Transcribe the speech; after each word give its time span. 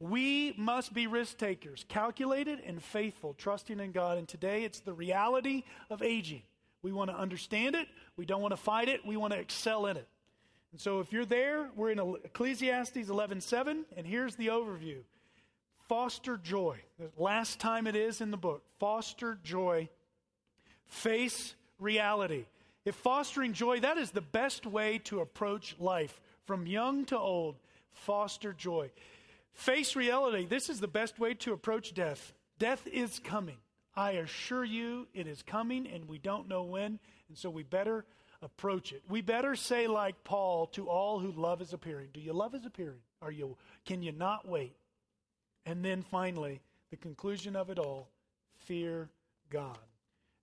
We 0.00 0.54
must 0.56 0.94
be 0.94 1.06
risk 1.06 1.38
takers, 1.38 1.84
calculated 1.88 2.60
and 2.64 2.82
faithful, 2.82 3.34
trusting 3.34 3.80
in 3.80 3.92
God. 3.92 4.18
And 4.18 4.28
today 4.28 4.64
it's 4.64 4.80
the 4.80 4.92
reality 4.92 5.64
of 5.90 6.02
aging. 6.02 6.42
We 6.82 6.92
want 6.92 7.10
to 7.10 7.16
understand 7.16 7.74
it. 7.74 7.88
We 8.16 8.24
don't 8.24 8.40
want 8.40 8.52
to 8.52 8.56
fight 8.56 8.88
it. 8.88 9.04
We 9.04 9.16
want 9.16 9.32
to 9.32 9.38
excel 9.40 9.86
in 9.86 9.96
it. 9.96 10.06
And 10.70 10.80
so 10.80 11.00
if 11.00 11.12
you're 11.12 11.24
there, 11.24 11.70
we're 11.74 11.90
in 11.90 11.98
Ecclesiastes 11.98 13.08
11:7 13.08 13.84
and 13.96 14.06
here's 14.06 14.36
the 14.36 14.48
overview. 14.48 15.02
Foster 15.88 16.36
joy. 16.36 16.78
The 16.98 17.10
last 17.16 17.58
time 17.58 17.86
it 17.86 17.96
is 17.96 18.20
in 18.20 18.30
the 18.30 18.36
book. 18.36 18.62
Foster 18.78 19.38
joy. 19.42 19.88
Face 20.86 21.54
reality. 21.80 22.44
If 22.84 22.94
fostering 22.94 23.52
joy, 23.52 23.80
that 23.80 23.98
is 23.98 24.10
the 24.10 24.20
best 24.20 24.64
way 24.64 24.98
to 25.04 25.20
approach 25.20 25.74
life 25.78 26.20
from 26.46 26.66
young 26.66 27.04
to 27.06 27.18
old. 27.18 27.56
Foster 27.92 28.52
joy. 28.52 28.90
Face 29.58 29.96
reality. 29.96 30.46
This 30.46 30.70
is 30.70 30.78
the 30.78 30.86
best 30.86 31.18
way 31.18 31.34
to 31.34 31.52
approach 31.52 31.92
death. 31.92 32.32
Death 32.60 32.86
is 32.86 33.18
coming. 33.18 33.56
I 33.96 34.12
assure 34.12 34.64
you 34.64 35.08
it 35.12 35.26
is 35.26 35.42
coming 35.42 35.88
and 35.88 36.08
we 36.08 36.18
don't 36.18 36.46
know 36.46 36.62
when. 36.62 37.00
And 37.28 37.36
so 37.36 37.50
we 37.50 37.64
better 37.64 38.04
approach 38.40 38.92
it. 38.92 39.02
We 39.08 39.20
better 39.20 39.56
say 39.56 39.88
like 39.88 40.22
Paul 40.22 40.66
to 40.68 40.88
all 40.88 41.18
who 41.18 41.32
love 41.32 41.58
his 41.58 41.72
appearing. 41.72 42.10
Do 42.14 42.20
you 42.20 42.32
love 42.32 42.52
his 42.52 42.66
appearing? 42.66 43.00
Are 43.20 43.32
you 43.32 43.56
can 43.84 44.00
you 44.00 44.12
not 44.12 44.46
wait? 44.46 44.76
And 45.66 45.84
then 45.84 46.02
finally, 46.02 46.60
the 46.90 46.96
conclusion 46.96 47.56
of 47.56 47.68
it 47.68 47.80
all, 47.80 48.10
fear 48.58 49.10
God. 49.50 49.78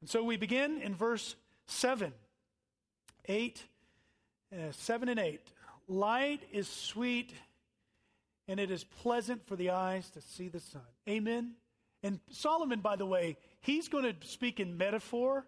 And 0.01 0.09
so 0.09 0.25
we 0.25 0.35
begin 0.35 0.81
in 0.81 0.93
verse 0.93 1.37
7. 1.67 2.11
8 3.27 3.63
uh, 4.53 4.71
7 4.71 5.07
and 5.07 5.19
8. 5.21 5.39
Light 5.87 6.41
is 6.51 6.67
sweet 6.67 7.31
and 8.47 8.59
it 8.59 8.71
is 8.71 8.83
pleasant 8.83 9.45
for 9.47 9.55
the 9.55 9.71
eyes 9.71 10.09
to 10.11 10.21
see 10.21 10.47
the 10.47 10.59
sun. 10.59 10.81
Amen. 11.09 11.53
And 12.03 12.19
Solomon, 12.29 12.79
by 12.81 12.95
the 12.95 13.05
way, 13.05 13.37
he's 13.61 13.87
going 13.87 14.03
to 14.03 14.27
speak 14.27 14.59
in 14.59 14.77
metaphor 14.77 15.45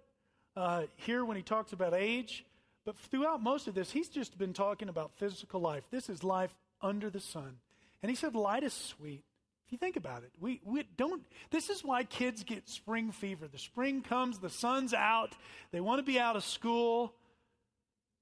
uh, 0.56 0.84
here 0.96 1.24
when 1.24 1.38
he 1.38 1.44
talks 1.44 1.74
about 1.74 1.94
age. 1.94 2.46
But 2.86 2.98
throughout 2.98 3.44
most 3.44 3.68
of 3.68 3.76
this, 3.76 3.92
he's 3.92 4.10
just 4.10 4.38
been 4.38 4.54
talking 4.54 4.90
about 4.90 5.12
physical 5.18 5.62
life. 5.62 5.84
This 5.92 6.10
is 6.10 6.24
life 6.24 6.56
under 6.82 7.10
the 7.10 7.20
sun. 7.20 7.58
And 8.02 8.10
he 8.10 8.16
said, 8.16 8.34
light 8.34 8.64
is 8.64 8.74
sweet. 8.74 9.24
If 9.68 9.74
you 9.74 9.78
think 9.78 9.98
about 9.98 10.24
it, 10.24 10.32
we, 10.40 10.62
we 10.64 10.84
don't, 10.96 11.22
this 11.52 11.70
is 11.70 11.84
why 11.84 12.06
kids 12.06 12.44
get 12.44 12.70
spring 12.70 13.12
fever. 13.12 13.48
The 13.48 13.58
spring 13.60 14.02
comes, 14.02 14.40
the 14.40 14.50
sun's 14.50 14.94
out, 14.94 15.36
they 15.72 15.82
want 15.82 16.00
to 16.00 16.04
be 16.04 16.18
out 16.18 16.38
of 16.38 16.46
school, 16.46 17.14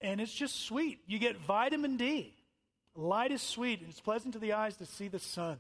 and 0.02 0.20
it's 0.20 0.34
just 0.34 0.66
sweet. 0.66 1.00
You 1.06 1.20
get 1.20 1.38
vitamin 1.38 1.98
D. 1.98 2.35
Light 2.96 3.32
is 3.32 3.42
sweet, 3.42 3.82
and 3.82 3.90
it's 3.90 4.00
pleasant 4.00 4.34
to 4.34 4.40
the 4.40 4.54
eyes 4.54 4.78
to 4.78 4.86
see 4.86 5.08
the 5.08 5.20
sun. 5.20 5.58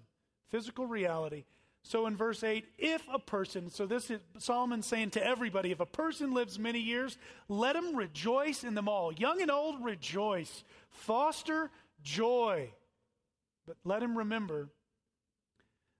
Physical 0.49 0.85
reality. 0.85 1.43
So 1.83 2.07
in 2.07 2.15
verse 2.15 2.43
8, 2.43 2.65
if 2.79 3.03
a 3.13 3.19
person, 3.19 3.69
so 3.69 3.85
this 3.85 4.09
is 4.09 4.19
Solomon 4.39 4.81
saying 4.81 5.11
to 5.11 5.23
everybody, 5.23 5.71
if 5.71 5.79
a 5.79 5.85
person 5.85 6.33
lives 6.33 6.57
many 6.57 6.79
years, 6.79 7.17
let 7.47 7.75
him 7.75 7.95
rejoice 7.95 8.63
in 8.63 8.73
them 8.73 8.87
all. 8.87 9.13
Young 9.13 9.41
and 9.41 9.51
old, 9.51 9.83
rejoice. 9.83 10.63
Foster 10.89 11.69
joy. 12.01 12.71
But 13.67 13.77
let 13.83 14.01
him 14.01 14.17
remember 14.17 14.69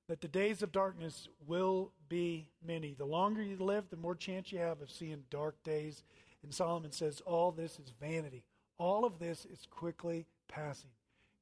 that 0.08 0.22
the 0.22 0.28
days 0.28 0.63
of 0.63 0.72
darkness 0.72 1.28
will 1.45 1.91
be 2.09 2.47
many. 2.66 2.95
The 2.97 3.06
longer 3.06 3.44
you 3.44 3.58
live, 3.58 3.89
the 3.89 3.97
more 3.97 4.16
chance 4.16 4.52
you 4.52 4.59
have 4.59 4.81
of 4.81 4.89
seeing 4.89 5.23
dark 5.30 5.61
days. 5.63 6.03
And 6.44 6.53
Solomon 6.53 6.91
says, 6.91 7.22
all 7.25 7.52
this 7.52 7.80
is 7.80 7.91
vanity. 8.02 8.44
All 8.78 9.06
of 9.06 9.19
this 9.19 9.45
is 9.45 9.67
quickly 9.69 10.25
passing. 10.47 10.91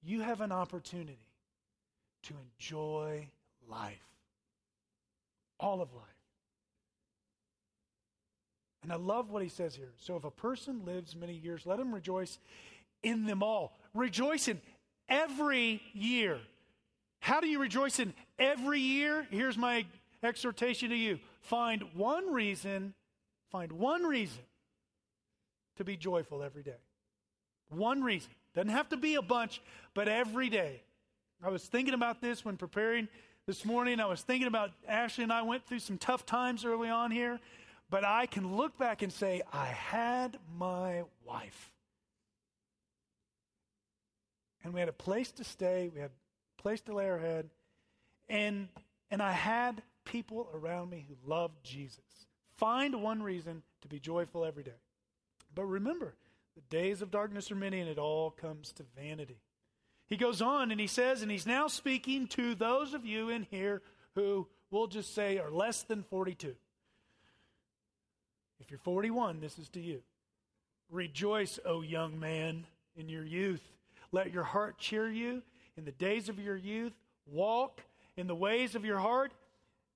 You 0.03 0.21
have 0.21 0.41
an 0.41 0.51
opportunity 0.51 1.19
to 2.23 2.33
enjoy 2.59 3.27
life 3.67 4.03
all 5.59 5.81
of 5.81 5.93
life. 5.93 6.03
And 8.83 8.91
I 8.91 8.97
love 8.97 9.31
what 9.31 9.41
he 9.41 9.49
says 9.49 9.75
here. 9.75 9.93
So 9.97 10.17
if 10.17 10.25
a 10.25 10.31
person 10.31 10.83
lives 10.85 11.15
many 11.15 11.33
years, 11.33 11.65
let 11.65 11.79
him 11.79 11.95
rejoice 11.95 12.37
in 13.01 13.25
them 13.25 13.41
all. 13.41 13.77
Rejoice 13.93 14.49
in 14.49 14.59
every 15.07 15.81
year. 15.93 16.39
How 17.21 17.39
do 17.39 17.47
you 17.47 17.59
rejoice 17.59 17.99
in 17.99 18.13
every 18.37 18.81
year? 18.81 19.25
Here's 19.31 19.57
my 19.57 19.85
exhortation 20.21 20.89
to 20.89 20.95
you 20.95 21.19
find 21.39 21.83
one 21.93 22.33
reason, 22.33 22.93
find 23.51 23.71
one 23.71 24.03
reason 24.03 24.43
to 25.77 25.85
be 25.85 25.95
joyful 25.95 26.43
every 26.43 26.63
day. 26.63 26.81
One 27.69 28.03
reason. 28.03 28.31
Doesn't 28.53 28.69
have 28.69 28.89
to 28.89 28.97
be 28.97 29.15
a 29.15 29.21
bunch, 29.21 29.61
but 29.93 30.07
every 30.07 30.49
day. 30.49 30.81
I 31.43 31.49
was 31.49 31.63
thinking 31.63 31.93
about 31.93 32.21
this 32.21 32.45
when 32.45 32.55
preparing 32.55 33.07
this 33.45 33.65
morning. 33.65 33.99
I 33.99 34.05
was 34.05 34.21
thinking 34.21 34.47
about 34.47 34.71
Ashley 34.87 35.23
and 35.23 35.33
I 35.33 35.41
went 35.41 35.65
through 35.65 35.79
some 35.79 35.97
tough 35.97 36.25
times 36.25 36.63
early 36.63 36.89
on 36.89 37.11
here, 37.11 37.39
but 37.89 38.05
I 38.05 38.25
can 38.27 38.55
look 38.55 38.77
back 38.77 39.01
and 39.01 39.11
say, 39.11 39.41
I 39.51 39.65
had 39.65 40.37
my 40.57 41.03
wife. 41.25 41.71
And 44.63 44.73
we 44.73 44.79
had 44.79 44.89
a 44.89 44.93
place 44.93 45.31
to 45.33 45.43
stay, 45.43 45.91
we 45.93 45.99
had 45.99 46.11
a 46.57 46.61
place 46.61 46.79
to 46.81 46.95
lay 46.95 47.09
our 47.09 47.19
head, 47.19 47.49
and, 48.29 48.69
and 49.11 49.21
I 49.21 49.33
had 49.33 49.81
people 50.05 50.47
around 50.53 50.89
me 50.89 51.05
who 51.07 51.29
loved 51.29 51.61
Jesus. 51.63 51.99
Find 52.55 53.01
one 53.01 53.21
reason 53.21 53.63
to 53.81 53.87
be 53.89 53.99
joyful 53.99 54.45
every 54.45 54.63
day. 54.63 54.71
But 55.53 55.65
remember, 55.65 56.15
the 56.55 56.61
days 56.69 57.01
of 57.01 57.11
darkness 57.11 57.51
are 57.51 57.55
many, 57.55 57.79
and 57.79 57.89
it 57.89 57.97
all 57.97 58.31
comes 58.31 58.71
to 58.73 58.83
vanity. 58.95 59.39
He 60.07 60.17
goes 60.17 60.41
on 60.41 60.71
and 60.71 60.79
he 60.79 60.87
says, 60.87 61.21
and 61.21 61.31
he's 61.31 61.47
now 61.47 61.67
speaking 61.67 62.27
to 62.27 62.53
those 62.55 62.93
of 62.93 63.05
you 63.05 63.29
in 63.29 63.47
here 63.49 63.81
who 64.15 64.47
we'll 64.69 64.87
just 64.87 65.15
say 65.15 65.39
are 65.39 65.49
less 65.49 65.83
than 65.83 66.03
42. 66.03 66.55
If 68.59 68.69
you're 68.69 68.77
41, 68.79 69.39
this 69.39 69.57
is 69.57 69.69
to 69.69 69.81
you. 69.81 70.01
Rejoice, 70.91 71.59
O 71.65 71.81
young 71.81 72.19
man, 72.19 72.67
in 72.95 73.09
your 73.09 73.25
youth. 73.25 73.63
Let 74.11 74.31
your 74.31 74.43
heart 74.43 74.77
cheer 74.77 75.09
you 75.09 75.41
in 75.75 75.85
the 75.85 75.91
days 75.91 76.29
of 76.29 76.37
your 76.37 76.55
youth. 76.55 76.93
Walk 77.25 77.81
in 78.15 78.27
the 78.27 78.35
ways 78.35 78.75
of 78.75 78.85
your 78.85 78.99
heart, 78.99 79.33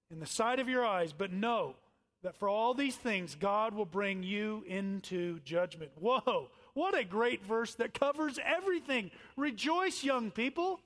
in 0.09 0.19
the 0.19 0.25
sight 0.25 0.59
of 0.59 0.67
your 0.67 0.85
eyes, 0.85 1.13
but 1.13 1.31
know 1.31 1.75
that 2.23 2.35
for 2.35 2.49
all 2.49 2.73
these 2.73 2.95
things, 2.95 3.35
God 3.35 3.73
will 3.73 3.85
bring 3.85 4.23
you 4.23 4.63
into 4.67 5.39
judgment. 5.41 5.91
Whoa, 5.99 6.49
what 6.73 6.97
a 6.97 7.03
great 7.03 7.45
verse 7.45 7.75
that 7.75 7.93
covers 7.93 8.39
everything. 8.43 9.11
Rejoice, 9.35 10.03
young 10.03 10.31
people. 10.31 10.79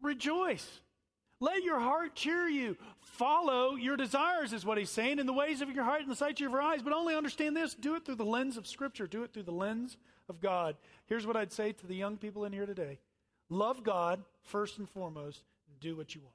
Rejoice. 0.00 0.66
Let 1.40 1.62
your 1.62 1.78
heart 1.78 2.14
cheer 2.14 2.48
you. 2.48 2.76
Follow 3.00 3.76
your 3.76 3.96
desires, 3.96 4.52
is 4.52 4.64
what 4.64 4.78
he's 4.78 4.90
saying, 4.90 5.18
in 5.18 5.26
the 5.26 5.32
ways 5.32 5.60
of 5.60 5.70
your 5.70 5.84
heart 5.84 6.02
and 6.02 6.10
the 6.10 6.16
sight 6.16 6.32
of 6.32 6.40
your 6.40 6.60
eyes. 6.60 6.82
But 6.82 6.92
only 6.92 7.14
understand 7.14 7.56
this 7.56 7.74
do 7.74 7.94
it 7.94 8.04
through 8.04 8.16
the 8.16 8.24
lens 8.24 8.56
of 8.56 8.66
Scripture, 8.66 9.06
do 9.06 9.22
it 9.22 9.32
through 9.32 9.44
the 9.44 9.52
lens 9.52 9.96
of 10.28 10.40
God. 10.40 10.76
Here's 11.06 11.26
what 11.26 11.36
I'd 11.36 11.52
say 11.52 11.72
to 11.72 11.86
the 11.86 11.94
young 11.94 12.16
people 12.16 12.44
in 12.44 12.52
here 12.52 12.66
today 12.66 12.98
love 13.50 13.82
God 13.82 14.22
first 14.42 14.78
and 14.78 14.88
foremost, 14.88 15.42
and 15.70 15.80
do 15.80 15.96
what 15.96 16.14
you 16.14 16.20
want. 16.20 16.34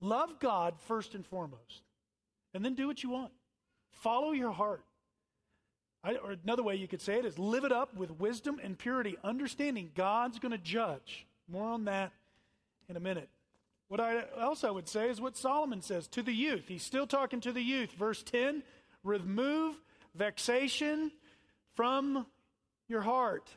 Love 0.00 0.38
God 0.40 0.74
first 0.86 1.14
and 1.14 1.26
foremost, 1.26 1.82
and 2.54 2.64
then 2.64 2.74
do 2.74 2.86
what 2.86 3.02
you 3.02 3.10
want. 3.10 3.32
Follow 4.02 4.32
your 4.32 4.52
heart. 4.52 4.84
I, 6.02 6.16
or 6.16 6.36
another 6.44 6.62
way 6.62 6.76
you 6.76 6.86
could 6.86 7.00
say 7.00 7.18
it 7.18 7.24
is 7.24 7.38
live 7.38 7.64
it 7.64 7.72
up 7.72 7.94
with 7.96 8.10
wisdom 8.20 8.60
and 8.62 8.78
purity, 8.78 9.16
understanding 9.24 9.90
God's 9.94 10.38
going 10.38 10.52
to 10.52 10.58
judge. 10.58 11.26
More 11.48 11.66
on 11.66 11.86
that 11.86 12.12
in 12.88 12.96
a 12.96 13.00
minute. 13.00 13.28
What 13.88 14.00
I, 14.00 14.24
else 14.40 14.64
I 14.64 14.70
would 14.70 14.88
say 14.88 15.08
is 15.08 15.20
what 15.20 15.36
Solomon 15.36 15.82
says 15.82 16.06
to 16.08 16.22
the 16.22 16.32
youth. 16.32 16.64
He's 16.68 16.82
still 16.82 17.06
talking 17.06 17.40
to 17.42 17.52
the 17.52 17.62
youth. 17.62 17.92
Verse 17.92 18.22
10 18.22 18.62
remove 19.02 19.76
vexation 20.14 21.10
from 21.74 22.26
your 22.88 23.02
heart. 23.02 23.48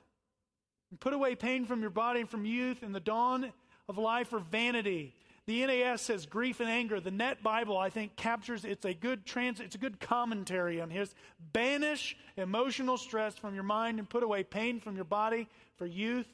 And 0.90 1.00
put 1.00 1.14
away 1.14 1.36
pain 1.36 1.66
from 1.66 1.82
your 1.82 1.90
body 1.90 2.22
and 2.22 2.30
from 2.30 2.46
youth 2.46 2.82
and 2.82 2.96
the 2.96 3.00
dawn 3.00 3.52
of 3.90 3.98
life 3.98 4.32
or 4.32 4.40
vanity. 4.40 5.14
The 5.48 5.66
NAS 5.66 6.02
says 6.02 6.26
grief 6.26 6.60
and 6.60 6.70
anger. 6.70 7.00
The 7.00 7.10
Net 7.10 7.42
Bible, 7.42 7.78
I 7.78 7.90
think, 7.90 8.18
captures 8.18 8.66
it's 8.66 8.84
a 8.84 8.94
good 8.94 9.26
trans 9.26 9.62
it's 9.62 9.76
a 9.76 9.80
good 9.80 10.00
commentary 10.02 10.82
on 10.82 10.90
his 10.90 11.16
banish 11.54 12.18
emotional 12.36 12.98
stress 12.98 13.38
from 13.38 13.56
your 13.56 13.64
mind 13.64 13.98
and 13.98 14.10
put 14.10 14.24
away 14.24 14.44
pain 14.44 14.82
from 14.82 14.96
your 14.96 15.06
body, 15.06 15.48
for 15.78 15.86
youth 15.86 16.28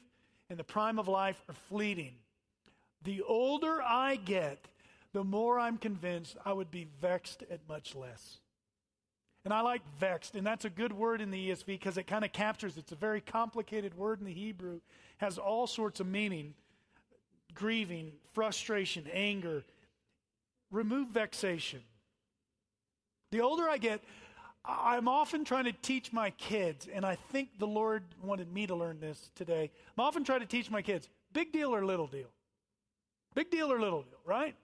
and 0.50 0.58
the 0.58 0.64
prime 0.64 0.98
of 0.98 1.06
life 1.06 1.40
are 1.48 1.54
fleeting. 1.68 2.14
The 3.04 3.22
older 3.22 3.80
I 3.82 4.16
get, 4.16 4.66
the 5.12 5.22
more 5.22 5.60
I'm 5.60 5.78
convinced 5.78 6.36
I 6.44 6.52
would 6.52 6.72
be 6.72 6.88
vexed 7.00 7.44
at 7.50 7.60
much 7.68 7.94
less. 7.94 8.38
And 9.44 9.54
I 9.54 9.60
like 9.60 9.82
vexed, 10.00 10.34
and 10.34 10.46
that's 10.46 10.64
a 10.64 10.70
good 10.70 10.92
word 10.92 11.20
in 11.20 11.30
the 11.30 11.50
ESV 11.50 11.66
because 11.66 11.98
it 11.98 12.06
kind 12.06 12.24
of 12.24 12.32
captures 12.32 12.78
it's 12.78 12.92
a 12.92 12.96
very 12.96 13.20
complicated 13.20 13.94
word 13.94 14.18
in 14.18 14.26
the 14.26 14.32
Hebrew, 14.32 14.80
has 15.18 15.38
all 15.38 15.66
sorts 15.66 16.00
of 16.00 16.06
meaning 16.06 16.54
grieving, 17.54 18.12
frustration, 18.32 19.06
anger. 19.12 19.64
Remove 20.70 21.08
vexation. 21.08 21.80
The 23.30 23.40
older 23.40 23.68
I 23.68 23.78
get, 23.78 24.02
I'm 24.64 25.08
often 25.08 25.44
trying 25.44 25.64
to 25.64 25.72
teach 25.72 26.12
my 26.12 26.30
kids, 26.30 26.88
and 26.92 27.04
I 27.04 27.16
think 27.32 27.58
the 27.58 27.66
Lord 27.66 28.02
wanted 28.22 28.52
me 28.52 28.66
to 28.66 28.74
learn 28.74 28.98
this 29.00 29.30
today. 29.34 29.70
I'm 29.96 30.04
often 30.04 30.24
trying 30.24 30.40
to 30.40 30.46
teach 30.46 30.70
my 30.70 30.82
kids 30.82 31.08
big 31.32 31.52
deal 31.52 31.74
or 31.74 31.84
little 31.84 32.06
deal. 32.06 32.28
Big 33.34 33.50
deal 33.50 33.70
or 33.72 33.80
little 33.80 34.02
deal, 34.02 34.18
right? 34.24 34.54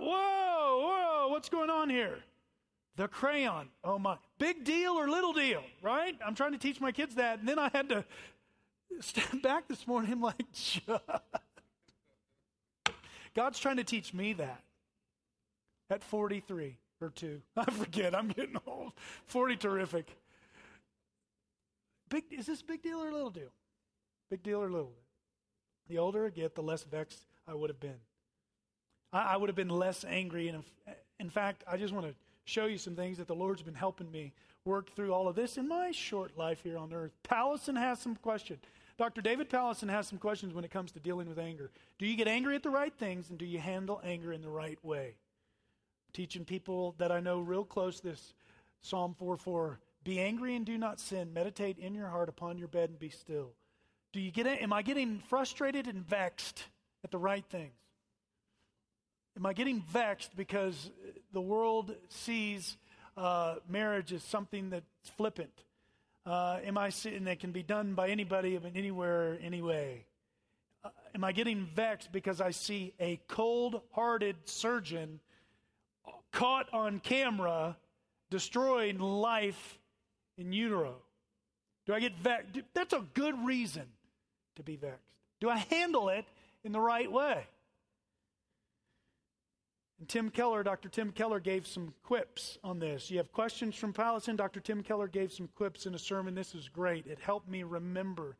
Whoa, 0.00 0.80
whoa, 0.86 1.28
what's 1.28 1.48
going 1.48 1.70
on 1.70 1.90
here? 1.90 2.18
The 2.96 3.08
crayon. 3.08 3.68
Oh 3.84 3.98
my. 3.98 4.16
Big 4.38 4.64
deal 4.64 4.92
or 4.92 5.08
little 5.08 5.32
deal, 5.32 5.62
right? 5.82 6.14
I'm 6.24 6.34
trying 6.34 6.52
to 6.52 6.58
teach 6.58 6.80
my 6.80 6.92
kids 6.92 7.14
that. 7.16 7.38
And 7.38 7.48
then 7.48 7.58
I 7.58 7.70
had 7.72 7.88
to 7.88 8.04
step 9.00 9.42
back 9.42 9.68
this 9.68 9.86
morning. 9.86 10.12
I'm 10.12 10.20
like, 10.20 10.42
God's 13.34 13.58
trying 13.58 13.76
to 13.78 13.84
teach 13.84 14.12
me 14.12 14.34
that 14.34 14.62
at 15.90 16.02
43 16.02 16.76
or 17.00 17.10
2. 17.10 17.40
I 17.56 17.70
forget. 17.70 18.14
I'm 18.14 18.28
getting 18.28 18.56
old. 18.66 18.92
40 19.26 19.56
terrific. 19.56 20.16
Big, 22.08 22.24
is 22.30 22.46
this 22.46 22.62
big 22.62 22.82
deal 22.82 23.02
or 23.02 23.08
a 23.08 23.12
little 23.12 23.30
deal? 23.30 23.52
Big 24.30 24.42
deal 24.42 24.62
or 24.62 24.70
little 24.70 24.86
deal? 24.86 24.96
The 25.88 25.98
older 25.98 26.26
I 26.26 26.30
get, 26.30 26.54
the 26.54 26.62
less 26.62 26.84
vexed 26.84 27.26
I 27.48 27.54
would 27.54 27.70
have 27.70 27.80
been. 27.80 27.98
I, 29.12 29.34
I 29.34 29.36
would 29.36 29.48
have 29.48 29.56
been 29.56 29.68
less 29.68 30.04
angry. 30.04 30.48
And 30.48 30.62
in, 30.86 30.94
in 31.20 31.30
fact, 31.30 31.64
I 31.70 31.76
just 31.76 31.92
want 31.92 32.06
to 32.06 32.14
show 32.44 32.66
you 32.66 32.78
some 32.78 32.94
things 32.94 33.18
that 33.18 33.26
the 33.26 33.34
Lord's 33.34 33.62
been 33.62 33.74
helping 33.74 34.10
me 34.10 34.32
work 34.64 34.94
through 34.94 35.12
all 35.12 35.28
of 35.28 35.34
this 35.34 35.56
in 35.56 35.68
my 35.68 35.90
short 35.90 36.36
life 36.36 36.60
here 36.62 36.78
on 36.78 36.92
earth. 36.92 37.12
Powlison 37.28 37.76
has 37.76 37.98
some 37.98 38.16
questions. 38.16 38.60
Dr. 38.98 39.20
David 39.20 39.48
Powlison 39.48 39.90
has 39.90 40.06
some 40.06 40.18
questions 40.18 40.54
when 40.54 40.64
it 40.64 40.70
comes 40.70 40.92
to 40.92 41.00
dealing 41.00 41.28
with 41.28 41.38
anger. 41.38 41.70
Do 41.98 42.06
you 42.06 42.16
get 42.16 42.28
angry 42.28 42.54
at 42.54 42.62
the 42.62 42.70
right 42.70 42.92
things 42.92 43.30
and 43.30 43.38
do 43.38 43.46
you 43.46 43.58
handle 43.58 44.00
anger 44.04 44.32
in 44.32 44.42
the 44.42 44.50
right 44.50 44.78
way? 44.84 45.14
Teaching 46.12 46.44
people 46.44 46.94
that 46.98 47.10
I 47.10 47.20
know 47.20 47.40
real 47.40 47.64
close 47.64 48.00
this 48.00 48.34
Psalm 48.82 49.14
4 49.18 49.36
4. 49.36 49.80
Be 50.04 50.20
angry 50.20 50.56
and 50.56 50.66
do 50.66 50.76
not 50.76 51.00
sin. 51.00 51.32
Meditate 51.32 51.78
in 51.78 51.94
your 51.94 52.08
heart 52.08 52.28
upon 52.28 52.58
your 52.58 52.68
bed 52.68 52.90
and 52.90 52.98
be 52.98 53.08
still. 53.08 53.52
Do 54.12 54.20
you 54.20 54.30
get 54.30 54.46
am 54.46 54.72
I 54.72 54.82
getting 54.82 55.20
frustrated 55.28 55.86
and 55.86 56.06
vexed 56.06 56.64
at 57.02 57.10
the 57.10 57.18
right 57.18 57.44
things? 57.50 57.72
Am 59.36 59.46
I 59.46 59.54
getting 59.54 59.80
vexed 59.80 60.36
because 60.36 60.90
the 61.32 61.40
world 61.40 61.94
sees 62.08 62.76
uh, 63.16 63.56
marriage 63.68 64.12
as 64.12 64.22
something 64.22 64.70
that's 64.70 64.84
flippant? 65.16 65.64
Uh, 66.24 66.58
am 66.64 66.78
I 66.78 66.92
and 67.04 67.26
that 67.26 67.40
can 67.40 67.50
be 67.50 67.62
done 67.62 67.94
by 67.94 68.08
anybody 68.08 68.58
anywhere, 68.74 69.38
anyway? 69.42 70.04
Uh, 70.84 70.90
am 71.14 71.24
I 71.24 71.32
getting 71.32 71.66
vexed 71.74 72.12
because 72.12 72.40
I 72.40 72.52
see 72.52 72.94
a 73.00 73.20
cold-hearted 73.26 74.36
surgeon 74.44 75.18
caught 76.30 76.72
on 76.72 77.00
camera 77.00 77.76
destroying 78.30 78.98
life 78.98 79.78
in 80.38 80.52
utero? 80.52 80.94
Do 81.86 81.94
I 81.94 81.98
get 81.98 82.16
vexed? 82.18 82.60
That's 82.72 82.92
a 82.92 83.04
good 83.14 83.44
reason 83.44 83.86
to 84.54 84.62
be 84.62 84.76
vexed. 84.76 85.00
Do 85.40 85.50
I 85.50 85.56
handle 85.56 86.08
it 86.08 86.24
in 86.62 86.70
the 86.70 86.80
right 86.80 87.10
way? 87.10 87.46
Tim 90.02 90.30
Keller, 90.30 90.62
Dr. 90.62 90.88
Tim 90.88 91.12
Keller 91.12 91.40
gave 91.40 91.66
some 91.66 91.94
quips 92.02 92.58
on 92.62 92.78
this. 92.78 93.10
You 93.10 93.18
have 93.18 93.32
questions 93.32 93.76
from 93.76 93.92
Powlison. 93.92 94.36
Dr. 94.36 94.60
Tim 94.60 94.82
Keller 94.82 95.08
gave 95.08 95.32
some 95.32 95.48
quips 95.54 95.86
in 95.86 95.94
a 95.94 95.98
sermon. 95.98 96.34
This 96.34 96.54
is 96.54 96.68
great. 96.68 97.06
It 97.06 97.18
helped 97.18 97.48
me 97.48 97.62
remember. 97.62 98.36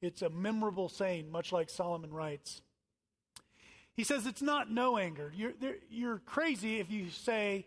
It's 0.00 0.22
a 0.22 0.30
memorable 0.30 0.88
saying, 0.88 1.30
much 1.30 1.52
like 1.52 1.70
Solomon 1.70 2.12
writes. 2.12 2.62
He 3.94 4.04
says 4.04 4.26
it's 4.26 4.42
not 4.42 4.70
no 4.70 4.98
anger. 4.98 5.32
You're, 5.34 5.54
you're 5.90 6.18
crazy 6.18 6.80
if 6.80 6.90
you 6.90 7.10
say 7.10 7.66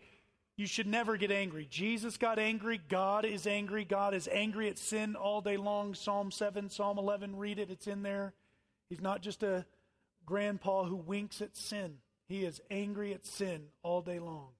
you 0.56 0.66
should 0.66 0.86
never 0.86 1.16
get 1.16 1.30
angry. 1.30 1.66
Jesus 1.70 2.16
got 2.16 2.38
angry. 2.38 2.80
God 2.88 3.24
is 3.24 3.46
angry. 3.46 3.84
God 3.84 4.14
is 4.14 4.28
angry 4.30 4.68
at 4.68 4.78
sin 4.78 5.16
all 5.16 5.40
day 5.40 5.56
long. 5.56 5.94
Psalm 5.94 6.30
7, 6.30 6.70
Psalm 6.70 6.98
11, 6.98 7.36
read 7.36 7.58
it. 7.58 7.70
It's 7.70 7.86
in 7.86 8.02
there. 8.02 8.34
He's 8.88 9.00
not 9.00 9.22
just 9.22 9.42
a 9.42 9.64
grandpa 10.26 10.84
who 10.84 10.96
winks 10.96 11.40
at 11.40 11.56
sin. 11.56 11.98
He 12.30 12.44
is 12.44 12.60
angry 12.70 13.12
at 13.12 13.26
sin 13.26 13.64
all 13.82 14.02
day 14.02 14.20
long. 14.20 14.50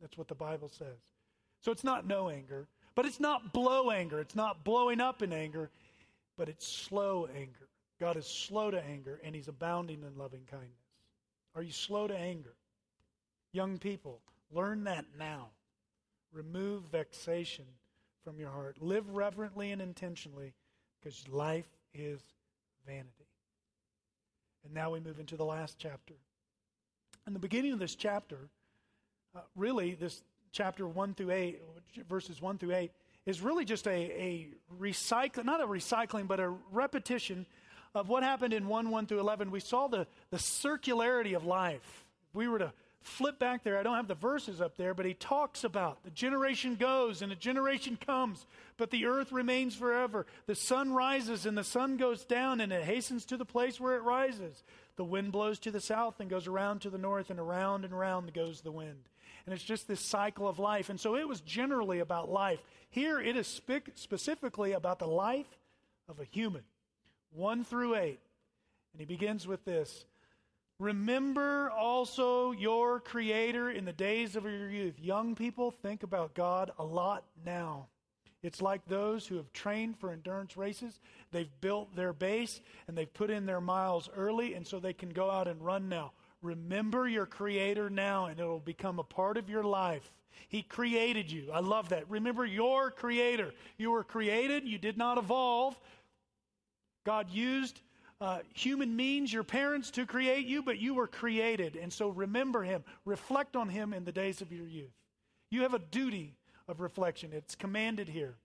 That's 0.00 0.16
what 0.16 0.28
the 0.28 0.34
Bible 0.34 0.70
says. 0.70 0.96
So 1.60 1.70
it's 1.70 1.84
not 1.84 2.06
no 2.06 2.30
anger, 2.30 2.68
but 2.94 3.04
it's 3.04 3.20
not 3.20 3.52
blow 3.52 3.90
anger. 3.90 4.18
It's 4.18 4.34
not 4.34 4.64
blowing 4.64 4.98
up 4.98 5.20
in 5.20 5.34
anger, 5.34 5.68
but 6.38 6.48
it's 6.48 6.66
slow 6.66 7.28
anger. 7.36 7.68
God 8.00 8.16
is 8.16 8.24
slow 8.24 8.70
to 8.70 8.82
anger, 8.82 9.20
and 9.22 9.34
He's 9.34 9.48
abounding 9.48 10.04
in 10.04 10.16
loving 10.16 10.46
kindness. 10.50 10.72
Are 11.54 11.62
you 11.62 11.70
slow 11.70 12.06
to 12.06 12.16
anger? 12.16 12.54
Young 13.52 13.76
people, 13.76 14.20
learn 14.50 14.84
that 14.84 15.04
now. 15.18 15.48
Remove 16.32 16.84
vexation 16.84 17.66
from 18.24 18.40
your 18.40 18.50
heart. 18.50 18.80
Live 18.80 19.06
reverently 19.10 19.70
and 19.70 19.82
intentionally 19.82 20.54
because 20.98 21.28
life 21.28 21.68
is 21.92 22.22
vanity. 22.86 23.28
And 24.64 24.72
now 24.72 24.92
we 24.92 25.00
move 25.00 25.20
into 25.20 25.36
the 25.36 25.44
last 25.44 25.76
chapter. 25.78 26.14
In 27.28 27.34
the 27.34 27.38
beginning 27.38 27.74
of 27.74 27.78
this 27.78 27.94
chapter, 27.94 28.48
uh, 29.36 29.40
really, 29.54 29.94
this 29.94 30.22
chapter 30.50 30.88
1 30.88 31.12
through 31.12 31.30
8, 31.30 31.60
verses 32.08 32.40
1 32.40 32.56
through 32.56 32.74
8, 32.74 32.90
is 33.26 33.42
really 33.42 33.66
just 33.66 33.86
a, 33.86 33.90
a 33.90 34.48
recycling, 34.80 35.44
not 35.44 35.60
a 35.60 35.66
recycling, 35.66 36.26
but 36.26 36.40
a 36.40 36.54
repetition 36.72 37.44
of 37.94 38.08
what 38.08 38.22
happened 38.22 38.54
in 38.54 38.66
1 38.66 38.88
1 38.88 39.06
through 39.06 39.20
11. 39.20 39.50
We 39.50 39.60
saw 39.60 39.88
the, 39.88 40.06
the 40.30 40.38
circularity 40.38 41.36
of 41.36 41.44
life. 41.44 42.06
If 42.30 42.34
we 42.34 42.48
were 42.48 42.60
to 42.60 42.72
flip 43.02 43.38
back 43.38 43.62
there, 43.62 43.78
I 43.78 43.82
don't 43.82 43.96
have 43.96 44.08
the 44.08 44.14
verses 44.14 44.62
up 44.62 44.78
there, 44.78 44.94
but 44.94 45.04
he 45.04 45.12
talks 45.12 45.64
about 45.64 46.02
the 46.04 46.10
generation 46.10 46.76
goes 46.76 47.20
and 47.20 47.30
a 47.30 47.36
generation 47.36 47.98
comes, 48.06 48.46
but 48.78 48.90
the 48.90 49.04
earth 49.04 49.32
remains 49.32 49.74
forever. 49.74 50.24
The 50.46 50.54
sun 50.54 50.94
rises 50.94 51.44
and 51.44 51.58
the 51.58 51.64
sun 51.64 51.98
goes 51.98 52.24
down, 52.24 52.62
and 52.62 52.72
it 52.72 52.84
hastens 52.84 53.26
to 53.26 53.36
the 53.36 53.44
place 53.44 53.78
where 53.78 53.96
it 53.96 54.02
rises. 54.02 54.62
The 54.98 55.04
wind 55.04 55.30
blows 55.30 55.60
to 55.60 55.70
the 55.70 55.80
south 55.80 56.18
and 56.18 56.28
goes 56.28 56.48
around 56.48 56.80
to 56.80 56.90
the 56.90 56.98
north, 56.98 57.30
and 57.30 57.38
around 57.38 57.84
and 57.84 57.94
around 57.94 58.34
goes 58.34 58.62
the 58.62 58.72
wind. 58.72 59.08
And 59.46 59.54
it's 59.54 59.62
just 59.62 59.86
this 59.86 60.00
cycle 60.00 60.48
of 60.48 60.58
life. 60.58 60.90
And 60.90 60.98
so 60.98 61.14
it 61.14 61.28
was 61.28 61.40
generally 61.40 62.00
about 62.00 62.28
life. 62.28 62.58
Here 62.90 63.20
it 63.20 63.36
is 63.36 63.46
spe- 63.46 63.94
specifically 63.94 64.72
about 64.72 64.98
the 64.98 65.06
life 65.06 65.46
of 66.08 66.18
a 66.18 66.24
human, 66.24 66.64
1 67.30 67.62
through 67.62 67.94
8. 67.94 68.18
And 68.92 69.00
he 69.00 69.04
begins 69.04 69.46
with 69.46 69.64
this 69.64 70.04
Remember 70.80 71.70
also 71.70 72.50
your 72.50 72.98
Creator 72.98 73.70
in 73.70 73.84
the 73.84 73.92
days 73.92 74.34
of 74.34 74.42
your 74.42 74.68
youth. 74.68 74.98
Young 74.98 75.36
people, 75.36 75.70
think 75.70 76.02
about 76.02 76.34
God 76.34 76.72
a 76.76 76.84
lot 76.84 77.22
now. 77.46 77.86
It's 78.42 78.62
like 78.62 78.84
those 78.86 79.26
who 79.26 79.36
have 79.36 79.52
trained 79.52 79.98
for 79.98 80.10
endurance 80.10 80.56
races. 80.56 81.00
They've 81.32 81.50
built 81.60 81.94
their 81.96 82.12
base 82.12 82.60
and 82.86 82.96
they've 82.96 83.12
put 83.12 83.30
in 83.30 83.46
their 83.46 83.60
miles 83.60 84.08
early, 84.16 84.54
and 84.54 84.66
so 84.66 84.78
they 84.78 84.92
can 84.92 85.10
go 85.10 85.30
out 85.30 85.48
and 85.48 85.60
run 85.60 85.88
now. 85.88 86.12
Remember 86.40 87.08
your 87.08 87.26
Creator 87.26 87.90
now, 87.90 88.26
and 88.26 88.38
it'll 88.38 88.60
become 88.60 89.00
a 89.00 89.04
part 89.04 89.36
of 89.36 89.50
your 89.50 89.64
life. 89.64 90.12
He 90.48 90.62
created 90.62 91.32
you. 91.32 91.50
I 91.52 91.58
love 91.60 91.88
that. 91.88 92.08
Remember 92.08 92.46
your 92.46 92.92
Creator. 92.92 93.52
You 93.76 93.90
were 93.90 94.04
created, 94.04 94.64
you 94.64 94.78
did 94.78 94.96
not 94.96 95.18
evolve. 95.18 95.76
God 97.04 97.30
used 97.30 97.80
uh, 98.20 98.38
human 98.54 98.94
means, 98.94 99.32
your 99.32 99.44
parents, 99.44 99.90
to 99.92 100.06
create 100.06 100.46
you, 100.46 100.62
but 100.62 100.78
you 100.78 100.94
were 100.94 101.06
created. 101.08 101.76
And 101.76 101.92
so 101.92 102.10
remember 102.10 102.62
Him. 102.62 102.84
Reflect 103.04 103.56
on 103.56 103.68
Him 103.68 103.92
in 103.92 104.04
the 104.04 104.12
days 104.12 104.40
of 104.40 104.52
your 104.52 104.66
youth. 104.66 104.92
You 105.50 105.62
have 105.62 105.74
a 105.74 105.78
duty 105.78 106.34
of 106.68 106.80
reflection. 106.80 107.30
It's 107.32 107.54
commanded 107.54 108.08
here. 108.08 108.36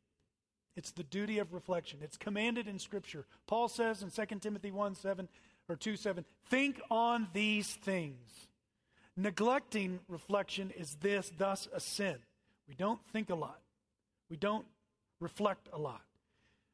It's 0.76 0.92
the 0.92 1.04
duty 1.04 1.40
of 1.40 1.54
reflection. 1.54 2.00
It's 2.02 2.18
commanded 2.18 2.68
in 2.68 2.80
Scripture. 2.80 3.26
Paul 3.46 3.68
says 3.68 4.02
in 4.02 4.10
2 4.10 4.40
Timothy 4.40 4.72
1 4.72 4.96
7 4.96 5.28
or 5.70 5.76
2 5.76 5.96
7, 5.96 6.26
think 6.50 6.82
on 6.90 7.28
these 7.34 7.68
things. 7.68 8.48
Neglecting 9.16 10.00
reflection 10.08 10.72
is 10.72 10.96
this, 10.96 11.32
thus 11.38 11.68
a 11.74 11.80
sin. 11.80 12.16
We 12.68 12.74
don't 12.74 13.00
think 13.12 13.30
a 13.30 13.36
lot. 13.36 13.60
We 14.30 14.38
don't 14.38 14.66
reflect 15.20 15.70
a 15.72 15.78
lot. 15.78 16.02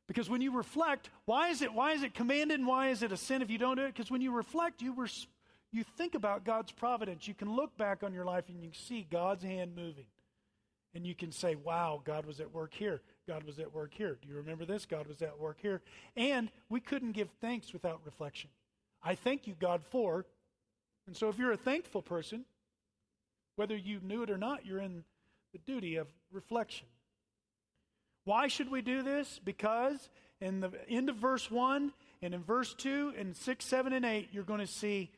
Because 0.07 0.29
when 0.29 0.41
you 0.41 0.55
reflect, 0.55 1.09
why 1.25 1.49
is 1.49 1.61
it 1.61 1.73
why 1.73 1.91
is 1.91 2.01
it 2.01 2.13
commanded 2.13 2.59
and 2.59 2.67
why 2.67 2.89
is 2.89 3.03
it 3.03 3.11
a 3.11 3.17
sin 3.17 3.41
if 3.41 3.51
you 3.51 3.57
don't 3.57 3.75
do 3.75 3.83
it? 3.83 3.93
Because 3.93 4.09
when 4.09 4.21
you 4.21 4.31
reflect, 4.31 4.81
you 4.81 4.93
were, 4.93 5.09
you 5.71 5.83
think 5.83 6.15
about 6.15 6.45
God's 6.45 6.71
providence. 6.71 7.27
You 7.27 7.35
can 7.35 7.53
look 7.53 7.77
back 7.77 8.01
on 8.01 8.13
your 8.13 8.25
life 8.25 8.45
and 8.47 8.57
you 8.63 8.69
can 8.69 8.79
see 8.79 9.05
God's 9.09 9.43
hand 9.43 9.75
moving. 9.75 10.05
And 10.95 11.05
you 11.05 11.13
can 11.13 11.31
say, 11.31 11.55
wow, 11.55 12.01
God 12.03 12.25
was 12.25 12.39
at 12.39 12.53
work 12.53 12.73
here. 12.73 13.01
God 13.27 13.43
was 13.43 13.59
at 13.59 13.73
work 13.73 13.93
here. 13.93 14.17
Do 14.21 14.27
you 14.27 14.35
remember 14.35 14.65
this? 14.65 14.85
God 14.85 15.07
was 15.07 15.21
at 15.21 15.39
work 15.39 15.57
here. 15.61 15.81
And 16.15 16.49
we 16.67 16.79
couldn't 16.79 17.11
give 17.11 17.29
thanks 17.41 17.73
without 17.73 18.01
reflection. 18.05 18.49
I 19.03 19.15
thank 19.15 19.45
you, 19.45 19.55
God, 19.59 19.83
for. 19.91 20.25
And 21.05 21.15
so 21.15 21.29
if 21.29 21.37
you're 21.37 21.51
a 21.51 21.57
thankful 21.57 22.01
person, 22.01 22.45
whether 23.55 23.75
you 23.75 23.99
knew 24.01 24.23
it 24.23 24.31
or 24.31 24.37
not, 24.37 24.65
you're 24.65 24.81
in 24.81 25.03
the 25.53 25.59
duty 25.59 25.95
of 25.97 26.07
reflection. 26.31 26.87
Why 28.25 28.47
should 28.47 28.71
we 28.71 28.81
do 28.81 29.03
this? 29.03 29.39
Because 29.43 30.09
in 30.41 30.59
the 30.59 30.71
end 30.87 31.09
of 31.09 31.17
verse 31.17 31.51
1 31.51 31.91
and 32.21 32.33
in 32.33 32.43
verse 32.43 32.73
2 32.73 33.13
and 33.17 33.35
6, 33.35 33.65
7, 33.65 33.93
and 33.93 34.05
8, 34.05 34.29
you're 34.31 34.43
going 34.43 34.59
to 34.59 34.67
see 34.67 35.11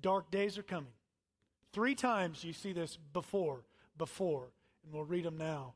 dark 0.00 0.30
days 0.30 0.58
are 0.58 0.62
coming. 0.62 0.92
Three 1.72 1.94
times 1.94 2.44
you 2.44 2.52
see 2.52 2.72
this 2.72 2.98
before, 3.12 3.64
before 3.96 4.48
and 4.84 4.92
we'll 4.92 5.04
read 5.04 5.24
them 5.24 5.36
now. 5.36 5.74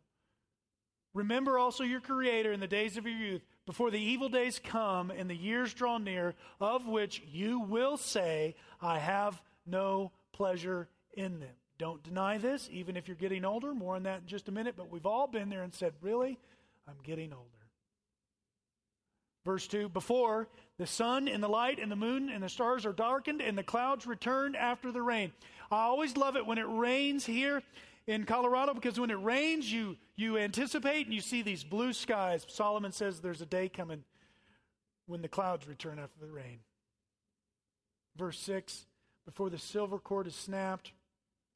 Remember 1.14 1.58
also 1.58 1.84
your 1.84 2.00
Creator 2.00 2.52
in 2.52 2.60
the 2.60 2.66
days 2.66 2.96
of 2.96 3.04
your 3.04 3.16
youth. 3.16 3.42
before 3.66 3.90
the 3.90 4.00
evil 4.00 4.28
days 4.28 4.60
come 4.62 5.10
and 5.10 5.28
the 5.28 5.36
years 5.36 5.74
draw 5.74 5.98
near, 5.98 6.34
of 6.60 6.86
which 6.86 7.22
you 7.30 7.60
will 7.60 7.96
say, 7.96 8.54
I 8.80 8.98
have 8.98 9.42
no 9.66 10.12
pleasure 10.32 10.88
in 11.14 11.40
them. 11.40 11.54
Don't 11.78 12.02
deny 12.02 12.38
this, 12.38 12.68
even 12.72 12.96
if 12.96 13.06
you're 13.06 13.16
getting 13.16 13.44
older. 13.44 13.74
More 13.74 13.96
on 13.96 14.04
that 14.04 14.22
in 14.22 14.26
just 14.26 14.48
a 14.48 14.52
minute. 14.52 14.74
But 14.76 14.90
we've 14.90 15.06
all 15.06 15.26
been 15.26 15.48
there 15.48 15.62
and 15.62 15.74
said, 15.74 15.92
Really? 16.00 16.38
I'm 16.88 16.96
getting 17.04 17.32
older. 17.32 17.44
Verse 19.44 19.66
2 19.68 19.88
Before 19.88 20.48
the 20.78 20.86
sun 20.86 21.28
and 21.28 21.42
the 21.42 21.48
light 21.48 21.78
and 21.78 21.90
the 21.90 21.96
moon 21.96 22.28
and 22.30 22.42
the 22.42 22.48
stars 22.48 22.84
are 22.84 22.92
darkened 22.92 23.40
and 23.40 23.56
the 23.56 23.62
clouds 23.62 24.06
return 24.06 24.54
after 24.54 24.90
the 24.92 25.02
rain. 25.02 25.32
I 25.70 25.82
always 25.82 26.16
love 26.16 26.36
it 26.36 26.46
when 26.46 26.58
it 26.58 26.66
rains 26.68 27.24
here 27.24 27.62
in 28.08 28.24
Colorado 28.24 28.72
because 28.72 28.98
when 28.98 29.10
it 29.10 29.22
rains, 29.22 29.70
you, 29.70 29.96
you 30.16 30.38
anticipate 30.38 31.04
and 31.04 31.14
you 31.14 31.20
see 31.20 31.42
these 31.42 31.62
blue 31.62 31.92
skies. 31.92 32.44
Solomon 32.48 32.90
says 32.90 33.20
there's 33.20 33.42
a 33.42 33.46
day 33.46 33.68
coming 33.68 34.02
when 35.06 35.20
the 35.20 35.28
clouds 35.28 35.68
return 35.68 35.98
after 35.98 36.18
the 36.18 36.32
rain. 36.32 36.60
Verse 38.16 38.38
6 38.40 38.86
Before 39.26 39.50
the 39.50 39.58
silver 39.58 39.98
cord 39.98 40.26
is 40.26 40.34
snapped, 40.34 40.92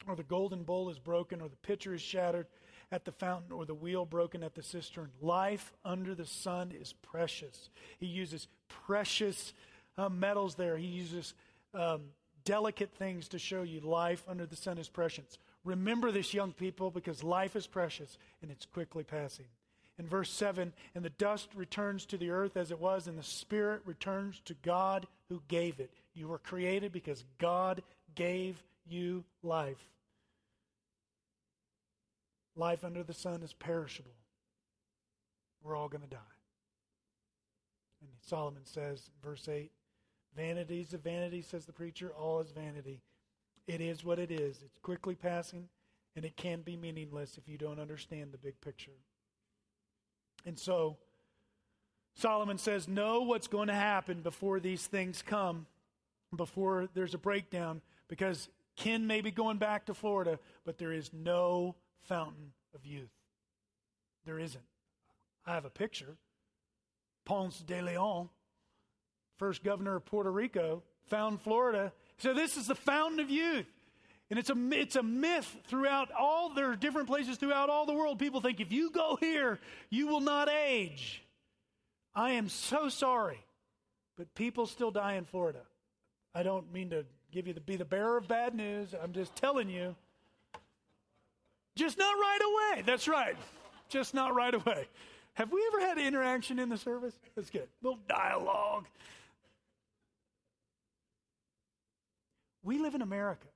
or 0.07 0.15
the 0.15 0.23
golden 0.23 0.61
bowl 0.61 0.91
is 0.91 0.99
broken, 0.99 1.41
or 1.41 1.49
the 1.49 1.55
pitcher 1.57 1.95
is 1.95 2.01
shattered 2.01 2.45
at 2.91 3.03
the 3.03 3.11
fountain, 3.11 3.51
or 3.51 3.65
the 3.65 3.73
wheel 3.73 4.05
broken 4.05 4.43
at 4.43 4.53
the 4.53 4.61
cistern. 4.61 5.09
Life 5.21 5.73
under 5.83 6.13
the 6.13 6.25
sun 6.25 6.71
is 6.71 6.93
precious. 6.93 7.69
He 7.99 8.05
uses 8.05 8.47
precious 8.85 9.53
uh, 9.97 10.09
metals 10.09 10.53
there. 10.53 10.77
He 10.77 10.85
uses 10.85 11.33
um, 11.73 12.01
delicate 12.45 12.91
things 12.91 13.27
to 13.29 13.39
show 13.39 13.63
you 13.63 13.79
life 13.79 14.23
under 14.27 14.45
the 14.45 14.55
sun 14.55 14.77
is 14.77 14.87
precious. 14.87 15.39
Remember 15.63 16.11
this, 16.11 16.33
young 16.33 16.51
people, 16.51 16.91
because 16.91 17.23
life 17.23 17.55
is 17.55 17.67
precious 17.67 18.17
and 18.41 18.51
it's 18.51 18.65
quickly 18.65 19.03
passing. 19.03 19.45
In 19.99 20.07
verse 20.07 20.31
7, 20.31 20.73
and 20.95 21.05
the 21.05 21.09
dust 21.11 21.49
returns 21.55 22.05
to 22.07 22.17
the 22.17 22.31
earth 22.31 22.57
as 22.57 22.71
it 22.71 22.79
was, 22.79 23.07
and 23.07 23.17
the 23.17 23.23
spirit 23.23 23.81
returns 23.85 24.41
to 24.45 24.55
God 24.55 25.05
who 25.29 25.41
gave 25.47 25.79
it. 25.79 25.91
You 26.15 26.27
were 26.27 26.39
created 26.39 26.91
because 26.91 27.23
God 27.37 27.83
gave 28.15 28.61
you 28.87 29.23
life. 29.43 29.77
Life 32.55 32.83
under 32.83 33.03
the 33.03 33.13
sun 33.13 33.43
is 33.43 33.53
perishable. 33.53 34.11
We're 35.63 35.77
all 35.77 35.89
going 35.89 36.03
to 36.03 36.09
die. 36.09 36.17
And 38.01 38.09
Solomon 38.21 38.65
says, 38.65 39.09
verse 39.23 39.47
8, 39.47 39.71
Vanities 40.35 40.93
of 40.93 41.03
vanity, 41.03 41.41
says 41.41 41.65
the 41.65 41.73
preacher, 41.73 42.11
all 42.17 42.39
is 42.39 42.51
vanity. 42.51 43.01
It 43.67 43.81
is 43.81 44.03
what 44.03 44.19
it 44.19 44.31
is. 44.31 44.61
It's 44.63 44.77
quickly 44.79 45.15
passing, 45.15 45.69
and 46.15 46.25
it 46.25 46.35
can 46.35 46.61
be 46.61 46.75
meaningless 46.75 47.37
if 47.37 47.47
you 47.47 47.57
don't 47.57 47.79
understand 47.79 48.31
the 48.31 48.37
big 48.37 48.59
picture. 48.61 48.91
And 50.45 50.59
so, 50.59 50.97
Solomon 52.15 52.57
says, 52.57 52.87
Know 52.87 53.21
what's 53.21 53.47
going 53.47 53.67
to 53.67 53.73
happen 53.73 54.21
before 54.21 54.59
these 54.59 54.85
things 54.85 55.23
come, 55.25 55.65
before 56.35 56.89
there's 56.93 57.13
a 57.13 57.19
breakdown, 57.19 57.81
because 58.07 58.49
Ken 58.75 59.07
may 59.07 59.21
be 59.21 59.31
going 59.31 59.57
back 59.57 59.85
to 59.85 59.93
Florida, 59.93 60.39
but 60.65 60.77
there 60.77 60.91
is 60.91 61.11
no 61.13 61.75
fountain 62.01 62.51
of 62.75 62.85
youth. 62.85 63.11
There 64.25 64.39
isn't. 64.39 64.63
I 65.45 65.53
have 65.53 65.65
a 65.65 65.69
picture. 65.69 66.17
Ponce 67.25 67.59
de 67.59 67.81
Leon, 67.81 68.29
first 69.37 69.63
governor 69.63 69.95
of 69.95 70.05
Puerto 70.05 70.31
Rico, 70.31 70.83
found 71.07 71.41
Florida. 71.41 71.93
So 72.17 72.33
this 72.33 72.57
is 72.57 72.67
the 72.67 72.75
fountain 72.75 73.19
of 73.19 73.29
youth. 73.29 73.65
And 74.29 74.39
it's 74.39 74.49
a, 74.49 74.55
it's 74.71 74.95
a 74.95 75.03
myth 75.03 75.57
throughout 75.67 76.09
all, 76.17 76.53
there 76.53 76.71
are 76.71 76.75
different 76.75 77.07
places 77.07 77.37
throughout 77.37 77.69
all 77.69 77.85
the 77.85 77.93
world. 77.93 78.17
People 78.17 78.41
think 78.41 78.59
if 78.59 78.71
you 78.71 78.89
go 78.89 79.17
here, 79.19 79.59
you 79.89 80.07
will 80.07 80.21
not 80.21 80.49
age. 80.49 81.23
I 82.15 82.31
am 82.31 82.49
so 82.49 82.89
sorry, 82.89 83.39
but 84.17 84.33
people 84.33 84.65
still 84.65 84.91
die 84.91 85.13
in 85.13 85.25
Florida. 85.25 85.61
I 86.33 86.43
don't 86.43 86.71
mean 86.73 86.89
to 86.91 87.05
give 87.31 87.47
you 87.47 87.53
the, 87.53 87.61
be 87.61 87.75
the 87.75 87.85
bearer 87.85 88.17
of 88.17 88.27
bad 88.27 88.55
news. 88.55 88.95
I'm 89.01 89.13
just 89.13 89.35
telling 89.35 89.69
you. 89.69 89.95
Just 91.75 91.97
not 91.97 92.13
right 92.13 92.73
away. 92.73 92.83
That's 92.85 93.07
right. 93.07 93.35
Just 93.89 94.13
not 94.13 94.35
right 94.35 94.53
away. 94.53 94.87
Have 95.33 95.51
we 95.51 95.63
ever 95.67 95.79
had 95.79 95.97
interaction 95.97 96.59
in 96.59 96.69
the 96.69 96.77
service? 96.77 97.13
That's 97.35 97.49
good. 97.49 97.63
A 97.63 97.87
little 97.87 97.99
dialogue. 98.07 98.85
We 102.63 102.79
live 102.79 102.95
in 102.95 103.01
America 103.01 103.47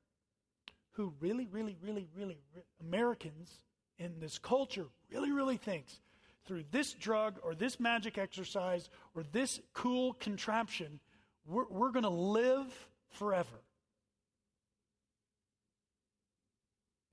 who 0.93 1.13
really, 1.19 1.47
really, 1.51 1.77
really, 1.81 2.07
really, 2.15 2.37
Americans 2.81 3.51
in 3.99 4.19
this 4.19 4.37
culture 4.37 4.87
really, 5.11 5.31
really 5.31 5.57
thinks 5.57 5.99
through 6.45 6.63
this 6.71 6.93
drug 6.93 7.39
or 7.43 7.53
this 7.53 7.79
magic 7.79 8.17
exercise 8.17 8.89
or 9.15 9.23
this 9.31 9.59
cool 9.73 10.13
contraption, 10.13 10.99
we're, 11.45 11.67
we're 11.69 11.91
going 11.91 12.03
to 12.03 12.09
live 12.09 12.73
forever. 13.11 13.61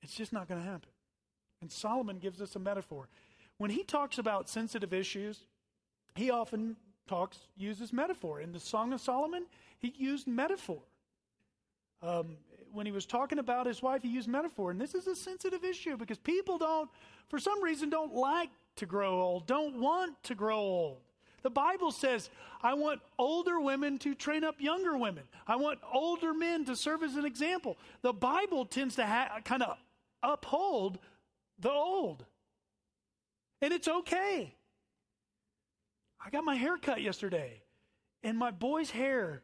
It's 0.03 0.15
just 0.15 0.33
not 0.33 0.49
going 0.49 0.61
to 0.61 0.67
happen. 0.67 0.91
And 1.61 1.71
Solomon 1.71 2.19
gives 2.19 2.41
us 2.41 2.57
a 2.57 2.59
metaphor. 2.59 3.09
When 3.59 3.71
he 3.71 3.85
talks 3.85 4.19
about 4.19 4.49
sensitive 4.49 4.93
issues, 4.93 5.47
he 6.15 6.31
often 6.31 6.77
talks, 7.09 7.39
uses 7.57 7.93
metaphor. 7.93 8.41
In 8.41 8.53
the 8.53 8.61
Song 8.61 8.93
of 8.93 9.01
Solomon, 9.01 9.47
he 9.79 9.95
used 9.97 10.27
metaphor. 10.27 10.83
Um, 12.03 12.37
when 12.73 12.87
he 12.87 12.93
was 12.93 13.07
talking 13.07 13.39
about 13.39 13.67
his 13.67 13.83
wife, 13.83 14.03
he 14.03 14.09
used 14.09 14.29
metaphor. 14.29 14.71
And 14.71 14.81
this 14.81 14.95
is 14.95 15.07
a 15.07 15.15
sensitive 15.15 15.65
issue 15.65 15.97
because 15.97 16.19
people 16.19 16.59
don't, 16.59 16.91
for 17.29 17.39
some 17.39 17.63
reason, 17.63 17.89
don't 17.89 18.15
like 18.15 18.51
to 18.77 18.87
grow 18.87 19.23
old, 19.23 19.47
don't 19.47 19.81
want 19.81 20.21
to 20.25 20.35
grow 20.35 20.59
old. 20.59 20.99
The 21.43 21.51
Bible 21.51 21.93
says, 21.93 22.31
I 22.63 22.73
want 22.73 23.01
older 23.19 23.61
women 23.61 23.99
to 23.99 24.15
train 24.15 24.45
up 24.45 24.57
younger 24.59 24.97
women. 24.97 25.25
I 25.47 25.57
want 25.57 25.79
older 25.93 26.33
men 26.33 26.65
to 26.65 26.75
serve 26.75 27.03
as 27.03 27.17
an 27.17 27.27
example. 27.27 27.77
The 28.01 28.15
Bible 28.15 28.65
tends 28.65 28.97
to 28.97 29.07
ha- 29.07 29.41
kind 29.45 29.63
of 29.63 29.77
uphold 30.23 30.99
the 31.59 31.71
old. 31.71 32.25
And 33.61 33.73
it's 33.75 33.89
okay. 33.89 34.55
I 36.25 36.31
got 36.31 36.45
my 36.45 36.55
hair 36.55 36.79
cut 36.79 37.03
yesterday, 37.03 37.61
and 38.23 38.39
my 38.39 38.51
boy's 38.51 38.91
hair, 38.91 39.43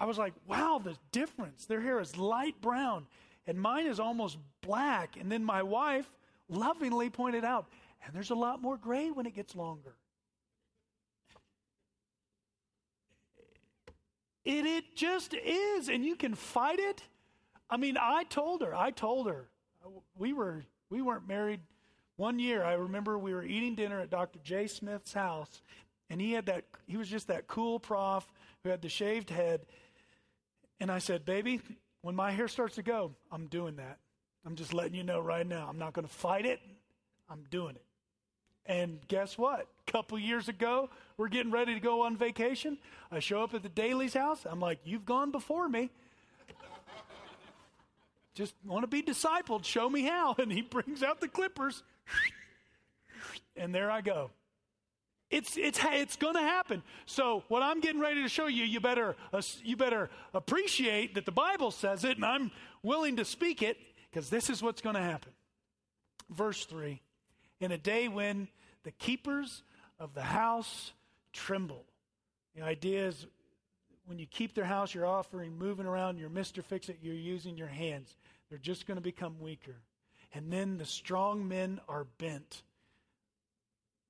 I 0.00 0.06
was 0.06 0.16
like, 0.16 0.32
wow, 0.46 0.80
the 0.82 0.96
difference. 1.12 1.66
Their 1.66 1.82
hair 1.82 2.00
is 2.00 2.16
light 2.16 2.58
brown, 2.62 3.06
and 3.46 3.60
mine 3.60 3.86
is 3.86 4.00
almost 4.00 4.38
black. 4.62 5.18
And 5.20 5.30
then 5.30 5.44
my 5.44 5.62
wife 5.62 6.10
lovingly 6.48 7.10
pointed 7.10 7.44
out, 7.44 7.66
and 8.04 8.14
there's 8.14 8.30
a 8.30 8.34
lot 8.34 8.62
more 8.62 8.78
gray 8.78 9.10
when 9.10 9.26
it 9.26 9.34
gets 9.34 9.54
longer. 9.54 9.94
It, 14.42 14.64
it 14.64 14.96
just 14.96 15.34
is, 15.34 15.90
and 15.90 16.02
you 16.02 16.16
can 16.16 16.34
fight 16.34 16.78
it. 16.78 17.02
I 17.68 17.76
mean, 17.76 17.98
I 18.00 18.24
told 18.24 18.62
her, 18.62 18.74
I 18.74 18.90
told 18.90 19.28
her, 19.28 19.48
we 20.16 20.32
were 20.32 20.64
we 20.88 21.02
weren't 21.02 21.28
married 21.28 21.60
one 22.16 22.38
year. 22.38 22.64
I 22.64 22.72
remember 22.72 23.18
we 23.18 23.32
were 23.32 23.44
eating 23.44 23.74
dinner 23.74 24.00
at 24.00 24.10
Dr. 24.10 24.40
J. 24.42 24.66
Smith's 24.66 25.12
house, 25.12 25.62
and 26.08 26.20
he 26.20 26.32
had 26.32 26.46
that, 26.46 26.64
he 26.86 26.96
was 26.96 27.08
just 27.08 27.28
that 27.28 27.46
cool 27.46 27.78
prof 27.78 28.26
who 28.64 28.70
had 28.70 28.82
the 28.82 28.88
shaved 28.88 29.30
head. 29.30 29.60
And 30.80 30.90
I 30.90 30.98
said, 30.98 31.24
Baby, 31.24 31.60
when 32.02 32.16
my 32.16 32.30
hair 32.32 32.48
starts 32.48 32.76
to 32.76 32.82
go, 32.82 33.12
I'm 33.30 33.46
doing 33.46 33.76
that. 33.76 33.98
I'm 34.46 34.56
just 34.56 34.72
letting 34.72 34.94
you 34.94 35.04
know 35.04 35.20
right 35.20 35.46
now. 35.46 35.66
I'm 35.68 35.78
not 35.78 35.92
going 35.92 36.06
to 36.06 36.12
fight 36.12 36.46
it. 36.46 36.60
I'm 37.28 37.44
doing 37.50 37.76
it. 37.76 37.84
And 38.66 38.98
guess 39.08 39.36
what? 39.36 39.66
A 39.86 39.90
couple 39.92 40.18
years 40.18 40.48
ago, 40.48 40.88
we're 41.16 41.28
getting 41.28 41.52
ready 41.52 41.74
to 41.74 41.80
go 41.80 42.02
on 42.02 42.16
vacation. 42.16 42.78
I 43.12 43.18
show 43.18 43.42
up 43.42 43.52
at 43.52 43.62
the 43.62 43.68
Daly's 43.68 44.14
house. 44.14 44.46
I'm 44.48 44.60
like, 44.60 44.80
You've 44.84 45.04
gone 45.04 45.30
before 45.30 45.68
me 45.68 45.90
just 48.40 48.54
want 48.64 48.82
to 48.82 48.86
be 48.86 49.02
discipled. 49.02 49.64
Show 49.64 49.88
me 49.88 50.02
how. 50.02 50.34
And 50.38 50.50
he 50.50 50.62
brings 50.62 51.02
out 51.02 51.20
the 51.20 51.28
clippers. 51.28 51.82
And 53.54 53.74
there 53.74 53.90
I 53.90 54.00
go. 54.00 54.30
It's, 55.30 55.56
it's, 55.56 55.80
it's 55.84 56.16
going 56.16 56.34
to 56.34 56.42
happen. 56.42 56.82
So 57.06 57.44
what 57.48 57.62
I'm 57.62 57.80
getting 57.80 58.00
ready 58.00 58.22
to 58.22 58.28
show 58.28 58.48
you, 58.48 58.64
you 58.64 58.80
better, 58.80 59.14
uh, 59.32 59.42
you 59.62 59.76
better 59.76 60.10
appreciate 60.34 61.14
that 61.14 61.24
the 61.24 61.32
Bible 61.32 61.70
says 61.70 62.04
it 62.04 62.16
and 62.16 62.24
I'm 62.24 62.50
willing 62.82 63.16
to 63.16 63.24
speak 63.24 63.62
it 63.62 63.76
because 64.10 64.28
this 64.28 64.50
is 64.50 64.60
what's 64.62 64.80
going 64.80 64.96
to 64.96 65.02
happen. 65.02 65.32
Verse 66.30 66.64
3 66.64 67.00
In 67.60 67.70
a 67.70 67.78
day 67.78 68.08
when 68.08 68.48
the 68.82 68.90
keepers 68.90 69.62
of 70.00 70.14
the 70.14 70.22
house 70.22 70.92
tremble. 71.32 71.84
The 72.56 72.62
idea 72.62 73.06
is 73.06 73.26
when 74.06 74.18
you 74.18 74.26
keep 74.26 74.54
their 74.54 74.64
house, 74.64 74.92
you're 74.92 75.06
offering, 75.06 75.56
moving 75.56 75.86
around, 75.86 76.18
you're 76.18 76.30
Mr. 76.30 76.64
Fix 76.64 76.88
It, 76.88 76.98
you're 77.00 77.14
using 77.14 77.56
your 77.56 77.68
hands. 77.68 78.16
They're 78.48 78.58
just 78.58 78.86
going 78.86 78.96
to 78.96 79.02
become 79.02 79.38
weaker. 79.38 79.76
And 80.34 80.52
then 80.52 80.76
the 80.76 80.84
strong 80.84 81.46
men 81.46 81.80
are 81.88 82.04
bent. 82.18 82.62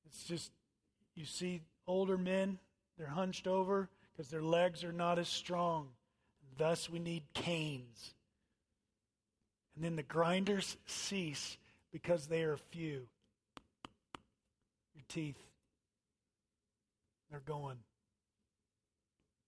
It's 0.07 0.25
just, 0.25 0.51
you 1.21 1.27
see 1.27 1.61
older 1.87 2.17
men, 2.17 2.59
they're 2.97 3.07
hunched 3.07 3.47
over 3.47 3.91
because 4.11 4.31
their 4.31 4.43
legs 4.43 4.83
are 4.83 4.93
not 4.93 5.19
as 5.19 5.29
strong. 5.29 5.89
Thus, 6.57 6.91
we 6.91 6.99
need 6.99 7.23
canes. 7.35 8.15
And 9.75 9.85
then 9.85 9.97
the 9.97 10.03
grinders 10.03 10.77
cease 10.87 11.59
because 11.93 12.27
they 12.27 12.43
are 12.43 12.57
few. 12.57 13.07
Your 14.95 15.05
teeth. 15.09 15.39
They're 17.31 17.41
going. 17.41 17.79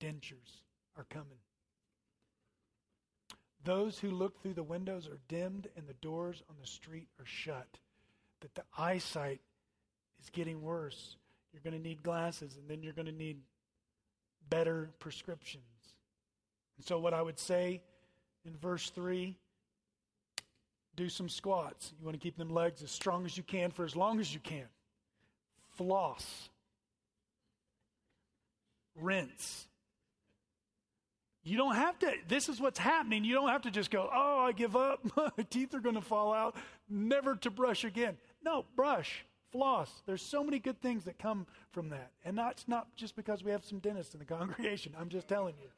Dentures 0.00 0.60
are 0.96 1.06
coming. 1.10 1.38
Those 3.64 3.98
who 3.98 4.10
look 4.10 4.40
through 4.40 4.54
the 4.54 4.62
windows 4.62 5.08
are 5.08 5.20
dimmed 5.28 5.68
and 5.76 5.86
the 5.86 5.94
doors 5.94 6.42
on 6.50 6.56
the 6.60 6.66
street 6.66 7.08
are 7.18 7.26
shut. 7.26 7.78
That 8.40 8.54
the 8.54 8.64
eyesight 8.76 9.40
is 10.20 10.30
getting 10.30 10.62
worse. 10.62 11.16
You're 11.52 11.62
going 11.62 11.80
to 11.80 11.88
need 11.88 12.02
glasses 12.02 12.56
and 12.56 12.68
then 12.68 12.82
you're 12.82 12.92
going 12.92 13.06
to 13.06 13.12
need 13.12 13.38
better 14.48 14.90
prescriptions. 14.98 15.64
And 16.76 16.86
so, 16.86 16.98
what 16.98 17.14
I 17.14 17.22
would 17.22 17.38
say 17.38 17.82
in 18.44 18.56
verse 18.56 18.90
3 18.90 19.36
do 20.94 21.08
some 21.08 21.28
squats. 21.28 21.92
You 21.98 22.04
want 22.04 22.18
to 22.18 22.22
keep 22.22 22.36
them 22.36 22.50
legs 22.50 22.82
as 22.82 22.90
strong 22.90 23.24
as 23.24 23.36
you 23.36 23.42
can 23.42 23.70
for 23.70 23.84
as 23.84 23.96
long 23.96 24.20
as 24.20 24.32
you 24.32 24.40
can. 24.40 24.66
Floss. 25.76 26.50
Rinse. 28.94 29.66
You 31.44 31.56
don't 31.56 31.74
have 31.74 31.98
to, 32.00 32.12
this 32.28 32.48
is 32.48 32.60
what's 32.60 32.78
happening. 32.78 33.24
You 33.24 33.34
don't 33.34 33.48
have 33.48 33.62
to 33.62 33.70
just 33.70 33.90
go, 33.90 34.08
oh, 34.12 34.44
I 34.46 34.52
give 34.52 34.76
up. 34.76 35.00
My 35.16 35.44
teeth 35.50 35.74
are 35.74 35.80
going 35.80 35.96
to 35.96 36.02
fall 36.02 36.32
out. 36.32 36.56
Never 36.88 37.36
to 37.36 37.50
brush 37.50 37.84
again. 37.84 38.16
No, 38.44 38.64
brush, 38.76 39.24
floss. 39.52 40.02
There's 40.06 40.22
so 40.22 40.42
many 40.42 40.58
good 40.58 40.80
things 40.80 41.04
that 41.04 41.18
come 41.18 41.46
from 41.70 41.90
that. 41.90 42.10
And 42.24 42.36
that's 42.36 42.66
not 42.66 42.94
just 42.96 43.14
because 43.14 43.44
we 43.44 43.50
have 43.52 43.64
some 43.64 43.78
dentists 43.78 44.14
in 44.14 44.18
the 44.18 44.24
congregation. 44.36 44.92
I'm 44.98 45.08
just 45.08 45.28
telling 45.28 45.54
you. 45.60 45.68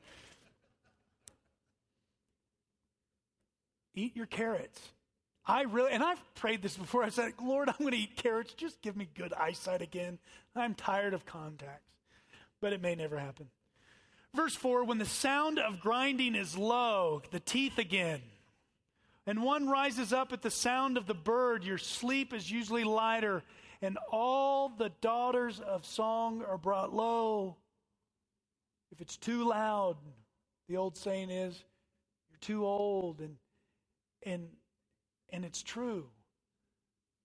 Eat 3.95 4.17
your 4.17 4.27
carrots. 4.27 4.81
I 5.47 5.63
really, 5.63 5.93
and 5.93 6.03
I've 6.03 6.35
prayed 6.35 6.63
this 6.63 6.77
before. 6.77 7.05
I 7.05 7.11
said, 7.11 7.33
Lord, 7.43 7.69
I'm 7.69 7.77
going 7.79 7.93
to 7.93 7.99
eat 7.99 8.17
carrots. 8.17 8.55
Just 8.55 8.81
give 8.81 8.97
me 8.97 9.09
good 9.15 9.33
eyesight 9.35 9.83
again. 9.83 10.19
I'm 10.57 10.75
tired 10.75 11.13
of 11.13 11.27
contacts. 11.27 11.93
But 12.61 12.73
it 12.73 12.81
may 12.81 12.95
never 12.95 13.19
happen. 13.19 13.49
Verse 14.35 14.55
4 14.55 14.85
When 14.85 14.99
the 14.99 15.05
sound 15.05 15.59
of 15.59 15.81
grinding 15.81 16.35
is 16.35 16.57
low, 16.57 17.23
the 17.31 17.41
teeth 17.41 17.79
again, 17.79 18.23
and 19.27 19.43
one 19.43 19.69
rises 19.69 20.13
up 20.13 20.33
at 20.33 20.43
the 20.43 20.51
sound 20.51 20.97
of 20.97 21.07
the 21.07 21.15
bird, 21.15 21.65
your 21.65 21.79
sleep 21.79 22.35
is 22.35 22.51
usually 22.51 22.85
lighter, 22.85 23.43
and 23.81 23.99
all 24.11 24.69
the 24.69 24.91
daughters 25.01 25.61
of 25.61 25.87
song 25.87 26.43
are 26.47 26.59
brought 26.59 26.95
low. 26.95 27.57
If 28.93 29.01
it's 29.01 29.17
too 29.17 29.49
loud, 29.49 29.97
the 30.69 30.77
old 30.77 30.97
saying 30.97 31.31
is, 31.31 31.65
you're 32.31 32.39
too 32.41 32.65
old, 32.65 33.21
and 33.21 33.37
and 34.25 34.49
and 35.31 35.45
it's 35.45 35.63
true. 35.63 36.07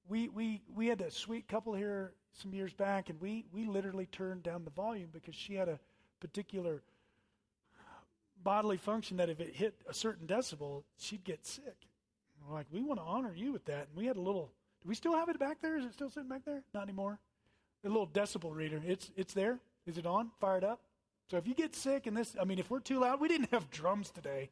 We 0.08 0.30
we 0.30 0.62
we 0.74 0.88
had 0.88 1.02
a 1.02 1.12
sweet 1.12 1.48
couple 1.48 1.74
here 1.74 2.14
some 2.34 2.54
years 2.54 2.74
back, 2.74 3.10
and 3.10 3.20
we 3.20 3.46
we 3.52 3.66
literally 3.66 4.06
turned 4.06 4.44
down 4.44 4.64
the 4.64 4.72
volume 4.72 5.10
because 5.12 5.36
she 5.36 5.56
had 5.56 5.68
a 5.68 5.80
particular 6.20 6.82
bodily 8.42 8.78
function 8.78 9.18
that 9.18 9.30
if 9.30 9.40
it 9.40 9.54
hit 9.54 9.76
a 9.88 9.94
certain 9.94 10.26
decibel, 10.26 10.84
she'd 10.98 11.24
get 11.24 11.46
sick. 11.46 11.89
We're 12.50 12.56
like, 12.56 12.68
we 12.72 12.82
want 12.82 13.00
to 13.00 13.06
honor 13.06 13.34
you 13.36 13.52
with 13.52 13.66
that. 13.66 13.88
And 13.90 13.96
we 13.96 14.08
had 14.08 14.18
a 14.18 14.22
little, 14.22 14.52
do 14.82 14.90
we 14.90 14.96
still 14.96 15.14
have 15.14 15.30
it 15.30 15.38
back 15.38 15.62
there? 15.62 15.78
Is 15.78 15.86
it 15.86 15.94
still 15.94 16.10
sitting 16.10 16.30
back 16.30 16.46
there? 16.46 16.64
Not 16.74 16.84
anymore. 16.84 17.20
A 17.86 17.88
little 17.88 18.08
decibel 18.08 18.54
reader, 18.54 18.82
it's, 18.86 19.12
it's 19.16 19.34
there. 19.34 19.60
Is 19.86 19.98
it 19.98 20.06
on? 20.06 20.32
Fired 20.42 20.64
up? 20.64 20.82
So 21.30 21.38
if 21.38 21.48
you 21.48 21.54
get 21.54 21.76
sick 21.76 22.08
and 22.08 22.18
this, 22.18 22.36
I 22.42 22.46
mean, 22.46 22.58
if 22.58 22.72
we're 22.72 22.80
too 22.80 23.00
loud, 23.00 23.22
we 23.22 23.28
didn't 23.28 23.52
have 23.52 23.70
drums 23.70 24.10
today. 24.10 24.50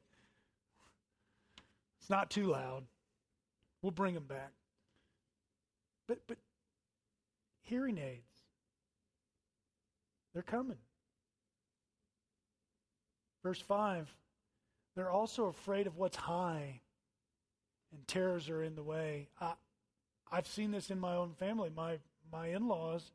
It's 1.99 2.09
not 2.09 2.29
too 2.29 2.45
loud. 2.45 2.83
We'll 3.81 3.91
bring 3.91 4.13
them 4.13 4.25
back. 4.25 4.51
But, 6.07 6.19
but 6.27 6.37
hearing 7.63 7.97
aids, 7.97 8.21
they're 10.33 10.43
coming. 10.43 10.77
Verse 13.43 13.59
5 13.59 14.13
they're 14.95 15.11
also 15.11 15.45
afraid 15.45 15.85
of 15.85 15.95
what's 15.95 16.17
high, 16.17 16.81
and 17.91 18.07
terrors 18.07 18.49
are 18.49 18.63
in 18.63 18.75
the 18.75 18.83
way. 18.83 19.29
I, 19.39 19.53
I've 20.31 20.47
seen 20.47 20.71
this 20.71 20.89
in 20.89 20.99
my 20.99 21.15
own 21.15 21.33
family. 21.33 21.71
My, 21.75 21.97
my 22.31 22.47
in 22.47 22.67
laws 22.67 23.11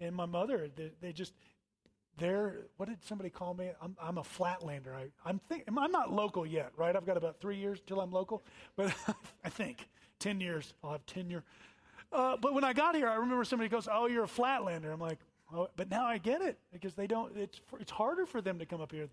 and 0.00 0.14
my 0.14 0.26
mother, 0.26 0.68
they, 0.74 0.90
they, 1.00 1.12
just, 1.12 1.32
they're, 2.18 2.66
what 2.76 2.88
did 2.88 3.04
somebody 3.04 3.30
call 3.30 3.54
me? 3.54 3.70
I'm, 3.80 3.96
I'm 4.00 4.18
a 4.18 4.22
flatlander. 4.22 4.94
I, 4.94 5.06
I'm, 5.24 5.38
think, 5.48 5.64
I'm 5.66 5.92
not 5.92 6.12
local 6.12 6.46
yet, 6.46 6.72
right? 6.76 6.94
I've 6.94 7.06
got 7.06 7.16
about 7.16 7.40
three 7.40 7.56
years 7.56 7.80
till 7.86 8.00
I'm 8.00 8.10
local, 8.10 8.42
but 8.76 8.92
I 9.44 9.48
think 9.48 9.88
10 10.18 10.40
years, 10.40 10.74
I'll 10.84 10.92
have 10.92 11.06
tenure. 11.06 11.44
Uh, 12.12 12.36
but 12.36 12.54
when 12.54 12.64
I 12.64 12.72
got 12.72 12.96
here, 12.96 13.08
I 13.08 13.14
remember 13.14 13.44
somebody 13.44 13.68
goes, 13.68 13.86
"Oh, 13.88 14.08
you're 14.08 14.24
a 14.24 14.26
flatlander." 14.26 14.92
I'm 14.92 14.98
like, 14.98 15.20
oh, 15.54 15.68
but 15.76 15.88
now 15.88 16.04
I 16.04 16.18
get 16.18 16.42
it 16.42 16.58
because 16.72 16.92
they 16.94 17.06
don't. 17.06 17.36
It's 17.36 17.60
it's 17.78 17.92
harder 17.92 18.26
for 18.26 18.40
them 18.40 18.58
to 18.58 18.66
come 18.66 18.80
up 18.80 18.90
here 18.90 19.06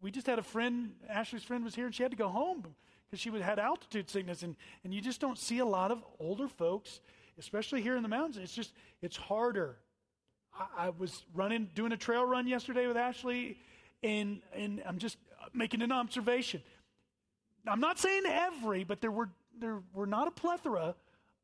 we 0.00 0.10
just 0.10 0.26
had 0.26 0.38
a 0.38 0.42
friend, 0.42 0.92
Ashley's 1.08 1.42
friend 1.42 1.64
was 1.64 1.74
here, 1.74 1.86
and 1.86 1.94
she 1.94 2.02
had 2.02 2.12
to 2.12 2.16
go 2.16 2.28
home 2.28 2.64
because 3.08 3.20
she 3.20 3.30
would, 3.30 3.42
had 3.42 3.58
altitude 3.58 4.10
sickness. 4.10 4.42
And, 4.42 4.56
and 4.84 4.92
you 4.92 5.00
just 5.00 5.20
don't 5.20 5.38
see 5.38 5.58
a 5.58 5.64
lot 5.64 5.90
of 5.90 6.04
older 6.18 6.48
folks, 6.48 7.00
especially 7.38 7.82
here 7.82 7.96
in 7.96 8.02
the 8.02 8.08
mountains. 8.08 8.38
It's 8.38 8.54
just, 8.54 8.72
it's 9.02 9.16
harder. 9.16 9.76
I, 10.54 10.86
I 10.86 10.90
was 10.90 11.24
running, 11.34 11.70
doing 11.74 11.92
a 11.92 11.96
trail 11.96 12.24
run 12.24 12.46
yesterday 12.46 12.86
with 12.86 12.96
Ashley, 12.96 13.58
and, 14.02 14.40
and 14.54 14.82
I'm 14.86 14.98
just 14.98 15.18
making 15.52 15.82
an 15.82 15.92
observation. 15.92 16.62
I'm 17.66 17.80
not 17.80 17.98
saying 17.98 18.24
every, 18.26 18.84
but 18.84 19.00
there 19.00 19.10
were, 19.10 19.30
there 19.58 19.82
were 19.92 20.06
not 20.06 20.28
a 20.28 20.30
plethora 20.30 20.94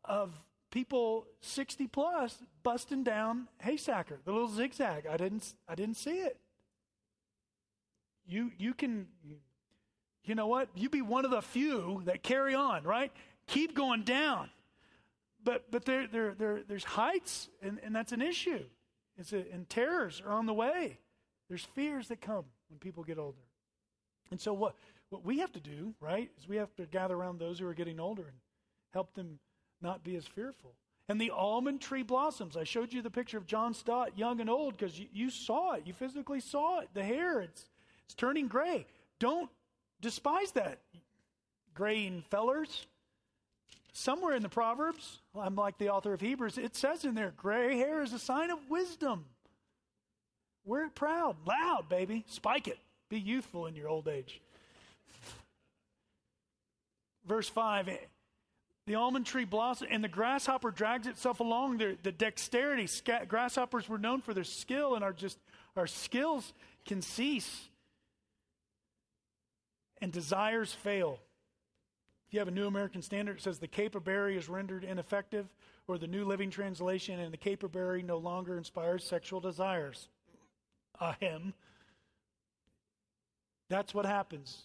of 0.05 0.33
people 0.71 1.27
60 1.41 1.87
plus 1.89 2.39
busting 2.63 3.05
down 3.05 3.49
Haystacker, 3.65 4.19
the 4.25 4.33
little 4.33 4.49
zigzag. 4.49 5.07
I 5.07 5.17
didn't, 5.17 5.55
I 5.69 5.75
didn't 5.75 5.97
see 5.97 6.19
it. 6.19 6.39
You, 8.27 8.53
you 8.57 8.73
can, 8.73 9.09
you 10.25 10.35
know 10.35 10.47
what? 10.47 10.69
You 10.75 10.89
be 10.89 11.03
one 11.03 11.25
of 11.25 11.31
the 11.31 11.43
few 11.43 12.03
that 12.05 12.23
carry 12.23 12.55
on, 12.55 12.85
right? 12.85 13.13
Keep 13.47 13.75
going 13.75 14.03
down. 14.03 14.51
But, 15.45 15.71
but 15.71 15.85
there, 15.85 16.07
there, 16.07 16.35
there, 16.35 16.61
there's 16.67 16.85
heights, 16.85 17.49
and, 17.61 17.81
and 17.83 17.95
that's 17.95 18.13
an 18.13 18.23
issue. 18.23 18.65
It's 19.19 19.33
a, 19.33 19.45
and 19.53 19.69
terrors 19.69 20.23
are 20.25 20.33
on 20.33 20.47
the 20.47 20.55
way. 20.55 20.99
There's 21.49 21.65
fears 21.75 22.09
that 22.09 22.21
come 22.21 22.45
when 22.71 22.79
people 22.79 23.03
get 23.03 23.19
older. 23.19 23.43
And 24.31 24.41
so, 24.41 24.53
what, 24.53 24.77
what 25.11 25.25
we 25.25 25.41
have 25.41 25.53
to 25.53 25.61
do, 25.61 25.95
right, 26.01 26.31
is 26.39 26.49
we 26.49 26.57
have 26.57 26.75
to 26.77 26.87
gather 26.87 27.15
around 27.15 27.39
those 27.39 27.59
who 27.59 27.67
are 27.67 27.75
getting 27.75 27.99
older 27.99 28.23
and 28.23 28.37
help 28.93 29.15
them 29.15 29.41
not 29.81 30.05
be 30.05 30.17
as 30.17 30.27
fearful. 30.27 30.75
And 31.09 31.21
the 31.21 31.31
almond 31.31 31.81
tree 31.81 32.05
blossoms. 32.05 32.57
I 32.57 32.65
showed 32.65 32.93
you 32.93 33.03
the 33.03 33.11
picture 33.11 33.37
of 33.37 33.47
John 33.47 33.75
Stott, 33.75 34.17
young 34.17 34.41
and 34.41 34.49
old, 34.49 34.77
because 34.77 34.99
you, 34.99 35.09
you, 35.13 35.31
saw 35.31 35.73
it. 35.73 35.83
You 35.85 35.93
physically 35.93 36.41
saw 36.41 36.81
it. 36.81 36.89
The 36.95 37.03
hair, 37.03 37.41
it's, 37.41 37.67
it's 38.07 38.15
turning 38.15 38.47
gray. 38.47 38.87
Don't 39.19 39.51
despise 40.03 40.53
that, 40.53 40.81
graying 41.73 42.23
fellers. 42.31 42.87
Somewhere 43.95 44.35
in 44.35 44.43
the 44.43 44.49
Proverbs, 44.49 45.21
I'm 45.39 45.55
like 45.55 45.79
the 45.79 45.91
author 45.91 46.13
of 46.15 46.21
Hebrews, 46.21 46.59
it 46.59 46.77
says 46.77 47.05
in 47.05 47.15
there, 47.15 47.33
gray 47.37 47.77
hair 47.77 48.03
is 48.03 48.13
a 48.13 48.19
sign 48.19 48.51
of 48.51 48.59
wisdom. 48.69 49.25
Wear 50.65 50.87
it 50.87 50.95
proud, 50.95 51.37
loud, 51.47 51.89
baby. 51.89 52.25
Spike 52.29 52.69
it. 52.69 52.79
Be 53.09 53.19
youthful 53.19 53.67
in 53.67 53.75
your 53.75 53.89
old 53.89 54.09
age. 54.09 54.41
Verse 57.27 57.49
5 57.49 57.91
the 58.87 58.97
almond 58.97 59.27
tree 59.27 59.45
blossoms, 59.45 59.91
and 59.93 60.03
the 60.03 60.09
grasshopper 60.09 60.73
drags 60.73 61.07
itself 61.07 61.39
along. 61.39 61.79
The, 61.79 61.97
the 62.03 62.11
dexterity, 62.11 62.89
grasshoppers 63.29 63.89
were 63.89 63.99
known 63.99 64.21
for 64.21 64.35
their 64.35 64.45
skill, 64.45 64.97
and 64.97 65.05
our 65.05 65.13
just 65.13 65.39
our 65.77 65.87
skills 65.87 66.53
can 66.85 67.01
cease 67.01 67.69
and 70.03 70.13
desires 70.13 70.73
fail. 70.75 71.21
If 72.27 72.35
you 72.35 72.41
have 72.41 72.49
a 72.49 72.53
New 72.53 72.67
American 72.67 73.03
Standard, 73.03 73.39
it 73.39 73.43
says 73.43 73.61
the 73.61 73.69
caperberry 73.69 74.37
is 74.37 74.49
rendered 74.49 74.85
ineffective, 74.85 75.47
or 75.87 75.97
the 75.97 76.09
New 76.09 76.25
Living 76.25 76.51
Translation, 76.51 77.21
and 77.21 77.33
the 77.33 77.39
caperberry 77.39 78.05
no 78.05 78.19
longer 78.19 78.59
inspires 78.59 79.05
sexual 79.05 79.41
desires. 79.41 80.09
Ahem. 81.01 81.55
That's 83.71 83.95
what 83.95 84.05
happens. 84.05 84.65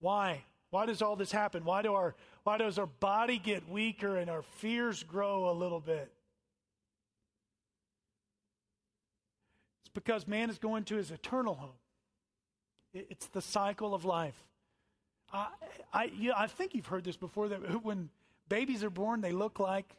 Why? 0.00 0.42
Why 0.70 0.86
does 0.86 1.00
all 1.00 1.14
this 1.14 1.30
happen? 1.30 1.64
Why, 1.64 1.82
do 1.82 1.94
our, 1.94 2.16
why 2.42 2.58
does 2.58 2.78
our 2.78 2.86
body 2.86 3.38
get 3.38 3.68
weaker 3.68 4.16
and 4.16 4.28
our 4.28 4.42
fears 4.42 5.04
grow 5.04 5.50
a 5.50 5.52
little 5.52 5.80
bit? 5.80 6.12
It's 9.82 9.92
because 9.94 10.26
man 10.26 10.50
is 10.50 10.58
going 10.58 10.82
to 10.84 10.96
his 10.96 11.12
eternal 11.12 11.54
home. 11.54 11.70
It's 12.94 13.26
the 13.26 13.42
cycle 13.42 13.94
of 13.94 14.04
life. 14.04 14.40
I, 15.32 15.48
I, 15.92 16.04
you 16.04 16.28
know, 16.28 16.36
I 16.36 16.46
think 16.46 16.74
you've 16.74 16.86
heard 16.86 17.04
this 17.04 17.16
before 17.16 17.48
that 17.48 17.84
when 17.84 18.08
babies 18.48 18.84
are 18.84 18.90
born, 18.90 19.20
they 19.20 19.32
look 19.32 19.58
like 19.58 19.96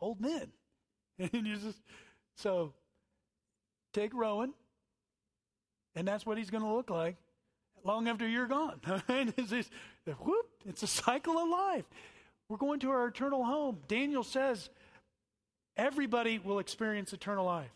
old 0.00 0.20
men. 0.20 0.48
And 1.32 1.46
you 1.46 1.56
just, 1.56 1.80
so 2.34 2.74
take 3.94 4.12
Rowan, 4.12 4.52
and 5.94 6.06
that's 6.06 6.26
what 6.26 6.36
he's 6.36 6.50
going 6.50 6.62
to 6.62 6.68
look 6.68 6.90
like 6.90 7.16
long 7.84 8.06
after 8.06 8.28
you're 8.28 8.46
gone. 8.46 8.78
it's, 9.08 9.48
just, 9.48 9.70
whoop, 10.04 10.46
it's 10.66 10.82
a 10.82 10.86
cycle 10.86 11.38
of 11.38 11.48
life. 11.48 11.86
We're 12.50 12.58
going 12.58 12.80
to 12.80 12.90
our 12.90 13.06
eternal 13.06 13.44
home. 13.44 13.78
Daniel 13.88 14.22
says 14.22 14.68
everybody 15.76 16.38
will 16.38 16.58
experience 16.58 17.14
eternal 17.14 17.46
life. 17.46 17.70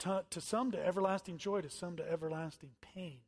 To, 0.00 0.24
to 0.30 0.40
some 0.40 0.70
to 0.72 0.86
everlasting 0.86 1.38
joy, 1.38 1.60
to 1.60 1.70
some 1.70 1.96
to 1.96 2.10
everlasting 2.10 2.70
pain. 2.94 3.18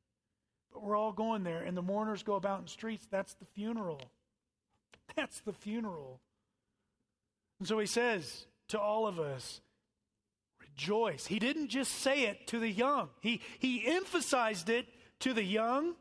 But 0.73 0.83
we're 0.83 0.97
all 0.97 1.13
going 1.13 1.43
there, 1.43 1.63
and 1.63 1.77
the 1.77 1.83
mourners 1.83 2.23
go 2.23 2.35
about 2.35 2.61
in 2.61 2.67
streets. 2.69 3.07
That's 3.11 3.35
the 3.35 3.45
funeral. 3.45 4.01
That's 5.17 5.41
the 5.41 5.53
funeral. 5.53 6.21
And 7.59 7.67
so 7.67 7.79
he 7.79 7.87
says 7.87 8.47
to 8.69 8.81
all 8.81 9.07
of 9.07 9.19
us, 9.19 9.61
rejoice. 10.61 11.27
He 11.27 11.39
didn't 11.39 11.69
just 11.69 11.93
say 11.93 12.23
it 12.25 12.47
to 12.49 12.59
the 12.59 12.71
young, 12.71 13.09
he, 13.21 13.41
he 13.59 13.87
emphasized 13.87 14.69
it 14.69 14.87
to 15.21 15.33
the 15.33 15.45
young. 15.45 15.95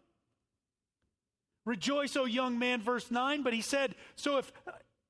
Rejoice, 1.66 2.16
O 2.16 2.26
young 2.26 2.58
man, 2.58 2.82
verse 2.82 3.12
9. 3.12 3.44
But 3.44 3.54
he 3.54 3.62
said, 3.62 3.94
so 4.16 4.38
if, 4.38 4.52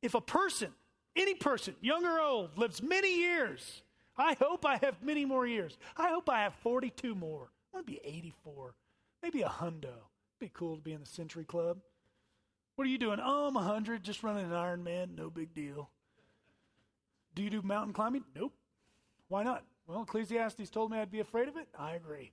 if 0.02 0.13
a 0.13 0.19
person, 0.19 0.69
any 1.15 1.34
person, 1.34 1.76
young 1.80 2.06
or 2.06 2.19
old, 2.19 2.58
lives 2.58 2.82
many 2.82 3.17
years, 3.19 3.82
I 4.19 4.36
hope 4.39 4.65
I 4.65 4.77
have 4.77 5.01
many 5.01 5.23
more 5.23 5.47
years. 5.47 5.77
I 5.95 6.10
hope 6.10 6.29
I 6.29 6.41
have 6.41 6.53
42 6.55 7.15
more. 7.15 7.51
I 7.73 7.77
want 7.77 7.88
to 7.88 7.93
be 7.93 8.01
84. 8.03 8.75
Maybe 9.23 9.41
a 9.41 9.47
hundo. 9.47 9.93
Be 10.39 10.51
cool 10.53 10.75
to 10.75 10.82
be 10.82 10.93
in 10.93 10.99
the 10.99 11.05
Century 11.05 11.45
Club. 11.45 11.79
What 12.75 12.86
are 12.86 12.91
you 12.91 12.97
doing? 12.97 13.19
Oh, 13.23 13.47
I'm 13.47 13.53
100, 13.53 14.03
just 14.03 14.21
running 14.23 14.45
an 14.45 14.51
Ironman. 14.51 15.17
No 15.17 15.29
big 15.29 15.53
deal. 15.53 15.89
Do 17.36 17.43
you 17.43 17.49
do 17.49 17.62
mountain 17.62 17.93
climbing? 17.93 18.25
Nope. 18.36 18.53
Why 19.29 19.43
not? 19.43 19.63
Well, 19.88 20.03
Ecclesiastes 20.03 20.69
told 20.69 20.91
me 20.91 20.99
I'd 20.99 21.12
be 21.12 21.19
afraid 21.19 21.47
of 21.47 21.55
it. 21.55 21.67
I 21.77 21.93
agree. 21.93 22.32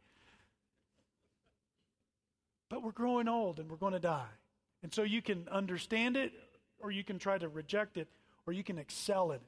But 2.68 2.83
we're 2.83 2.92
growing 2.92 3.29
old 3.29 3.61
and 3.61 3.70
we're 3.70 3.77
going 3.77 3.92
to 3.92 4.01
die. 4.01 4.29
And 4.83 4.92
so 4.92 5.03
you 5.03 5.22
can 5.22 5.49
understand 5.51 6.16
it 6.16 6.33
or 6.81 6.90
you 6.90 7.05
can 7.05 7.18
try 7.18 7.38
to 7.38 7.49
reject 7.49 7.96
it 7.96 8.09
or 8.46 8.53
you 8.53 8.64
can 8.64 8.79
excel 8.79 9.31
it. 9.33 9.42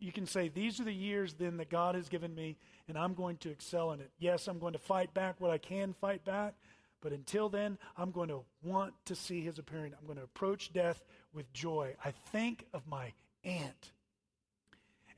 You 0.00 0.12
can 0.12 0.26
say, 0.26 0.48
These 0.48 0.80
are 0.80 0.84
the 0.84 0.92
years 0.92 1.34
then 1.34 1.58
that 1.58 1.70
God 1.70 1.94
has 1.94 2.08
given 2.08 2.34
me, 2.34 2.56
and 2.88 2.98
I'm 2.98 3.14
going 3.14 3.36
to 3.38 3.50
excel 3.50 3.92
in 3.92 4.00
it. 4.00 4.10
Yes, 4.18 4.48
I'm 4.48 4.58
going 4.58 4.72
to 4.72 4.78
fight 4.78 5.12
back 5.14 5.40
what 5.40 5.50
I 5.50 5.58
can 5.58 5.92
fight 5.92 6.24
back, 6.24 6.54
but 7.00 7.12
until 7.12 7.48
then, 7.48 7.78
I'm 7.96 8.10
going 8.10 8.28
to 8.28 8.42
want 8.62 8.94
to 9.06 9.14
see 9.14 9.40
his 9.42 9.58
appearing. 9.58 9.92
I'm 9.98 10.06
going 10.06 10.18
to 10.18 10.24
approach 10.24 10.72
death 10.72 11.02
with 11.32 11.52
joy. 11.52 11.94
I 12.04 12.12
think 12.32 12.66
of 12.72 12.86
my 12.86 13.12
aunt. 13.44 13.92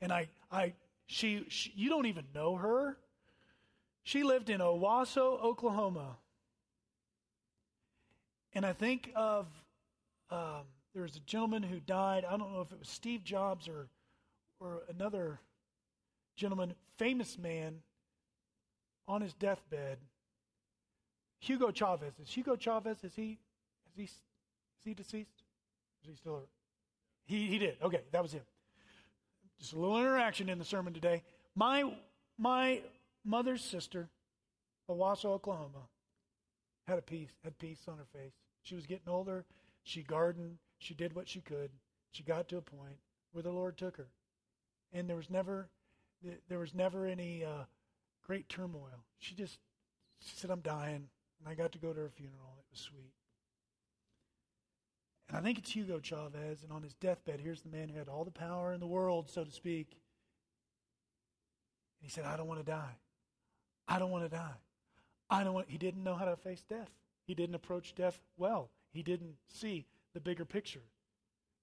And 0.01 0.11
I, 0.11 0.27
I, 0.51 0.73
she, 1.07 1.45
she 1.49 1.71
you 1.75 1.89
don't 1.89 2.05
even 2.05 2.25
know 2.35 2.55
her. 2.55 2.97
She 4.03 4.23
lived 4.23 4.49
in 4.49 4.59
Owasso, 4.59 5.41
Oklahoma. 5.41 6.17
And 8.53 8.65
I 8.65 8.73
think 8.73 9.11
of 9.15 9.47
um, 10.29 10.63
there 10.93 11.03
was 11.03 11.15
a 11.15 11.21
gentleman 11.21 11.63
who 11.63 11.79
died. 11.79 12.25
I 12.25 12.37
don't 12.37 12.51
know 12.53 12.61
if 12.61 12.71
it 12.71 12.79
was 12.79 12.89
Steve 12.89 13.23
Jobs 13.23 13.67
or 13.67 13.87
or 14.59 14.83
another 14.89 15.39
gentleman, 16.35 16.73
famous 16.97 17.37
man, 17.37 17.81
on 19.07 19.21
his 19.21 19.33
deathbed. 19.33 19.97
Hugo 21.39 21.71
Chavez. 21.71 22.13
Is 22.21 22.31
Hugo 22.31 22.55
Chavez? 22.55 23.03
Is 23.03 23.13
he? 23.15 23.39
Is 23.87 23.95
he? 23.95 24.03
Is 24.03 24.11
he 24.85 24.93
deceased? 24.93 25.43
Is 26.01 26.09
he 26.09 26.15
still? 26.15 26.43
He 27.25 27.47
he 27.47 27.59
did. 27.59 27.77
Okay, 27.81 28.01
that 28.11 28.21
was 28.21 28.31
him. 28.31 28.43
Just 29.59 29.73
a 29.73 29.79
little 29.79 29.99
interaction 29.99 30.49
in 30.49 30.57
the 30.57 30.65
sermon 30.65 30.93
today. 30.93 31.23
My 31.55 31.93
my 32.37 32.81
mother's 33.25 33.63
sister, 33.63 34.09
Owasso, 34.89 35.25
Oklahoma, 35.25 35.87
had 36.87 36.97
a 36.97 37.01
peace 37.01 37.31
had 37.43 37.57
peace 37.57 37.81
on 37.87 37.97
her 37.97 38.07
face. 38.13 38.33
She 38.61 38.75
was 38.75 38.85
getting 38.85 39.09
older. 39.09 39.45
She 39.83 40.01
gardened. 40.01 40.57
She 40.79 40.93
did 40.93 41.13
what 41.13 41.27
she 41.27 41.41
could. 41.41 41.71
She 42.11 42.23
got 42.23 42.47
to 42.49 42.57
a 42.57 42.61
point 42.61 42.97
where 43.31 43.43
the 43.43 43.51
Lord 43.51 43.77
took 43.77 43.97
her, 43.97 44.07
and 44.93 45.09
there 45.09 45.17
was 45.17 45.29
never 45.29 45.69
there 46.47 46.59
was 46.59 46.73
never 46.73 47.05
any 47.05 47.43
uh, 47.43 47.65
great 48.25 48.47
turmoil. 48.47 49.03
She 49.19 49.35
just 49.35 49.59
she 50.19 50.35
said, 50.35 50.51
"I'm 50.51 50.61
dying," 50.61 51.09
and 51.39 51.47
I 51.47 51.55
got 51.55 51.71
to 51.73 51.79
go 51.79 51.91
to 51.91 51.99
her 51.99 52.09
funeral. 52.09 52.55
It 52.59 52.65
was 52.71 52.79
sweet. 52.79 53.13
And 55.27 55.37
I 55.37 55.41
think 55.41 55.57
it's 55.57 55.71
Hugo 55.71 55.99
Chavez, 55.99 56.63
and 56.63 56.71
on 56.71 56.83
his 56.83 56.93
deathbed, 56.95 57.39
here's 57.41 57.61
the 57.61 57.69
man 57.69 57.89
who 57.89 57.97
had 57.97 58.09
all 58.09 58.23
the 58.23 58.31
power 58.31 58.73
in 58.73 58.79
the 58.79 58.87
world, 58.87 59.29
so 59.29 59.43
to 59.43 59.51
speak. 59.51 59.87
And 61.99 62.03
he 62.03 62.09
said, 62.09 62.25
I 62.25 62.37
don't 62.37 62.47
want 62.47 62.59
to 62.59 62.71
die. 62.71 62.97
I 63.87 63.99
don't 63.99 64.11
want 64.11 64.29
to 64.29 64.35
die. 64.35 64.57
I 65.29 65.43
don't 65.43 65.53
want 65.53 65.69
he 65.69 65.77
didn't 65.77 66.03
know 66.03 66.15
how 66.15 66.25
to 66.25 66.35
face 66.35 66.63
death. 66.67 66.91
He 67.25 67.33
didn't 67.33 67.55
approach 67.55 67.95
death 67.95 68.19
well. 68.37 68.69
He 68.91 69.01
didn't 69.01 69.35
see 69.47 69.85
the 70.13 70.19
bigger 70.19 70.45
picture. 70.45 70.83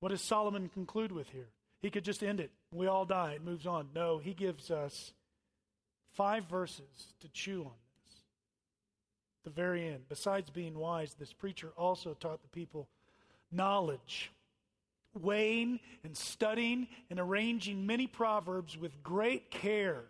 What 0.00 0.08
does 0.08 0.22
Solomon 0.22 0.68
conclude 0.68 1.12
with 1.12 1.30
here? 1.30 1.50
He 1.80 1.90
could 1.90 2.04
just 2.04 2.22
end 2.22 2.40
it. 2.40 2.50
We 2.72 2.86
all 2.86 3.04
die. 3.04 3.32
It 3.32 3.44
moves 3.44 3.66
on. 3.66 3.88
No, 3.94 4.18
he 4.18 4.34
gives 4.34 4.70
us 4.70 5.12
five 6.12 6.44
verses 6.44 7.14
to 7.20 7.28
chew 7.28 7.62
on 7.62 7.72
this. 8.06 8.16
The 9.44 9.50
very 9.50 9.86
end. 9.86 10.02
Besides 10.08 10.50
being 10.50 10.78
wise, 10.78 11.14
this 11.14 11.32
preacher 11.32 11.72
also 11.76 12.14
taught 12.14 12.42
the 12.42 12.48
people 12.48 12.88
knowledge, 13.50 14.30
weighing 15.18 15.80
and 16.04 16.16
studying 16.16 16.86
and 17.08 17.18
arranging 17.18 17.86
many 17.86 18.06
proverbs 18.06 18.76
with 18.76 19.02
great 19.02 19.50
care. 19.50 20.04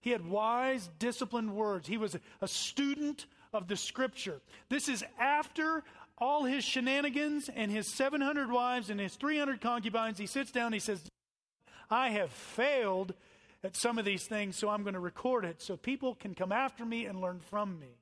He 0.00 0.10
had 0.10 0.28
wise, 0.28 0.88
disciplined 0.98 1.54
words. 1.54 1.88
He 1.88 1.96
was 1.96 2.16
a 2.40 2.48
student 2.48 3.26
of 3.52 3.66
the 3.66 3.76
scripture. 3.76 4.40
This 4.68 4.88
is 4.88 5.04
after 5.18 5.82
all 6.18 6.44
his 6.44 6.64
shenanigans 6.64 7.50
and 7.54 7.70
his 7.70 7.86
700 7.88 8.50
wives 8.50 8.90
and 8.90 8.98
his 8.98 9.14
300 9.16 9.60
concubines. 9.60 10.18
He 10.18 10.26
sits 10.26 10.50
down, 10.50 10.72
he 10.72 10.78
says, 10.78 11.02
I 11.90 12.10
have 12.10 12.30
failed 12.30 13.14
at 13.62 13.76
some 13.76 13.98
of 13.98 14.04
these 14.04 14.24
things, 14.24 14.56
so 14.56 14.68
I'm 14.68 14.82
going 14.82 14.94
to 14.94 15.00
record 15.00 15.44
it 15.44 15.62
so 15.62 15.76
people 15.76 16.14
can 16.14 16.34
come 16.34 16.52
after 16.52 16.84
me 16.84 17.06
and 17.06 17.20
learn 17.20 17.40
from 17.40 17.78
me. 17.78 17.98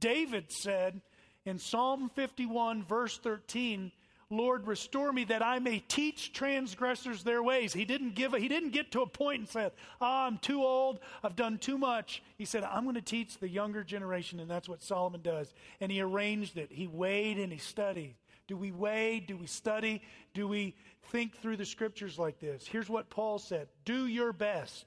David 0.00 0.50
said, 0.50 1.00
in 1.44 1.58
Psalm 1.58 2.10
51, 2.14 2.84
verse 2.84 3.18
13, 3.18 3.92
Lord, 4.32 4.66
restore 4.66 5.12
me 5.12 5.24
that 5.24 5.44
I 5.44 5.58
may 5.58 5.80
teach 5.80 6.32
transgressors 6.32 7.22
their 7.22 7.42
ways. 7.42 7.74
He 7.74 7.84
didn't 7.84 8.14
give 8.14 8.32
a, 8.32 8.38
he 8.38 8.48
didn't 8.48 8.70
get 8.70 8.90
to 8.92 9.02
a 9.02 9.06
point 9.06 9.40
and 9.40 9.48
said, 9.48 9.72
oh, 10.00 10.06
I'm 10.26 10.38
too 10.38 10.62
old, 10.62 11.00
I've 11.22 11.36
done 11.36 11.58
too 11.58 11.76
much. 11.76 12.22
He 12.38 12.46
said, 12.46 12.64
I'm 12.64 12.84
going 12.84 12.94
to 12.94 13.02
teach 13.02 13.36
the 13.38 13.48
younger 13.48 13.84
generation, 13.84 14.40
and 14.40 14.50
that's 14.50 14.70
what 14.70 14.82
Solomon 14.82 15.20
does. 15.20 15.52
And 15.82 15.92
he 15.92 16.00
arranged 16.00 16.56
it. 16.56 16.72
He 16.72 16.86
weighed 16.86 17.38
and 17.38 17.52
he 17.52 17.58
studied. 17.58 18.14
Do 18.48 18.56
we 18.56 18.72
weigh? 18.72 19.20
Do 19.20 19.36
we 19.36 19.46
study? 19.46 20.00
Do 20.32 20.48
we 20.48 20.76
think 21.10 21.36
through 21.36 21.58
the 21.58 21.66
scriptures 21.66 22.18
like 22.18 22.40
this? 22.40 22.66
Here's 22.66 22.88
what 22.88 23.10
Paul 23.10 23.38
said 23.38 23.68
Do 23.84 24.06
your 24.06 24.32
best. 24.32 24.86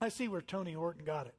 I 0.00 0.08
see 0.08 0.28
where 0.28 0.40
Tony 0.40 0.72
Horton 0.72 1.04
got 1.04 1.26
it. 1.26 1.34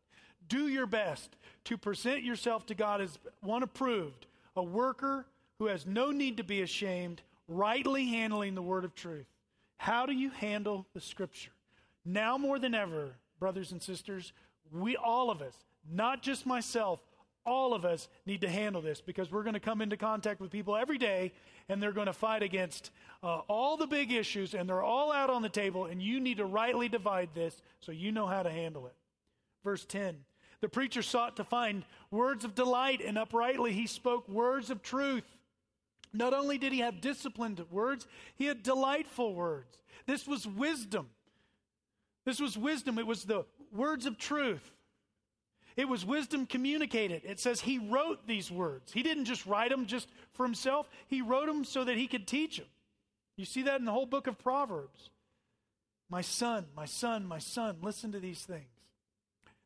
Do 0.50 0.68
your 0.68 0.86
best 0.86 1.36
to 1.66 1.78
present 1.78 2.24
yourself 2.24 2.66
to 2.68 2.76
God 2.76 3.02
as 3.02 3.18
one 3.42 3.64
approved, 3.64 4.26
a 4.56 4.64
worker 4.64 5.26
who 5.60 5.68
has 5.68 5.86
no 5.86 6.12
need 6.12 6.38
to 6.38 6.44
be 6.44 6.62
ashamed, 6.62 7.22
rightly 7.48 8.08
handling 8.08 8.56
the 8.56 8.62
word 8.62 8.86
of 8.86 8.96
truth. 8.96 9.28
How 9.78 10.06
do 10.06 10.14
you 10.14 10.30
handle 10.30 10.86
the 10.94 11.02
scripture? 11.02 11.52
Now 12.06 12.38
more 12.38 12.60
than 12.60 12.74
ever, 12.74 13.16
brothers 13.40 13.72
and 13.72 13.82
sisters, 13.82 14.34
we 14.72 14.96
all 14.96 15.30
of 15.30 15.42
us, 15.42 15.56
not 15.90 16.22
just 16.22 16.46
myself, 16.46 17.00
all 17.46 17.74
of 17.74 17.86
us 17.86 18.10
need 18.26 18.42
to 18.42 18.50
handle 18.50 18.82
this 18.82 19.00
because 19.00 19.32
we're 19.32 19.44
going 19.44 19.54
to 19.54 19.60
come 19.60 19.82
into 19.82 19.96
contact 19.96 20.42
with 20.42 20.52
people 20.52 20.76
every 20.76 20.98
day 20.98 21.32
and 21.70 21.82
they're 21.82 21.94
going 21.94 22.08
to 22.08 22.14
fight 22.14 22.44
against 22.44 22.92
uh, 23.24 23.40
all 23.48 23.78
the 23.78 23.88
big 23.88 24.12
issues 24.12 24.54
and 24.54 24.68
they're 24.68 24.84
all 24.84 25.14
out 25.14 25.30
on 25.30 25.42
the 25.42 25.50
table 25.50 25.86
and 25.86 26.02
you 26.02 26.20
need 26.20 26.38
to 26.38 26.46
rightly 26.46 26.90
divide 26.90 27.30
this 27.34 27.62
so 27.80 27.92
you 27.92 28.12
know 28.12 28.28
how 28.28 28.44
to 28.44 28.50
handle 28.50 28.86
it. 28.86 28.96
Verse 29.64 29.86
10 29.86 30.18
the 30.60 30.70
preacher 30.70 31.02
sought 31.02 31.36
to 31.36 31.44
find 31.44 31.86
words 32.10 32.44
of 32.44 32.56
delight, 32.56 33.02
and 33.06 33.18
uprightly 33.18 33.74
he 33.74 33.86
spoke 33.86 34.28
words 34.28 34.70
of 34.70 34.82
truth. 34.82 35.24
Not 36.18 36.34
only 36.34 36.58
did 36.58 36.74
he 36.74 36.80
have 36.80 37.00
disciplined 37.00 37.64
words, 37.70 38.08
he 38.36 38.46
had 38.46 38.64
delightful 38.64 39.36
words. 39.36 39.78
This 40.08 40.28
was 40.28 40.48
wisdom. 40.48 41.10
This 42.26 42.40
was 42.40 42.58
wisdom. 42.58 42.98
It 42.98 43.06
was 43.06 43.24
the 43.24 43.46
words 43.72 44.06
of 44.06 44.18
truth. 44.18 44.72
It 45.76 45.88
was 45.88 46.04
wisdom 46.04 46.48
communicated. 46.48 47.22
It 47.24 47.40
says 47.40 47.62
he 47.62 47.78
wrote 47.78 48.26
these 48.26 48.50
words. 48.50 48.92
He 48.92 49.04
didn't 49.04 49.26
just 49.26 49.46
write 49.46 49.70
them 49.70 49.86
just 49.86 50.10
for 50.34 50.44
himself, 50.44 50.90
he 51.08 51.22
wrote 51.22 51.46
them 51.46 51.64
so 51.64 51.84
that 51.84 51.98
he 51.98 52.08
could 52.08 52.28
teach 52.28 52.58
them. 52.58 52.68
You 53.36 53.46
see 53.46 53.62
that 53.64 53.80
in 53.80 53.86
the 53.86 53.92
whole 53.92 54.08
book 54.08 54.26
of 54.26 54.40
Proverbs. 54.40 55.12
My 56.10 56.22
son, 56.22 56.66
my 56.76 56.86
son, 56.86 57.28
my 57.28 57.38
son, 57.38 57.78
listen 57.82 58.12
to 58.14 58.20
these 58.20 58.42
things. 58.42 58.77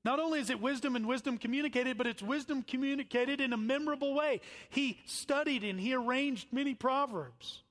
Not 0.03 0.19
only 0.19 0.39
is 0.39 0.49
it 0.49 0.59
wisdom 0.59 0.95
and 0.95 1.07
wisdom 1.07 1.37
communicated, 1.37 1.97
but 1.97 2.07
it's 2.07 2.23
wisdom 2.23 2.63
communicated 2.63 3.39
in 3.39 3.53
a 3.53 3.57
memorable 3.57 4.15
way. 4.15 4.41
He 4.69 4.99
studied 5.05 5.63
and 5.63 5.79
he 5.79 5.93
arranged 5.93 6.47
many 6.51 6.73
proverbs. 6.73 7.63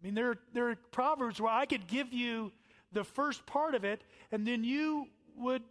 I 0.00 0.06
mean, 0.06 0.14
there, 0.14 0.36
there 0.52 0.70
are 0.70 0.76
proverbs 0.92 1.40
where 1.40 1.52
I 1.52 1.66
could 1.66 1.86
give 1.86 2.12
you 2.12 2.52
the 2.92 3.04
first 3.04 3.44
part 3.46 3.74
of 3.74 3.84
it 3.84 4.02
and 4.30 4.46
then 4.46 4.62
you 4.62 5.08
would 5.36 5.62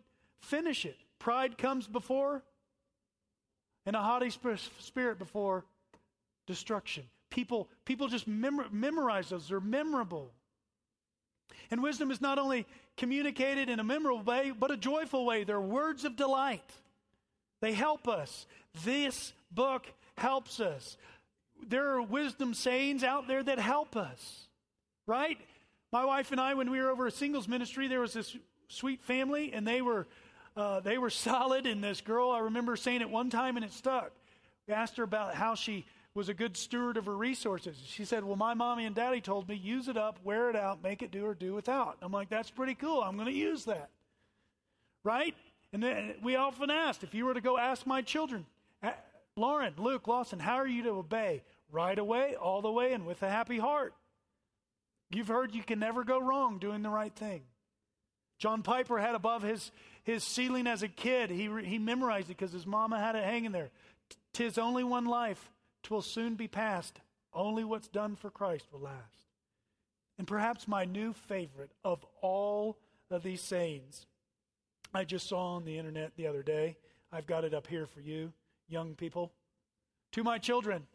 finish 0.41 0.85
it. 0.85 0.97
Pride 1.19 1.57
comes 1.57 1.87
before, 1.87 2.43
and 3.85 3.95
a 3.95 3.99
haughty 3.99 4.31
spirit 4.79 5.19
before 5.19 5.65
destruction. 6.47 7.03
People, 7.29 7.69
people 7.85 8.07
just 8.07 8.27
memorize 8.27 9.29
those, 9.29 9.47
they're 9.47 9.59
memorable. 9.59 10.31
And 11.69 11.81
wisdom 11.81 12.11
is 12.11 12.21
not 12.21 12.39
only 12.39 12.65
communicated 12.97 13.69
in 13.69 13.79
a 13.79 13.83
memorable 13.83 14.23
way, 14.23 14.51
but 14.57 14.71
a 14.71 14.77
joyful 14.77 15.25
way. 15.25 15.43
They're 15.43 15.61
words 15.61 16.05
of 16.05 16.15
delight. 16.15 16.69
They 17.61 17.73
help 17.73 18.07
us. 18.07 18.45
This 18.83 19.33
book 19.51 19.85
helps 20.17 20.59
us. 20.59 20.97
There 21.67 21.89
are 21.91 22.01
wisdom 22.01 22.53
sayings 22.53 23.03
out 23.03 23.27
there 23.27 23.43
that 23.43 23.59
help 23.59 23.95
us, 23.95 24.47
right? 25.05 25.37
My 25.91 26.05
wife 26.05 26.31
and 26.31 26.41
I, 26.41 26.53
when 26.55 26.71
we 26.71 26.79
were 26.79 26.89
over 26.89 27.07
a 27.07 27.11
singles 27.11 27.47
ministry, 27.47 27.87
there 27.87 27.99
was 27.99 28.13
this 28.13 28.35
sweet 28.67 29.03
family, 29.03 29.53
and 29.53 29.67
they 29.67 29.81
were 29.81 30.07
uh, 30.55 30.79
they 30.79 30.97
were 30.97 31.09
solid. 31.29 31.65
And 31.65 31.83
this 31.83 32.01
girl, 32.01 32.31
I 32.31 32.39
remember 32.39 32.75
saying 32.75 33.01
it 33.01 33.09
one 33.09 33.29
time, 33.29 33.57
and 33.57 33.65
it 33.65 33.73
stuck. 33.73 34.11
We 34.67 34.73
asked 34.73 34.97
her 34.97 35.03
about 35.03 35.35
how 35.35 35.55
she 35.55 35.85
was 36.13 36.29
a 36.29 36.33
good 36.33 36.57
steward 36.57 36.97
of 36.97 37.05
her 37.05 37.15
resources. 37.15 37.77
She 37.85 38.05
said, 38.05 38.23
Well, 38.23 38.35
my 38.35 38.53
mommy 38.53 38.85
and 38.85 38.95
daddy 38.95 39.21
told 39.21 39.47
me 39.47 39.55
use 39.55 39.87
it 39.87 39.97
up, 39.97 40.19
wear 40.23 40.49
it 40.49 40.55
out, 40.55 40.83
make 40.83 41.01
it 41.01 41.11
do 41.11 41.25
or 41.25 41.33
do 41.33 41.53
without. 41.53 41.97
I'm 42.01 42.11
like, 42.11 42.29
That's 42.29 42.51
pretty 42.51 42.75
cool. 42.75 43.01
I'm 43.01 43.15
going 43.15 43.27
to 43.27 43.33
use 43.33 43.65
that. 43.65 43.89
Right? 45.03 45.35
And 45.73 45.81
then 45.81 46.15
we 46.21 46.35
often 46.35 46.69
asked 46.69 47.03
if 47.03 47.13
you 47.13 47.25
were 47.25 47.33
to 47.33 47.41
go 47.41 47.57
ask 47.57 47.87
my 47.87 48.01
children, 48.01 48.45
Lauren, 49.37 49.73
Luke, 49.77 50.07
Lawson, 50.07 50.39
how 50.39 50.55
are 50.55 50.67
you 50.67 50.83
to 50.83 50.89
obey? 50.89 51.43
Right 51.71 51.97
away, 51.97 52.35
all 52.35 52.61
the 52.61 52.71
way, 52.71 52.91
and 52.91 53.05
with 53.05 53.23
a 53.23 53.29
happy 53.29 53.57
heart. 53.57 53.93
You've 55.09 55.29
heard 55.29 55.55
you 55.55 55.63
can 55.63 55.79
never 55.79 56.03
go 56.03 56.19
wrong 56.19 56.57
doing 56.57 56.81
the 56.81 56.89
right 56.89 57.13
thing. 57.13 57.43
John 58.37 58.61
Piper 58.61 58.99
had 58.99 59.15
above 59.15 59.43
his, 59.43 59.71
his 60.03 60.23
ceiling 60.23 60.67
as 60.67 60.83
a 60.83 60.87
kid, 60.87 61.29
he, 61.29 61.49
he 61.63 61.77
memorized 61.77 62.29
it 62.29 62.37
because 62.37 62.51
his 62.51 62.65
mama 62.65 62.99
had 62.99 63.15
it 63.15 63.23
hanging 63.23 63.51
there. 63.51 63.69
Tis 64.33 64.57
only 64.57 64.83
one 64.83 65.05
life, 65.05 65.49
twill 65.83 66.01
soon 66.01 66.35
be 66.35 66.47
past. 66.47 66.99
Only 67.33 67.63
what's 67.63 67.87
done 67.87 68.15
for 68.15 68.29
Christ 68.29 68.65
will 68.71 68.81
last. 68.81 69.27
And 70.17 70.27
perhaps 70.27 70.67
my 70.67 70.85
new 70.85 71.13
favorite 71.13 71.71
of 71.83 72.05
all 72.21 72.77
of 73.09 73.23
these 73.23 73.41
sayings, 73.41 74.05
I 74.93 75.03
just 75.03 75.27
saw 75.27 75.55
on 75.55 75.65
the 75.65 75.77
internet 75.77 76.11
the 76.15 76.27
other 76.27 76.43
day. 76.43 76.75
I've 77.11 77.27
got 77.27 77.43
it 77.43 77.53
up 77.53 77.67
here 77.67 77.85
for 77.85 78.01
you, 78.01 78.31
young 78.67 78.95
people. 78.95 79.31
To 80.13 80.23
my 80.23 80.37
children, 80.37 80.85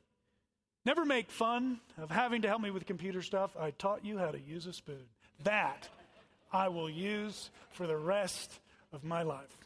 never 0.85 1.05
make 1.05 1.31
fun 1.31 1.81
of 1.99 2.11
having 2.11 2.43
to 2.43 2.49
help 2.49 2.61
me 2.61 2.71
with 2.71 2.87
computer 2.87 3.23
stuff. 3.23 3.57
I 3.59 3.71
taught 3.73 4.05
you 4.05 4.19
how 4.19 4.31
to 4.31 4.41
use 4.41 4.67
a 4.67 4.73
spoon. 4.73 5.07
That 5.45 5.89
I 6.53 6.69
will 6.69 6.91
use 6.91 7.51
for 7.71 7.87
the 7.87 7.97
rest 7.97 8.61
of 8.93 9.05
my 9.05 9.23
life. 9.23 9.57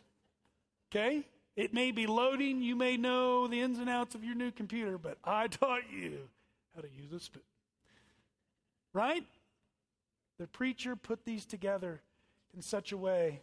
Okay? 0.91 1.25
It 1.61 1.75
may 1.75 1.91
be 1.91 2.07
loading, 2.07 2.63
you 2.63 2.75
may 2.75 2.97
know 2.97 3.47
the 3.47 3.61
ins 3.61 3.79
and 3.79 3.91
outs 3.91 4.15
of 4.15 4.25
your 4.25 4.35
new 4.35 4.51
computer, 4.51 4.97
but 4.97 5.19
I 5.23 5.47
taught 5.47 5.83
you 5.93 6.21
how 6.75 6.81
to 6.81 6.89
use 6.89 7.13
a 7.13 7.21
spoon. 7.21 7.43
Right? 8.95 9.25
The 10.39 10.47
preacher 10.47 10.97
put 10.97 11.27
these 11.27 11.45
together 11.45 12.01
in 12.57 12.63
such 12.63 12.93
a 12.93 12.97
way. 12.97 13.43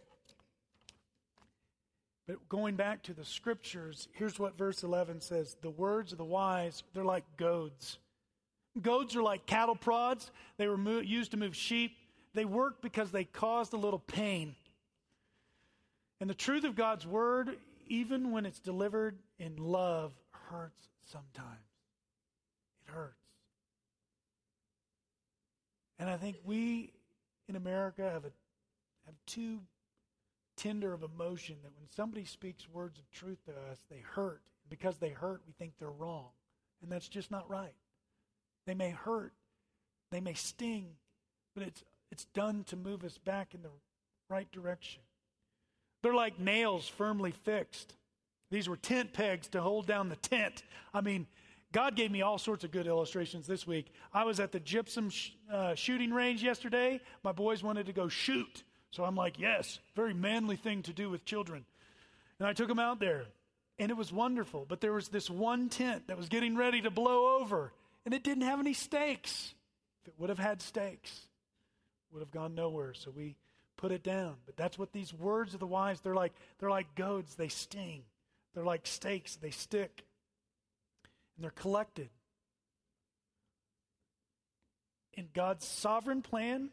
But 2.26 2.48
going 2.48 2.74
back 2.74 3.04
to 3.04 3.14
the 3.14 3.24
scriptures, 3.24 4.08
here's 4.14 4.36
what 4.36 4.58
verse 4.58 4.82
11 4.82 5.20
says 5.20 5.56
The 5.62 5.70
words 5.70 6.10
of 6.10 6.18
the 6.18 6.24
wise, 6.24 6.82
they're 6.94 7.04
like 7.04 7.24
goads. 7.36 7.98
Goads 8.82 9.14
are 9.14 9.22
like 9.22 9.46
cattle 9.46 9.76
prods, 9.76 10.32
they 10.56 10.66
were 10.66 10.76
mo- 10.76 10.98
used 10.98 11.30
to 11.30 11.36
move 11.36 11.54
sheep. 11.54 11.92
They 12.34 12.44
work 12.44 12.82
because 12.82 13.12
they 13.12 13.22
caused 13.22 13.74
a 13.74 13.78
little 13.78 14.00
pain. 14.00 14.56
And 16.20 16.28
the 16.28 16.34
truth 16.34 16.64
of 16.64 16.74
God's 16.74 17.06
word, 17.06 17.56
even 17.88 18.30
when 18.30 18.46
it's 18.46 18.60
delivered 18.60 19.18
in 19.38 19.56
love, 19.56 20.12
hurts 20.30 20.88
sometimes. 21.04 21.58
It 22.86 22.92
hurts. 22.92 23.14
And 25.98 26.08
I 26.08 26.16
think 26.16 26.36
we 26.44 26.92
in 27.48 27.56
America 27.56 28.02
have 28.02 28.24
a 28.24 28.32
have 29.06 29.16
too 29.26 29.60
tender 30.56 30.92
of 30.92 31.02
emotion 31.02 31.56
that 31.62 31.72
when 31.78 31.88
somebody 31.94 32.24
speaks 32.24 32.68
words 32.68 32.98
of 32.98 33.10
truth 33.10 33.38
to 33.46 33.52
us, 33.70 33.78
they 33.90 34.02
hurt. 34.14 34.42
Because 34.68 34.98
they 34.98 35.08
hurt, 35.10 35.40
we 35.46 35.54
think 35.54 35.72
they're 35.78 35.90
wrong. 35.90 36.28
And 36.82 36.92
that's 36.92 37.08
just 37.08 37.30
not 37.30 37.48
right. 37.48 37.74
They 38.66 38.74
may 38.74 38.90
hurt, 38.90 39.32
they 40.10 40.20
may 40.20 40.34
sting, 40.34 40.90
but 41.54 41.66
it's 41.66 41.82
it's 42.10 42.26
done 42.26 42.64
to 42.64 42.76
move 42.76 43.04
us 43.04 43.18
back 43.18 43.54
in 43.54 43.62
the 43.62 43.70
right 44.28 44.50
direction. 44.52 45.02
They're 46.02 46.14
like 46.14 46.38
nails 46.38 46.88
firmly 46.88 47.32
fixed. 47.32 47.94
These 48.50 48.68
were 48.68 48.76
tent 48.76 49.12
pegs 49.12 49.48
to 49.48 49.60
hold 49.60 49.86
down 49.86 50.08
the 50.08 50.16
tent. 50.16 50.62
I 50.94 51.00
mean, 51.00 51.26
God 51.72 51.96
gave 51.96 52.10
me 52.10 52.22
all 52.22 52.38
sorts 52.38 52.64
of 52.64 52.70
good 52.70 52.86
illustrations 52.86 53.46
this 53.46 53.66
week. 53.66 53.92
I 54.12 54.24
was 54.24 54.40
at 54.40 54.52
the 54.52 54.60
gypsum 54.60 55.10
sh- 55.10 55.30
uh, 55.52 55.74
shooting 55.74 56.12
range 56.12 56.42
yesterday. 56.42 57.00
My 57.22 57.32
boys 57.32 57.62
wanted 57.62 57.86
to 57.86 57.92
go 57.92 58.08
shoot. 58.08 58.62
So 58.90 59.04
I'm 59.04 59.16
like, 59.16 59.38
yes, 59.38 59.78
very 59.94 60.14
manly 60.14 60.56
thing 60.56 60.82
to 60.84 60.94
do 60.94 61.10
with 61.10 61.26
children. 61.26 61.66
And 62.38 62.48
I 62.48 62.54
took 62.54 62.68
them 62.68 62.78
out 62.78 63.00
there, 63.00 63.26
and 63.78 63.90
it 63.90 63.96
was 63.96 64.12
wonderful. 64.12 64.64
But 64.66 64.80
there 64.80 64.92
was 64.92 65.08
this 65.08 65.28
one 65.28 65.68
tent 65.68 66.06
that 66.06 66.16
was 66.16 66.28
getting 66.28 66.56
ready 66.56 66.80
to 66.80 66.90
blow 66.90 67.38
over, 67.40 67.72
and 68.06 68.14
it 68.14 68.24
didn't 68.24 68.44
have 68.44 68.60
any 68.60 68.72
stakes. 68.72 69.52
If 70.02 70.08
it 70.08 70.14
would 70.16 70.30
have 70.30 70.38
had 70.38 70.62
stakes, 70.62 71.26
would 72.12 72.20
have 72.20 72.30
gone 72.30 72.54
nowhere. 72.54 72.94
So 72.94 73.10
we 73.14 73.36
put 73.78 73.92
it 73.92 74.02
down. 74.02 74.34
But 74.44 74.58
that's 74.58 74.78
what 74.78 74.92
these 74.92 75.14
words 75.14 75.54
of 75.54 75.60
the 75.60 75.66
wise, 75.66 76.00
they're 76.02 76.14
like 76.14 76.34
they're 76.58 76.68
like 76.68 76.94
goads, 76.94 77.34
they 77.36 77.48
sting. 77.48 78.02
They're 78.54 78.64
like 78.64 78.86
stakes, 78.86 79.36
they 79.36 79.50
stick. 79.50 80.04
And 81.36 81.44
they're 81.44 81.50
collected. 81.50 82.10
In 85.14 85.28
God's 85.32 85.66
sovereign 85.66 86.22
plan, 86.22 86.70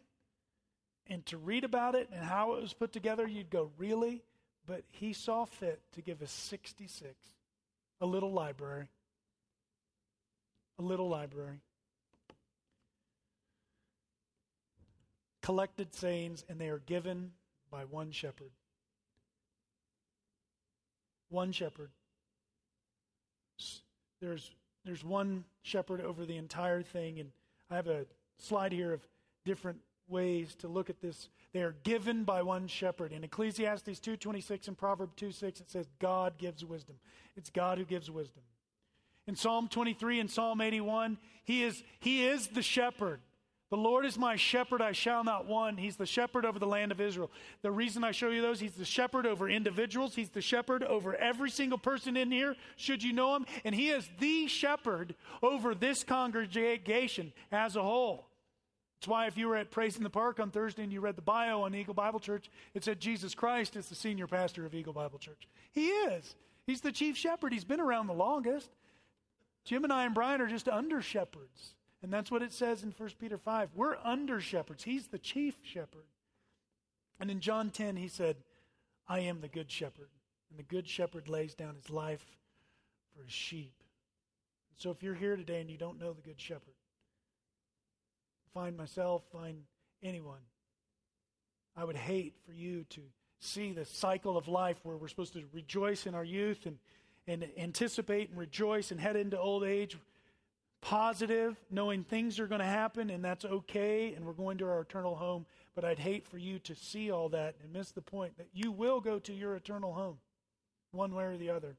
and 1.07 1.25
to 1.27 1.37
read 1.37 1.63
about 1.63 1.95
it 1.95 2.09
and 2.11 2.23
how 2.23 2.55
it 2.55 2.61
was 2.61 2.73
put 2.73 2.91
together, 2.91 3.27
you'd 3.27 3.49
go, 3.49 3.71
really? 3.77 4.23
But 4.65 4.83
he 4.89 5.13
saw 5.13 5.45
fit 5.45 5.79
to 5.93 6.01
give 6.01 6.21
us 6.21 6.31
66, 6.31 7.13
a 8.01 8.05
little 8.05 8.31
library. 8.31 8.89
A 10.79 10.81
little 10.81 11.07
library. 11.07 11.61
Collected 15.45 15.93
sayings, 15.93 16.43
and 16.49 16.60
they 16.60 16.69
are 16.69 16.79
given 16.88 17.31
by 17.69 17.84
one 17.84 18.10
shepherd. 18.10 18.49
One 21.29 21.51
shepherd. 21.51 21.91
There's, 24.19 24.49
there's 24.86 25.03
one 25.03 25.43
shepherd 25.62 26.01
over 26.01 26.25
the 26.25 26.38
entire 26.38 26.81
thing, 26.81 27.19
and 27.19 27.29
I 27.69 27.75
have 27.75 27.86
a 27.86 28.08
slide 28.39 28.71
here 28.71 28.91
of 28.91 29.01
different 29.45 29.77
ways 30.08 30.55
to 30.55 30.67
look 30.67 30.89
at 30.89 30.99
this. 30.99 31.29
They 31.53 31.62
are 31.62 31.75
given 31.84 32.23
by 32.23 32.41
one 32.41 32.65
shepherd. 32.65 33.12
In 33.12 33.23
Ecclesiastes 33.23 33.99
2.26 33.99 34.67
and 34.67 34.75
Proverbs 34.75 35.13
2.6, 35.15 35.62
it 35.62 35.69
says, 35.69 35.86
God 35.99 36.39
gives 36.39 36.65
wisdom. 36.65 36.95
It's 37.38 37.51
God 37.51 37.77
who 37.77 37.86
gives 37.86 38.10
wisdom. 38.10 38.41
In 39.27 39.36
Psalm 39.36 39.67
23 39.67 40.21
and 40.21 40.31
Psalm 40.31 40.60
81, 40.60 41.19
he 41.43 41.62
is, 41.62 41.84
he 41.99 42.25
is 42.25 42.47
the 42.47 42.63
shepherd. 42.63 43.19
The 43.71 43.78
Lord 43.78 44.06
is 44.06 44.17
my 44.17 44.36
shepherd, 44.36 44.82
I 44.82 44.91
shall 44.91 45.23
not 45.23 45.47
want. 45.47 45.80
He's 45.80 45.95
the 45.95 46.06
shepherd 46.06 46.45
over 46.45 46.60
the 46.60 46.67
land 46.67 46.91
of 46.91 47.01
Israel. 47.01 47.32
The 47.63 47.71
reason 47.71 48.04
I 48.04 48.12
show 48.12 48.30
you 48.30 48.41
those, 48.41 48.60
he's 48.60 48.75
the 48.75 48.86
shepherd 48.86 49.25
over 49.25 49.49
individuals. 49.49 50.13
He's 50.13 50.30
the 50.30 50.41
shepherd 50.41 50.84
over 50.84 51.15
every 51.15 51.49
single 51.49 51.80
person 51.80 52.15
in 52.15 52.32
here, 52.32 52.56
should 52.75 53.01
you 53.01 53.12
know 53.12 53.36
him. 53.36 53.47
And 53.63 53.73
he 53.73 53.89
is 53.89 54.08
the 54.19 54.47
shepherd 54.47 55.15
over 55.41 55.73
this 55.73 56.04
congregation 56.04 57.34
as 57.51 57.75
a 57.75 57.82
whole. 57.82 58.28
That's 58.99 59.08
why 59.08 59.25
if 59.28 59.38
you 59.38 59.47
were 59.47 59.56
at 59.56 59.71
Praise 59.71 59.97
in 59.97 60.04
the 60.04 60.10
Park 60.12 60.39
on 60.39 60.51
Thursday 60.51 60.84
and 60.84 60.93
you 60.93 61.01
read 61.01 61.15
the 61.15 61.21
bio 61.23 61.63
on 61.63 61.73
Eagle 61.73 61.95
Bible 61.95 62.19
Church, 62.19 62.49
it 62.75 62.84
said 62.84 62.99
Jesus 62.99 63.34
Christ 63.34 63.75
is 63.75 63.88
the 63.88 63.95
senior 63.95 64.28
pastor 64.28 64.65
of 64.65 64.75
Eagle 64.75 64.93
Bible 64.93 65.17
Church. 65.17 65.47
He 65.71 65.88
is. 65.88 66.36
He's 66.67 66.82
the 66.82 66.91
chief 66.91 67.17
shepherd. 67.17 67.51
He's 67.51 67.63
been 67.63 67.82
around 67.82 68.08
the 68.08 68.13
longest. 68.13 68.69
Jim 69.63 69.84
and 69.84 69.91
I 69.91 70.06
and 70.06 70.13
Brian 70.13 70.39
are 70.39 70.47
just 70.47 70.67
under 70.67 71.01
shepherds. 71.01 71.73
And 72.05 72.13
that's 72.13 72.29
what 72.29 72.43
it 72.43 72.53
says 72.53 72.83
in 72.83 72.93
1 72.95 73.09
Peter 73.19 73.39
5. 73.39 73.69
We're 73.73 73.95
under 74.03 74.39
shepherds. 74.39 74.83
He's 74.83 75.07
the 75.07 75.17
chief 75.17 75.55
shepherd. 75.63 76.05
And 77.19 77.31
in 77.31 77.39
John 77.39 77.71
10, 77.71 77.95
he 77.95 78.09
said, 78.09 78.35
I 79.07 79.21
am 79.21 79.41
the 79.41 79.47
good 79.47 79.71
shepherd. 79.71 80.09
And 80.51 80.59
the 80.59 80.63
good 80.71 80.87
shepherd 80.87 81.27
lays 81.27 81.55
down 81.55 81.73
his 81.73 81.89
life 81.89 82.23
for 83.11 83.23
his 83.23 83.31
sheep. 83.31 83.73
So 84.77 84.91
if 84.91 85.01
you're 85.01 85.15
here 85.15 85.35
today 85.35 85.61
and 85.61 85.71
you 85.71 85.79
don't 85.79 85.99
know 85.99 86.13
the 86.13 86.21
good 86.21 86.39
shepherd, 86.39 86.75
find 88.53 88.77
myself, 88.77 89.23
find 89.31 89.63
anyone. 90.03 90.41
I 91.75 91.85
would 91.85 91.97
hate 91.97 92.35
for 92.45 92.53
you 92.53 92.83
to 92.91 93.01
see 93.39 93.71
the 93.71 93.83
cycle 93.83 94.37
of 94.37 94.47
life 94.47 94.77
where 94.83 94.95
we're 94.95 95.07
supposed 95.07 95.33
to 95.33 95.43
rejoice 95.51 96.05
in 96.05 96.13
our 96.13 96.23
youth 96.23 96.67
and, 96.67 96.77
and 97.25 97.49
anticipate 97.57 98.29
and 98.29 98.37
rejoice 98.37 98.91
and 98.91 98.99
head 98.99 99.15
into 99.15 99.39
old 99.39 99.63
age 99.63 99.97
positive, 100.86 101.58
knowing 101.71 102.04
things 102.04 102.39
are 102.39 102.45
going 102.45 102.60
to 102.60 102.65
happen 102.65 103.10
and 103.10 103.26
that's 103.26 103.43
okay 103.43 104.13
and 104.13 104.24
we're 104.24 104.34
going 104.34 104.56
to 104.60 104.65
our 104.65 104.82
eternal 104.82 105.15
home. 105.15 105.43
But 105.74 105.84
I'd 105.84 105.98
hate 105.98 106.28
for 106.28 106.38
you 106.38 106.60
to 106.60 106.76
see 106.76 107.10
all 107.10 107.28
that 107.30 107.56
and 107.63 107.74
miss 107.74 107.89
the 107.91 108.04
point 108.04 108.38
that 108.38 108.50
you 108.54 108.71
will 108.71 109.02
go 109.02 109.17
to 109.17 109.34
your 109.34 109.56
eternal 109.56 109.93
home, 109.93 110.19
one 110.91 111.15
way 111.15 111.24
or 111.24 111.38
the 111.38 111.50
other. 111.50 111.76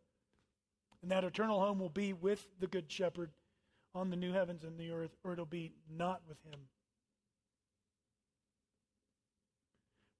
And 1.03 1.11
that 1.13 1.23
eternal 1.23 1.61
home 1.61 1.79
will 1.79 1.89
be 1.89 2.15
with 2.15 2.49
the 2.59 2.67
Good 2.67 2.91
Shepherd 2.91 3.31
on 3.95 4.11
the 4.11 4.17
new 4.17 4.33
heavens 4.33 4.65
and 4.65 4.77
the 4.77 4.91
earth, 4.91 5.17
or 5.23 5.33
it'll 5.33 5.47
be 5.47 5.73
not 5.89 6.23
with 6.29 6.39
him. 6.43 6.59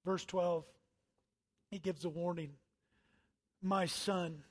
Verse 0.05 0.23
12, 0.23 0.63
he 1.71 1.77
gives 1.77 2.05
a 2.05 2.09
warning 2.09 2.51
My 3.61 3.85
son, 3.85 4.43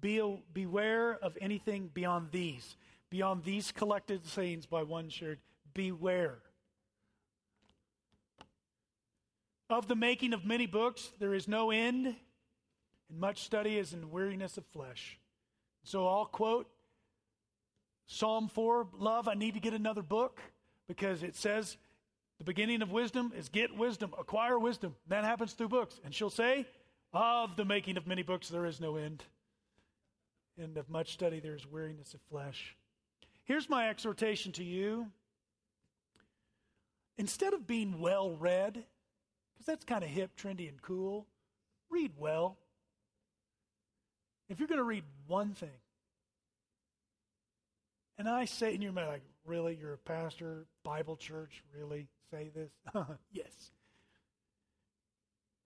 be, 0.00 0.22
beware 0.52 1.18
of 1.22 1.36
anything 1.40 1.90
beyond 1.92 2.28
these, 2.30 2.76
beyond 3.10 3.44
these 3.44 3.72
collected 3.72 4.26
sayings 4.26 4.66
by 4.66 4.82
one 4.82 5.08
shared. 5.08 5.38
Beware. 5.74 6.38
Of 9.68 9.86
the 9.86 9.94
making 9.94 10.32
of 10.32 10.44
many 10.44 10.66
books, 10.66 11.12
there 11.20 11.34
is 11.34 11.46
no 11.46 11.70
end, 11.70 12.06
and 13.08 13.20
much 13.20 13.44
study 13.44 13.78
is 13.78 13.92
in 13.92 14.10
weariness 14.10 14.56
of 14.56 14.66
flesh. 14.66 15.18
So 15.84 16.06
I'll 16.06 16.26
quote 16.26 16.66
Psalm 18.06 18.48
4 18.48 18.88
Love, 18.98 19.28
I 19.28 19.34
need 19.34 19.54
to 19.54 19.60
get 19.60 19.72
another 19.72 20.02
book 20.02 20.40
because 20.88 21.22
it 21.22 21.36
says 21.36 21.76
the 22.38 22.44
beginning 22.44 22.82
of 22.82 22.90
wisdom 22.90 23.32
is 23.36 23.48
get 23.48 23.76
wisdom, 23.76 24.12
acquire 24.18 24.58
wisdom. 24.58 24.96
That 25.08 25.24
happens 25.24 25.52
through 25.52 25.68
books. 25.68 26.00
And 26.04 26.14
she'll 26.14 26.30
say, 26.30 26.66
Of 27.12 27.54
the 27.56 27.64
making 27.64 27.96
of 27.96 28.06
many 28.06 28.22
books, 28.22 28.48
there 28.48 28.66
is 28.66 28.80
no 28.80 28.96
end. 28.96 29.22
And 30.58 30.76
of 30.76 30.88
much 30.90 31.12
study, 31.12 31.40
there 31.40 31.54
is 31.54 31.66
weariness 31.66 32.14
of 32.14 32.20
flesh. 32.28 32.76
Here's 33.44 33.68
my 33.68 33.88
exhortation 33.88 34.52
to 34.52 34.64
you. 34.64 35.06
Instead 37.18 37.54
of 37.54 37.66
being 37.66 38.00
well 38.00 38.30
read, 38.30 38.74
because 38.74 39.66
that's 39.66 39.84
kind 39.84 40.04
of 40.04 40.10
hip, 40.10 40.30
trendy, 40.36 40.68
and 40.68 40.80
cool, 40.80 41.26
read 41.90 42.12
well. 42.16 42.58
If 44.48 44.58
you're 44.58 44.68
going 44.68 44.78
to 44.78 44.84
read 44.84 45.04
one 45.26 45.54
thing, 45.54 45.68
and 48.18 48.28
I 48.28 48.44
say, 48.44 48.74
and 48.74 48.82
you're 48.82 48.92
like, 48.92 49.22
really? 49.46 49.78
You're 49.80 49.94
a 49.94 49.98
pastor, 49.98 50.66
Bible 50.84 51.16
church, 51.16 51.62
really 51.76 52.06
say 52.30 52.50
this? 52.54 52.70
yes. 53.32 53.70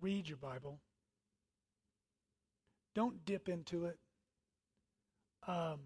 Read 0.00 0.28
your 0.28 0.36
Bible. 0.36 0.78
Don't 2.94 3.24
dip 3.24 3.48
into 3.48 3.86
it. 3.86 3.98
Um, 5.46 5.80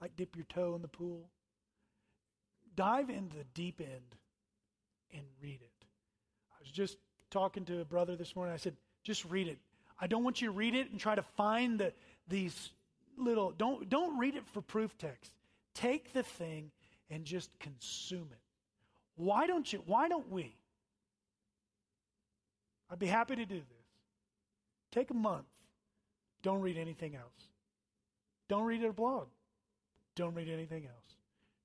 like 0.00 0.16
dip 0.16 0.36
your 0.36 0.46
toe 0.46 0.74
in 0.74 0.82
the 0.82 0.88
pool. 0.88 1.28
Dive 2.76 3.10
into 3.10 3.36
the 3.36 3.44
deep 3.54 3.80
end 3.80 4.16
and 5.12 5.22
read 5.42 5.60
it. 5.60 5.84
I 6.52 6.56
was 6.60 6.70
just 6.70 6.96
talking 7.30 7.64
to 7.66 7.80
a 7.80 7.84
brother 7.84 8.16
this 8.16 8.34
morning. 8.34 8.54
I 8.54 8.58
said, 8.58 8.76
just 9.02 9.24
read 9.26 9.48
it. 9.48 9.58
I 10.00 10.06
don't 10.06 10.24
want 10.24 10.40
you 10.40 10.48
to 10.48 10.52
read 10.52 10.74
it 10.74 10.90
and 10.90 10.98
try 10.98 11.14
to 11.14 11.22
find 11.22 11.78
the, 11.78 11.92
these 12.28 12.70
little, 13.18 13.50
don't, 13.50 13.88
don't 13.88 14.18
read 14.18 14.34
it 14.34 14.46
for 14.52 14.62
proof 14.62 14.96
text. 14.98 15.32
Take 15.74 16.12
the 16.12 16.22
thing 16.22 16.70
and 17.10 17.24
just 17.24 17.50
consume 17.58 18.28
it. 18.32 18.38
Why 19.16 19.46
don't 19.46 19.70
you? 19.70 19.82
Why 19.84 20.08
don't 20.08 20.30
we? 20.30 20.54
I'd 22.90 22.98
be 22.98 23.06
happy 23.06 23.36
to 23.36 23.44
do 23.44 23.56
this. 23.56 23.86
Take 24.90 25.10
a 25.10 25.14
month. 25.14 25.46
Don't 26.42 26.60
read 26.60 26.78
anything 26.78 27.14
else. 27.14 27.49
Don't 28.50 28.64
read 28.64 28.82
a 28.82 28.92
blog. 28.92 29.28
Don't 30.16 30.34
read 30.34 30.48
anything 30.48 30.84
else. 30.84 31.14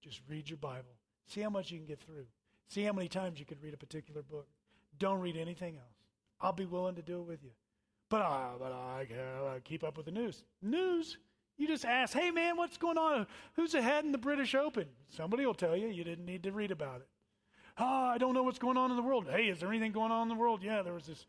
Just 0.04 0.22
read 0.30 0.48
your 0.48 0.58
Bible. 0.58 0.94
See 1.26 1.42
how 1.42 1.50
much 1.50 1.72
you 1.72 1.80
can 1.80 1.88
get 1.88 2.00
through. 2.00 2.28
See 2.68 2.84
how 2.84 2.94
many 2.94 3.08
times 3.08 3.40
you 3.40 3.46
could 3.46 3.60
read 3.64 3.74
a 3.74 3.78
particular 3.78 4.22
book. 4.22 4.48
Don't 5.00 5.20
read 5.20 5.36
anything 5.36 5.78
else. 5.78 5.98
I'll 6.40 6.54
be 6.54 6.68
willing 6.68 6.94
to 6.94 7.02
do 7.02 7.22
it 7.22 7.24
with 7.24 7.44
you. 7.44 7.50
But 8.08 8.22
I, 8.22 8.52
but 8.60 8.72
I, 8.72 9.08
I 9.56 9.60
keep 9.62 9.84
up 9.84 9.98
with 9.98 10.06
the 10.06 10.12
news. 10.12 10.44
News? 10.62 11.18
You 11.58 11.68
just 11.68 11.86
ask, 11.86 12.14
hey 12.14 12.30
man, 12.30 12.56
what's 12.56 12.78
going 12.78 13.00
on? 13.00 13.26
Who's 13.56 13.74
ahead 13.74 14.06
in 14.06 14.12
the 14.12 14.20
British 14.20 14.54
Open? 14.54 14.86
Somebody 15.10 15.44
will 15.44 15.56
tell 15.56 15.76
you. 15.76 15.88
You 15.88 16.04
didn't 16.04 16.26
need 16.26 16.44
to 16.44 16.52
read 16.52 16.70
about 16.70 17.02
it. 17.02 17.08
Oh, 17.80 18.06
I 18.14 18.20
don't 18.20 18.36
know 18.36 18.44
what's 18.44 18.60
going 18.60 18.78
on 18.78 18.92
in 18.92 18.98
the 18.98 19.02
world. 19.02 19.26
Hey, 19.28 19.46
is 19.46 19.60
there 19.60 19.70
anything 19.70 19.92
going 19.92 20.12
on 20.12 20.30
in 20.30 20.38
the 20.38 20.40
world? 20.40 20.62
Yeah, 20.62 20.84
there 20.84 20.94
was 20.94 21.08
this 21.08 21.26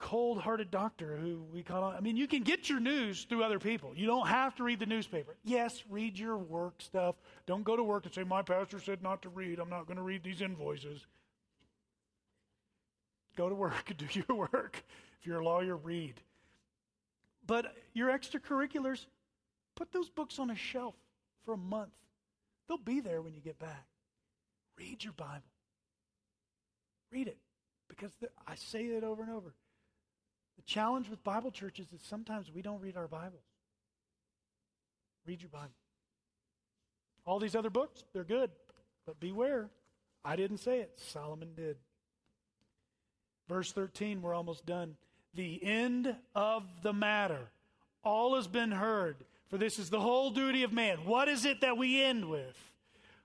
cold 0.00 0.40
hearted 0.40 0.70
doctor 0.70 1.16
who 1.16 1.44
we 1.52 1.62
on. 1.68 1.94
I 1.94 2.00
mean, 2.00 2.16
you 2.16 2.26
can 2.26 2.42
get 2.42 2.68
your 2.68 2.80
news 2.80 3.24
through 3.28 3.44
other 3.44 3.58
people. 3.58 3.92
You 3.94 4.06
don't 4.06 4.26
have 4.26 4.56
to 4.56 4.64
read 4.64 4.80
the 4.80 4.86
newspaper. 4.86 5.36
Yes, 5.44 5.84
read 5.88 6.18
your 6.18 6.38
work 6.38 6.80
stuff. 6.80 7.16
Don't 7.46 7.62
go 7.62 7.76
to 7.76 7.84
work 7.84 8.06
and 8.06 8.14
say, 8.14 8.24
my 8.24 8.42
pastor 8.42 8.80
said 8.80 9.02
not 9.02 9.22
to 9.22 9.28
read. 9.28 9.58
I'm 9.60 9.68
not 9.68 9.86
going 9.86 9.98
to 9.98 10.02
read 10.02 10.24
these 10.24 10.40
invoices. 10.40 11.06
Go 13.36 13.48
to 13.48 13.54
work 13.54 13.92
do 13.96 14.06
your 14.28 14.48
work. 14.50 14.82
If 15.20 15.26
you're 15.26 15.40
a 15.40 15.44
lawyer, 15.44 15.76
read. 15.76 16.14
But 17.46 17.74
your 17.92 18.08
extracurriculars, 18.08 19.04
put 19.76 19.92
those 19.92 20.08
books 20.08 20.38
on 20.38 20.50
a 20.50 20.56
shelf 20.56 20.94
for 21.44 21.54
a 21.54 21.58
month. 21.58 21.92
They'll 22.68 22.78
be 22.78 23.00
there 23.00 23.20
when 23.20 23.34
you 23.34 23.40
get 23.40 23.58
back. 23.58 23.86
Read 24.78 25.04
your 25.04 25.12
Bible. 25.12 25.42
Read 27.12 27.28
it. 27.28 27.38
Because 27.88 28.12
the, 28.20 28.30
I 28.46 28.54
say 28.54 28.84
it 28.84 29.04
over 29.04 29.22
and 29.22 29.32
over. 29.32 29.52
The 30.60 30.66
challenge 30.66 31.08
with 31.08 31.24
Bible 31.24 31.50
churches 31.50 31.86
is 31.90 32.02
sometimes 32.02 32.52
we 32.54 32.60
don't 32.60 32.82
read 32.82 32.94
our 32.94 33.08
Bibles. 33.08 33.40
Read 35.26 35.40
your 35.40 35.48
Bible. 35.48 35.70
All 37.24 37.38
these 37.38 37.54
other 37.54 37.70
books, 37.70 38.04
they're 38.12 38.24
good, 38.24 38.50
but 39.06 39.18
beware. 39.18 39.70
I 40.22 40.36
didn't 40.36 40.58
say 40.58 40.80
it, 40.80 40.92
Solomon 40.98 41.54
did. 41.56 41.78
Verse 43.48 43.72
13, 43.72 44.20
we're 44.20 44.34
almost 44.34 44.66
done 44.66 44.96
the 45.32 45.64
end 45.64 46.14
of 46.34 46.64
the 46.82 46.92
matter. 46.92 47.48
All 48.04 48.36
has 48.36 48.46
been 48.46 48.72
heard, 48.72 49.16
for 49.48 49.56
this 49.56 49.78
is 49.78 49.88
the 49.88 50.00
whole 50.00 50.28
duty 50.28 50.62
of 50.62 50.74
man. 50.74 51.06
What 51.06 51.28
is 51.28 51.46
it 51.46 51.62
that 51.62 51.78
we 51.78 52.02
end 52.02 52.28
with? 52.28 52.70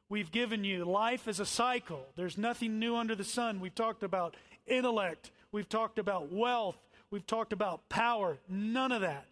We've 0.07 0.31
given 0.31 0.63
you 0.63 0.85
life 0.85 1.27
as 1.27 1.41
a 1.41 1.45
cycle. 1.45 2.05
There's 2.15 2.37
nothing 2.37 2.79
new 2.79 2.95
under 2.95 3.13
the 3.13 3.25
sun. 3.25 3.59
We've 3.59 3.75
talked 3.75 4.03
about 4.03 4.37
intellect. 4.65 5.31
We've 5.51 5.67
talked 5.67 5.99
about 5.99 6.31
wealth. 6.31 6.77
We've 7.15 7.25
talked 7.25 7.53
about 7.53 7.87
power. 7.87 8.39
None 8.49 8.91
of 8.91 8.99
that 8.99 9.25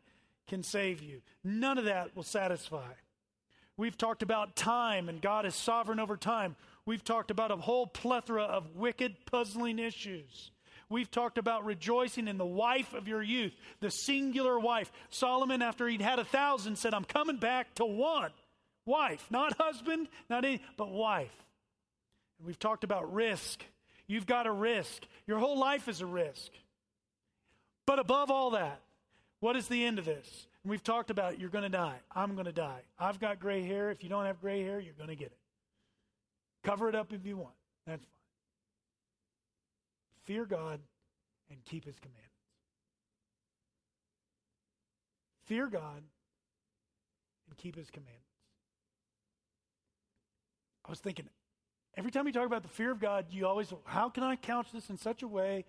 can 0.47 0.63
save 0.63 1.01
you. 1.01 1.21
None 1.43 1.77
of 1.77 1.83
that 1.83 2.15
will 2.15 2.23
satisfy. 2.23 2.93
We've 3.75 3.97
talked 3.97 4.23
about 4.23 4.55
time, 4.55 5.09
and 5.09 5.21
God 5.21 5.45
is 5.45 5.53
sovereign 5.53 5.99
over 5.99 6.15
time. 6.15 6.55
We've 6.85 7.03
talked 7.03 7.29
about 7.29 7.51
a 7.51 7.57
whole 7.57 7.85
plethora 7.85 8.43
of 8.43 8.77
wicked, 8.77 9.17
puzzling 9.29 9.79
issues. 9.79 10.51
We've 10.87 11.11
talked 11.11 11.37
about 11.37 11.65
rejoicing 11.65 12.29
in 12.29 12.37
the 12.37 12.45
wife 12.45 12.93
of 12.93 13.09
your 13.09 13.21
youth, 13.21 13.53
the 13.81 13.91
singular 13.91 14.57
wife. 14.57 14.89
Solomon, 15.09 15.61
after 15.61 15.85
he'd 15.85 16.01
had 16.01 16.19
a 16.19 16.23
thousand, 16.23 16.77
said, 16.77 16.93
I'm 16.93 17.03
coming 17.03 17.35
back 17.35 17.75
to 17.75 17.85
one 17.85 18.31
wife, 18.85 19.27
not 19.29 19.57
husband, 19.57 20.07
not 20.29 20.45
any, 20.45 20.61
but 20.77 20.89
wife. 20.89 21.35
And 22.39 22.47
we've 22.47 22.57
talked 22.57 22.85
about 22.85 23.13
risk. 23.13 23.61
You've 24.07 24.25
got 24.25 24.47
a 24.47 24.53
risk. 24.53 25.03
Your 25.27 25.39
whole 25.39 25.59
life 25.59 25.89
is 25.89 25.99
a 25.99 26.05
risk. 26.05 26.49
But 27.85 27.99
above 27.99 28.31
all 28.31 28.51
that, 28.51 28.81
what 29.39 29.55
is 29.55 29.67
the 29.67 29.83
end 29.83 29.99
of 29.99 30.05
this? 30.05 30.47
And 30.63 30.71
we've 30.71 30.83
talked 30.83 31.09
about 31.09 31.39
you're 31.39 31.49
going 31.49 31.63
to 31.63 31.69
die. 31.69 31.97
I'm 32.15 32.33
going 32.33 32.45
to 32.45 32.53
die. 32.53 32.81
I've 32.97 33.19
got 33.19 33.39
gray 33.39 33.63
hair. 33.63 33.91
If 33.91 34.03
you 34.03 34.09
don't 34.09 34.25
have 34.25 34.39
gray 34.39 34.63
hair, 34.63 34.79
you're 34.79 34.93
going 34.93 35.09
to 35.09 35.15
get 35.15 35.27
it. 35.27 35.37
Cover 36.63 36.87
it 36.87 36.95
up 36.95 37.11
if 37.11 37.25
you 37.25 37.35
want. 37.35 37.55
That's 37.85 38.05
fine. 38.05 38.11
Fear 40.23 40.45
God 40.45 40.79
and 41.49 41.63
keep 41.65 41.83
his 41.83 41.99
commandments. 41.99 42.29
Fear 45.45 45.67
God 45.67 46.03
and 47.49 47.57
keep 47.57 47.75
his 47.75 47.89
commandments. 47.89 48.23
I 50.85 50.89
was 50.89 50.99
thinking, 50.99 51.27
every 51.97 52.11
time 52.11 52.27
you 52.27 52.33
talk 52.33 52.45
about 52.45 52.63
the 52.63 52.69
fear 52.69 52.91
of 52.91 52.99
God, 53.01 53.25
you 53.29 53.45
always, 53.45 53.73
how 53.85 54.09
can 54.09 54.23
I 54.23 54.37
couch 54.37 54.67
this 54.73 54.89
in 54.89 54.97
such 54.97 55.21
a 55.21 55.27
way? 55.27 55.65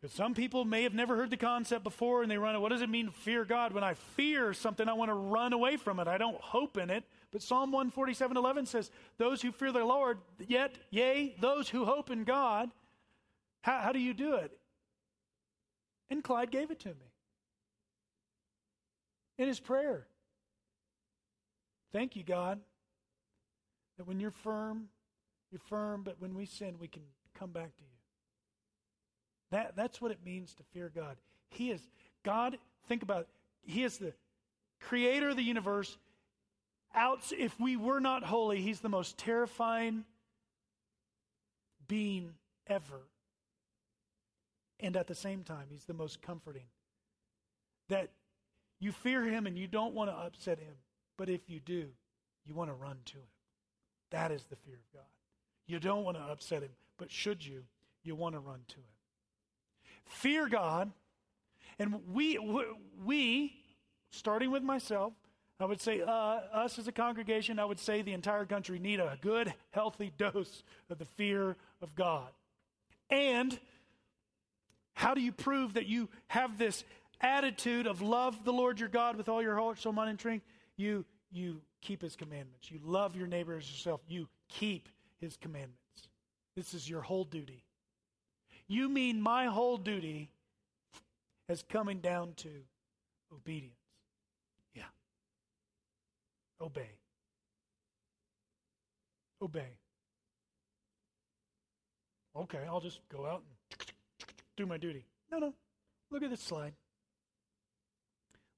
Because 0.00 0.14
some 0.14 0.34
people 0.34 0.64
may 0.64 0.82
have 0.84 0.94
never 0.94 1.14
heard 1.14 1.28
the 1.30 1.36
concept 1.36 1.84
before 1.84 2.22
and 2.22 2.30
they 2.30 2.38
run, 2.38 2.58
what 2.60 2.70
does 2.70 2.80
it 2.80 2.88
mean 2.88 3.06
to 3.06 3.12
fear 3.12 3.44
God? 3.44 3.72
When 3.72 3.84
I 3.84 3.94
fear 3.94 4.54
something, 4.54 4.88
I 4.88 4.94
want 4.94 5.10
to 5.10 5.14
run 5.14 5.52
away 5.52 5.76
from 5.76 6.00
it. 6.00 6.08
I 6.08 6.16
don't 6.16 6.40
hope 6.40 6.78
in 6.78 6.88
it. 6.88 7.04
But 7.32 7.42
Psalm 7.42 7.70
147 7.70 8.36
11 8.36 8.66
says, 8.66 8.90
Those 9.18 9.42
who 9.42 9.52
fear 9.52 9.72
the 9.72 9.84
Lord, 9.84 10.18
yet, 10.48 10.76
yea, 10.90 11.34
those 11.38 11.68
who 11.68 11.84
hope 11.84 12.10
in 12.10 12.24
God, 12.24 12.70
how, 13.60 13.80
how 13.80 13.92
do 13.92 13.98
you 13.98 14.14
do 14.14 14.36
it? 14.36 14.56
And 16.08 16.24
Clyde 16.24 16.50
gave 16.50 16.70
it 16.70 16.80
to 16.80 16.88
me 16.88 17.12
in 19.38 19.48
his 19.48 19.60
prayer. 19.60 20.06
Thank 21.92 22.16
you, 22.16 22.22
God, 22.22 22.60
that 23.98 24.06
when 24.06 24.18
you're 24.18 24.30
firm, 24.30 24.88
you're 25.50 25.60
firm, 25.60 26.02
but 26.02 26.16
when 26.20 26.34
we 26.34 26.46
sin, 26.46 26.76
we 26.80 26.88
can 26.88 27.02
come 27.34 27.50
back 27.50 27.76
to 27.76 27.82
you. 27.82 27.89
That, 29.50 29.74
that's 29.76 30.00
what 30.00 30.10
it 30.10 30.18
means 30.24 30.54
to 30.54 30.62
fear 30.72 30.90
God. 30.94 31.16
He 31.50 31.70
is, 31.70 31.80
God, 32.24 32.56
think 32.88 33.02
about 33.02 33.22
it, 33.22 33.28
He 33.62 33.82
is 33.82 33.98
the 33.98 34.12
creator 34.80 35.30
of 35.30 35.36
the 35.36 35.42
universe. 35.42 35.96
Out, 36.94 37.20
if 37.36 37.58
we 37.60 37.76
were 37.76 38.00
not 38.00 38.24
holy, 38.24 38.60
He's 38.60 38.80
the 38.80 38.88
most 38.88 39.16
terrifying 39.18 40.04
being 41.88 42.32
ever. 42.66 43.02
And 44.78 44.96
at 44.96 45.06
the 45.06 45.14
same 45.14 45.42
time, 45.42 45.66
he's 45.68 45.84
the 45.84 45.92
most 45.92 46.22
comforting. 46.22 46.64
That 47.88 48.08
you 48.78 48.92
fear 48.92 49.24
him 49.24 49.46
and 49.46 49.58
you 49.58 49.66
don't 49.66 49.94
want 49.94 50.08
to 50.08 50.16
upset 50.16 50.58
him. 50.58 50.72
But 51.18 51.28
if 51.28 51.50
you 51.50 51.60
do, 51.60 51.88
you 52.46 52.54
want 52.54 52.70
to 52.70 52.74
run 52.74 52.96
to 53.06 53.16
him. 53.16 53.28
That 54.10 54.32
is 54.32 54.44
the 54.44 54.56
fear 54.56 54.76
of 54.76 54.92
God. 54.94 55.08
You 55.66 55.78
don't 55.78 56.04
want 56.04 56.16
to 56.16 56.22
upset 56.22 56.62
him. 56.62 56.70
But 56.96 57.10
should 57.10 57.44
you, 57.44 57.62
you 58.02 58.14
want 58.14 58.34
to 58.34 58.40
run 58.40 58.60
to 58.68 58.76
Him. 58.76 58.99
Fear 60.06 60.48
God. 60.48 60.90
And 61.78 62.00
we, 62.12 62.38
we, 63.04 63.54
starting 64.10 64.50
with 64.50 64.62
myself, 64.62 65.12
I 65.58 65.66
would 65.66 65.80
say 65.80 66.00
uh, 66.00 66.10
us 66.10 66.78
as 66.78 66.88
a 66.88 66.92
congregation, 66.92 67.58
I 67.58 67.64
would 67.64 67.78
say 67.78 68.02
the 68.02 68.12
entire 68.12 68.46
country 68.46 68.78
need 68.78 68.98
a 68.98 69.18
good, 69.20 69.52
healthy 69.70 70.10
dose 70.16 70.62
of 70.88 70.98
the 70.98 71.04
fear 71.04 71.56
of 71.82 71.94
God. 71.94 72.28
And 73.10 73.58
how 74.94 75.14
do 75.14 75.20
you 75.20 75.32
prove 75.32 75.74
that 75.74 75.86
you 75.86 76.08
have 76.28 76.58
this 76.58 76.84
attitude 77.20 77.86
of 77.86 78.00
love 78.00 78.44
the 78.44 78.52
Lord 78.52 78.80
your 78.80 78.88
God 78.88 79.16
with 79.16 79.28
all 79.28 79.42
your 79.42 79.56
heart, 79.56 79.78
soul, 79.78 79.92
mind, 79.92 80.10
and 80.10 80.18
strength? 80.18 80.46
You, 80.76 81.04
you 81.30 81.60
keep 81.82 82.02
his 82.02 82.16
commandments. 82.16 82.70
You 82.70 82.80
love 82.82 83.16
your 83.16 83.26
neighbor 83.26 83.56
as 83.56 83.70
yourself. 83.70 84.00
You 84.08 84.28
keep 84.48 84.88
his 85.20 85.36
commandments. 85.36 85.76
This 86.56 86.74
is 86.74 86.88
your 86.88 87.02
whole 87.02 87.24
duty. 87.24 87.64
You 88.70 88.88
mean 88.88 89.20
my 89.20 89.46
whole 89.46 89.76
duty 89.76 90.30
is 91.48 91.64
coming 91.68 91.98
down 91.98 92.34
to 92.36 92.48
obedience. 93.34 93.74
Yeah. 94.76 94.84
Obey. 96.60 96.90
Obey. 99.42 99.72
Okay, 102.36 102.60
I'll 102.68 102.80
just 102.80 103.00
go 103.08 103.26
out 103.26 103.42
and 103.42 103.88
do 104.56 104.66
my 104.66 104.76
duty. 104.76 105.04
No, 105.32 105.38
no. 105.38 105.54
Look 106.12 106.22
at 106.22 106.30
this 106.30 106.40
slide. 106.40 106.74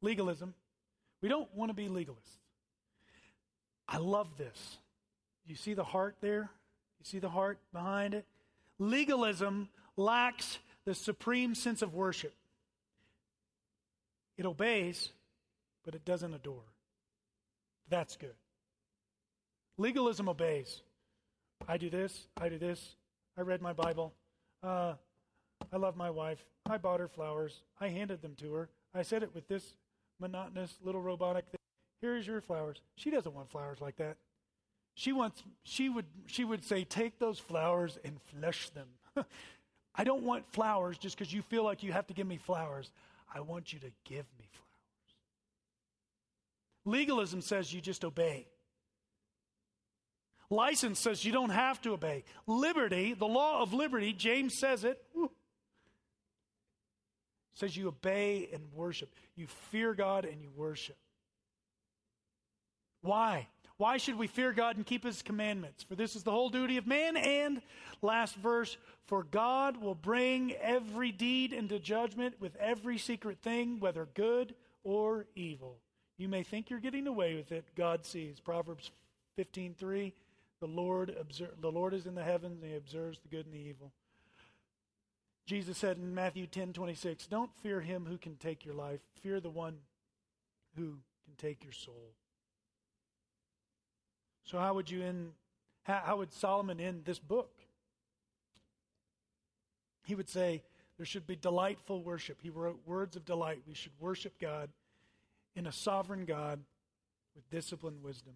Legalism. 0.03 0.53
We 1.23 1.31
don't 1.31 1.49
want 1.55 1.71
to 1.71 1.75
be 1.75 1.89
legalists. 1.89 2.37
I 3.89 3.97
love 3.97 4.37
this. 4.37 4.77
You 5.47 5.55
see 5.55 5.73
the 5.73 5.85
heart 5.85 6.17
there? 6.21 6.51
You 6.99 7.05
see 7.05 7.19
the 7.19 7.31
heart 7.31 7.61
behind 7.73 8.13
it? 8.13 8.27
Legalism 8.79 9.71
lacks 9.97 10.59
the 10.85 10.95
supreme 10.95 11.55
sense 11.55 11.83
of 11.83 11.95
worship. 11.95 12.35
It 14.37 14.47
obeys, 14.47 15.11
but 15.85 15.95
it 15.95 16.05
doesn't 16.05 16.35
adore. 16.35 16.65
That's 17.89 18.17
good. 18.17 18.35
Legalism 19.79 20.29
obeys. 20.29 20.81
I 21.69 21.77
do 21.77 21.91
this, 21.91 22.27
I 22.41 22.49
do 22.49 22.59
this, 22.59 22.97
I 23.37 23.43
read 23.43 23.63
my 23.63 23.73
Bible. 23.73 24.13
Uh, 24.63 24.95
I 25.73 25.77
love 25.77 25.97
my 25.97 26.11
wife. 26.11 26.45
I 26.67 26.79
bought 26.79 27.01
her 27.01 27.09
flowers. 27.09 27.63
I 27.81 27.89
handed 27.89 28.23
them 28.23 28.35
to 28.37 28.53
her. 28.55 28.69
I 28.95 29.03
said 29.03 29.23
it 29.23 29.35
with 29.35 29.49
this 29.49 29.75
monotonous 30.21 30.75
little 30.83 31.01
robotic 31.01 31.47
thing. 31.47 31.59
Here's 32.01 32.27
your 32.27 32.41
flowers. 32.41 32.81
She 32.97 33.11
doesn't 33.11 33.35
want 33.35 33.51
flowers 33.51 33.81
like 33.81 33.97
that. 33.97 34.17
She 34.95 35.13
wants 35.13 35.43
she 35.65 35.89
would 35.89 36.05
she 36.27 36.45
would 36.45 36.65
say 36.65 36.85
take 36.85 37.19
those 37.19 37.39
flowers 37.39 37.99
and 38.05 38.21
flesh 38.21 38.69
them. 38.71 38.89
I 39.95 40.05
don't 40.05 40.23
want 40.23 40.45
flowers 40.53 40.97
just 40.99 41.17
because 41.17 41.33
you 41.33 41.43
feel 41.43 41.65
like 41.65 41.83
you 41.83 41.93
have 41.93 42.07
to 42.07 42.15
give 42.15 42.27
me 42.27 42.39
flowers. 42.39 42.91
I 43.35 43.41
want 43.41 43.73
you 43.73 43.79
to 43.81 43.91
give 44.05 44.25
me 44.39 44.49
flowers. 44.51 44.63
Legalism 46.85 47.43
says 47.43 47.73
you 47.73 47.81
just 47.81 48.05
obey. 48.05 48.47
License 50.51 51.01
says 51.01 51.25
you 51.25 51.33
don't 51.33 51.51
have 51.51 51.81
to 51.83 51.93
obey. 51.93 52.25
Liberty, 52.47 53.15
the 53.15 53.27
law 53.27 53.63
of 53.63 53.73
liberty, 53.73 54.13
James 54.13 54.59
says 54.59 54.85
it, 54.85 55.03
says 57.55 57.77
you 57.77 57.89
obey 57.89 58.49
and 58.53 58.63
worship. 58.75 59.15
You 59.35 59.47
fear 59.71 59.95
God 59.95 60.25
and 60.25 60.43
you 60.43 60.51
worship. 60.55 60.97
Why? 63.03 63.49
Why 63.77 63.97
should 63.97 64.17
we 64.17 64.29
fear 64.29 64.53
God 64.53 64.77
and 64.77 64.87
keep 64.87 65.05
his 65.05 65.23
commandments? 65.23 65.83
For 65.83 65.97
this 65.97 66.15
is 66.15 66.23
the 66.23 66.31
whole 66.31 66.49
duty 66.49 66.77
of 66.77 66.87
man. 66.87 67.17
And 67.17 67.61
last 68.01 68.37
verse, 68.37 68.77
for 69.07 69.25
God 69.25 69.77
will 69.77 69.95
bring 69.95 70.53
every 70.53 71.11
deed 71.11 71.53
into 71.53 71.79
judgment 71.79 72.41
with 72.41 72.55
every 72.57 72.97
secret 72.99 73.41
thing, 73.43 73.81
whether 73.81 74.07
good 74.15 74.55
or 74.85 75.27
evil. 75.35 75.79
You 76.17 76.29
may 76.29 76.45
think 76.45 76.71
you're 76.71 76.79
getting 76.79 77.09
away 77.09 77.35
with 77.35 77.51
it. 77.51 77.65
God 77.75 78.07
sees. 78.07 78.39
Proverbs 78.39 78.93
15:3, 79.37 80.13
the 80.61 80.69
Lord 80.69 81.11
observe, 81.11 81.61
the 81.61 81.73
Lord 81.73 81.95
is 81.95 82.07
in 82.07 82.15
the 82.15 82.23
heavens 82.23 82.63
and 82.63 82.71
he 82.71 82.77
observes 82.77 83.19
the 83.19 83.29
good 83.29 83.47
and 83.47 83.55
the 83.55 83.59
evil. 83.59 83.93
Jesus 85.45 85.77
said 85.77 85.97
in 85.97 86.15
Matthew 86.15 86.47
10:26, 86.47 87.27
"Don't 87.27 87.53
fear 87.57 87.81
him 87.81 88.07
who 88.07 88.17
can 88.17 88.37
take 88.37 88.65
your 88.65 88.75
life, 88.75 89.01
fear 89.21 89.41
the 89.41 89.51
one 89.51 89.81
who 90.77 91.01
can 91.25 91.35
take 91.37 91.65
your 91.65 91.73
soul." 91.73 92.15
So, 94.45 94.59
how 94.59 94.75
would 94.75 94.91
you 94.91 95.03
end? 95.03 95.33
How, 95.85 96.03
how 96.05 96.17
would 96.19 96.33
Solomon 96.33 96.81
end 96.81 97.05
this 97.05 97.19
book? 97.19 97.51
He 100.05 100.15
would 100.15 100.29
say, 100.29 100.63
There 100.97 101.07
should 101.07 101.27
be 101.27 101.37
delightful 101.37 102.03
worship. 102.03 102.39
He 102.43 102.51
wrote 102.51 102.81
words 102.87 103.17
of 103.17 103.25
delight. 103.25 103.63
We 103.67 103.75
should 103.75 103.93
worship 103.99 104.39
God 104.41 104.71
in 105.55 105.67
a 105.67 105.73
sovereign 105.73 106.25
God 106.25 106.61
with 107.35 107.49
disciplined 107.51 108.03
wisdom. 108.03 108.35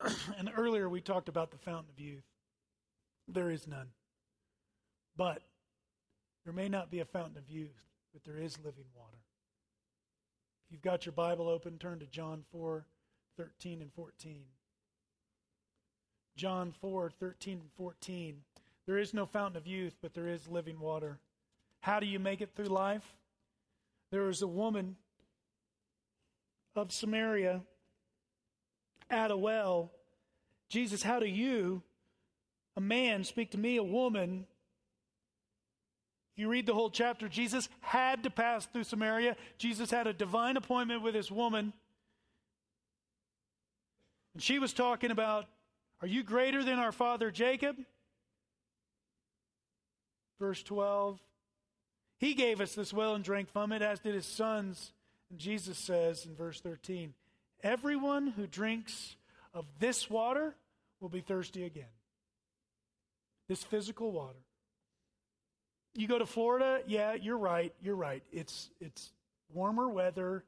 and 0.38 0.50
earlier 0.56 0.88
we 0.88 1.00
talked 1.00 1.28
about 1.28 1.50
the 1.50 1.58
fountain 1.58 1.90
of 1.90 2.00
youth. 2.00 2.24
There 3.28 3.50
is 3.50 3.66
none. 3.66 3.88
But 5.16 5.42
there 6.44 6.52
may 6.52 6.68
not 6.68 6.90
be 6.90 7.00
a 7.00 7.04
fountain 7.04 7.38
of 7.38 7.48
youth, 7.48 7.82
but 8.12 8.24
there 8.24 8.36
is 8.36 8.58
living 8.58 8.84
water. 8.94 9.18
If 10.66 10.72
you've 10.72 10.82
got 10.82 11.06
your 11.06 11.12
Bible 11.12 11.48
open, 11.48 11.78
turn 11.78 12.00
to 12.00 12.06
John 12.06 12.44
4 12.52 12.84
13 13.36 13.80
and 13.82 13.92
14. 13.92 14.44
John 16.36 16.72
4 16.80 17.10
13 17.10 17.60
and 17.60 17.70
14. 17.76 18.36
There 18.86 18.98
is 18.98 19.14
no 19.14 19.26
fountain 19.26 19.56
of 19.56 19.66
youth, 19.66 19.94
but 20.02 20.14
there 20.14 20.28
is 20.28 20.48
living 20.48 20.78
water. 20.78 21.18
How 21.80 22.00
do 22.00 22.06
you 22.06 22.18
make 22.18 22.40
it 22.40 22.50
through 22.54 22.66
life? 22.66 23.04
There 24.10 24.22
was 24.22 24.42
a 24.42 24.46
woman 24.46 24.96
of 26.76 26.92
Samaria 26.92 27.62
at 29.10 29.30
a 29.30 29.36
well. 29.36 29.92
Jesus, 30.68 31.02
how 31.02 31.20
do 31.20 31.26
you, 31.26 31.82
a 32.76 32.80
man, 32.80 33.24
speak 33.24 33.50
to 33.52 33.58
me, 33.58 33.76
a 33.76 33.82
woman? 33.82 34.46
You 36.36 36.48
read 36.48 36.66
the 36.66 36.74
whole 36.74 36.90
chapter, 36.90 37.28
Jesus 37.28 37.68
had 37.80 38.24
to 38.24 38.30
pass 38.30 38.66
through 38.66 38.84
Samaria. 38.84 39.36
Jesus 39.56 39.90
had 39.90 40.06
a 40.06 40.12
divine 40.12 40.56
appointment 40.56 41.02
with 41.02 41.14
this 41.14 41.30
woman. 41.30 41.72
And 44.34 44.42
she 44.42 44.58
was 44.58 44.72
talking 44.72 45.10
about, 45.10 45.46
Are 46.02 46.08
you 46.08 46.22
greater 46.22 46.62
than 46.62 46.78
our 46.78 46.92
father 46.92 47.30
Jacob? 47.30 47.76
Verse 50.38 50.62
12. 50.62 51.18
He 52.18 52.34
gave 52.34 52.60
us 52.60 52.74
this 52.74 52.92
well 52.92 53.14
and 53.14 53.24
drank 53.24 53.50
from 53.50 53.72
it, 53.72 53.82
as 53.82 54.00
did 54.00 54.14
his 54.14 54.26
sons. 54.26 54.92
And 55.30 55.38
Jesus 55.38 55.78
says 55.78 56.26
in 56.26 56.34
verse 56.34 56.60
13, 56.60 57.14
Everyone 57.62 58.28
who 58.28 58.46
drinks 58.46 59.16
of 59.52 59.64
this 59.78 60.10
water 60.10 60.54
will 61.00 61.08
be 61.08 61.20
thirsty 61.20 61.64
again. 61.64 61.84
This 63.48 63.62
physical 63.62 64.10
water. 64.10 64.38
You 65.94 66.08
go 66.08 66.18
to 66.18 66.26
Florida, 66.26 66.80
yeah, 66.86 67.14
you're 67.14 67.38
right. 67.38 67.72
You're 67.80 67.94
right. 67.94 68.22
It's 68.32 68.68
it's 68.80 69.12
warmer 69.52 69.88
weather. 69.88 70.44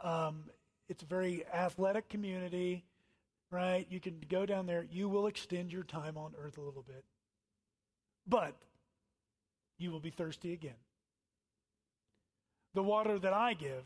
Um, 0.00 0.44
it's 0.88 1.02
a 1.04 1.06
very 1.06 1.44
athletic 1.46 2.08
community 2.08 2.84
right? 3.50 3.86
You 3.90 4.00
can 4.00 4.22
go 4.28 4.46
down 4.46 4.66
there. 4.66 4.86
You 4.90 5.08
will 5.08 5.26
extend 5.26 5.72
your 5.72 5.82
time 5.82 6.16
on 6.16 6.32
earth 6.40 6.58
a 6.58 6.62
little 6.62 6.84
bit. 6.86 7.04
But 8.26 8.54
you 9.78 9.90
will 9.90 10.00
be 10.00 10.10
thirsty 10.10 10.52
again. 10.52 10.74
The 12.74 12.82
water 12.82 13.18
that 13.18 13.32
I 13.32 13.54
give 13.54 13.84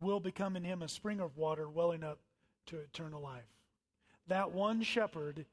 will 0.00 0.20
become 0.20 0.56
in 0.56 0.64
him 0.64 0.82
a 0.82 0.88
spring 0.88 1.20
of 1.20 1.36
water 1.36 1.68
welling 1.68 2.04
up 2.04 2.18
to 2.66 2.78
eternal 2.78 3.20
life. 3.20 3.42
That 4.28 4.52
one 4.52 4.82
shepherd 4.82 5.46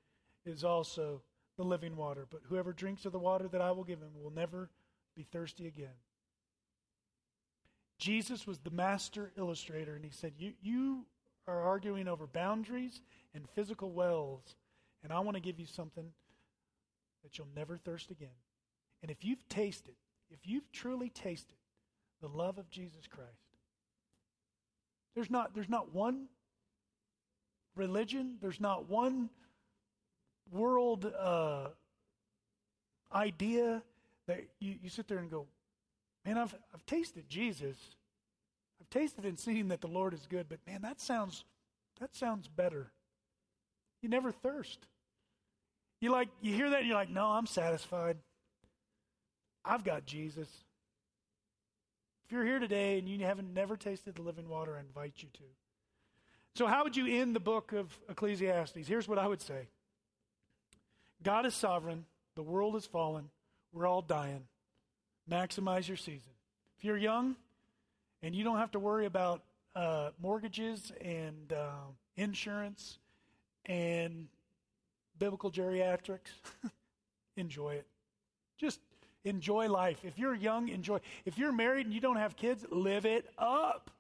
is 0.46 0.64
also 0.64 1.22
the 1.58 1.64
living 1.64 1.96
water. 1.96 2.28
But 2.30 2.42
whoever 2.48 2.74
drinks 2.74 3.06
of 3.06 3.12
the 3.12 3.20
water 3.20 3.48
that 3.48 3.62
I 3.62 3.72
will 3.72 3.84
give 3.84 4.00
him 4.00 4.12
will 4.22 4.32
never 4.32 4.70
be 5.16 5.24
thirsty 5.24 5.68
again. 5.68 5.96
Jesus 8.00 8.46
was 8.46 8.60
the 8.60 8.72
master 8.72 9.32
illustrator, 9.38 9.96
and 9.96 10.04
he 10.04 10.12
said, 10.12 10.34
You, 10.38 10.54
you 10.62 11.06
are 11.48 11.62
arguing 11.62 12.08
over 12.08 12.28
boundaries 12.28 13.02
and 13.34 13.48
physical 13.56 13.92
wells, 13.92 14.56
and 15.04 15.12
I 15.12 15.20
want 15.20 15.36
to 15.36 15.42
give 15.42 15.60
you 15.60 15.66
something 15.66 16.12
that 17.24 17.38
you'll 17.38 17.48
never 17.56 17.78
thirst 17.78 18.12
again. 18.12 18.30
And 19.02 19.12
if 19.12 19.24
you've 19.24 19.48
tasted, 19.50 19.96
if 20.30 20.40
you've 20.44 20.72
truly 20.72 21.10
tasted 21.10 21.58
the 22.22 22.28
love 22.28 22.58
of 22.58 22.70
Jesus 22.70 23.08
Christ, 23.08 23.30
there's 25.16 25.30
not, 25.30 25.54
there's 25.54 25.70
not 25.70 25.94
one 25.94 26.28
religion, 27.76 28.38
there's 28.42 28.60
not 28.60 28.90
one 28.90 29.30
world 30.52 31.06
uh, 31.06 31.68
idea 33.14 33.82
that 34.28 34.42
you, 34.60 34.76
you 34.82 34.90
sit 34.90 35.08
there 35.08 35.20
and 35.20 35.30
go, 35.30 35.48
man, 36.26 36.38
I've, 36.38 36.56
I've 36.74 36.86
tasted 36.86 37.28
Jesus. 37.28 37.78
I've 38.84 38.90
tasted 38.90 39.24
and 39.24 39.40
seen 39.40 39.70
that 39.70 39.80
the 39.80 39.88
Lord 39.88 40.14
is 40.14 40.28
good, 40.30 40.48
but 40.50 40.60
man, 40.68 40.82
that 40.82 41.00
sounds 41.00 41.46
that 42.02 42.14
sounds 42.14 42.50
better. 42.50 42.92
You 44.02 44.10
never 44.10 44.32
thirst. 44.32 44.88
You 46.02 46.12
like 46.12 46.28
you 46.42 46.54
hear 46.54 46.72
that 46.72 46.84
you're 46.84 46.96
like, 46.96 47.10
"No, 47.10 47.28
I'm 47.28 47.46
satisfied. 47.46 48.18
I've 49.64 49.86
got 49.86 50.06
Jesus." 50.06 50.50
If 52.26 52.32
you're 52.34 52.46
here 52.46 52.60
today 52.60 53.00
and 53.00 53.08
you 53.08 53.20
haven't 53.20 53.54
never 53.54 53.78
tasted 53.78 54.16
the 54.16 54.22
living 54.22 54.50
water, 54.50 54.76
I 54.76 54.82
invite 54.82 55.24
you 55.24 55.30
to. 55.34 55.44
So, 56.56 56.68
how 56.68 56.84
would 56.84 56.98
you 56.98 57.08
end 57.08 57.36
the 57.36 57.40
book 57.40 57.72
of 57.72 57.98
Ecclesiastes? 58.10 58.86
Here's 58.86 59.08
what 59.08 59.18
I 59.18 59.28
would 59.28 59.42
say 59.42 59.68
God 61.22 61.46
is 61.46 61.56
sovereign, 61.56 62.06
the 62.36 62.44
world 62.44 62.76
is 62.76 62.86
fallen, 62.86 63.30
we're 63.72 63.88
all 63.88 64.02
dying. 64.02 64.46
Maximize 65.30 65.88
your 65.88 65.96
season. 65.96 66.34
If 66.78 66.84
you're 66.84 66.98
young 66.98 67.38
and 68.24 68.34
you 68.34 68.44
don't 68.44 68.58
have 68.58 68.72
to 68.72 68.80
worry 68.80 69.06
about 69.06 69.44
uh, 69.76 70.10
mortgages 70.22 70.92
and 71.02 71.52
uh, 71.52 71.72
insurance 72.16 72.98
and 73.66 74.28
biblical 75.20 75.52
geriatrics, 75.52 76.32
enjoy 77.38 77.76
it. 77.76 77.86
Just 78.58 78.80
enjoy 79.26 79.70
life. 79.70 80.00
If 80.04 80.18
you're 80.18 80.34
young, 80.34 80.70
enjoy. 80.70 81.00
If 81.26 81.38
you're 81.38 81.52
married 81.52 81.86
and 81.86 81.94
you 81.94 82.02
don't 82.02 82.18
have 82.18 82.36
kids, 82.36 82.66
live 82.72 83.06
it 83.06 83.30
up. 83.38 83.92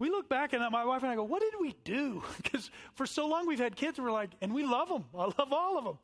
We 0.00 0.10
look 0.10 0.28
back 0.28 0.54
and 0.54 0.62
my 0.72 0.84
wife 0.84 1.02
and 1.02 1.12
I 1.12 1.14
go, 1.14 1.24
What 1.24 1.42
did 1.42 1.54
we 1.60 1.76
do? 1.84 2.22
Because 2.42 2.70
for 2.94 3.06
so 3.06 3.28
long 3.28 3.46
we've 3.46 3.58
had 3.58 3.76
kids 3.76 3.98
and 3.98 4.06
we're 4.06 4.12
like, 4.12 4.30
and 4.40 4.52
we 4.52 4.64
love 4.64 4.88
them. 4.88 5.04
I 5.14 5.24
love 5.24 5.52
all 5.52 5.78
of 5.78 5.84
them. 5.84 5.98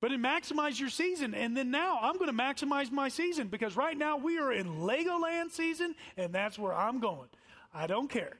But 0.00 0.12
in 0.12 0.20
maximize 0.20 0.78
your 0.78 0.90
season. 0.90 1.34
And 1.34 1.56
then 1.56 1.70
now 1.70 1.98
I'm 2.02 2.18
going 2.18 2.30
to 2.30 2.36
maximize 2.36 2.90
my 2.90 3.08
season 3.08 3.48
because 3.48 3.76
right 3.76 3.96
now 3.96 4.18
we 4.18 4.38
are 4.38 4.52
in 4.52 4.80
Legoland 4.80 5.52
season 5.52 5.94
and 6.16 6.34
that's 6.34 6.58
where 6.58 6.74
I'm 6.74 7.00
going. 7.00 7.28
I 7.72 7.86
don't 7.86 8.08
care. 8.08 8.36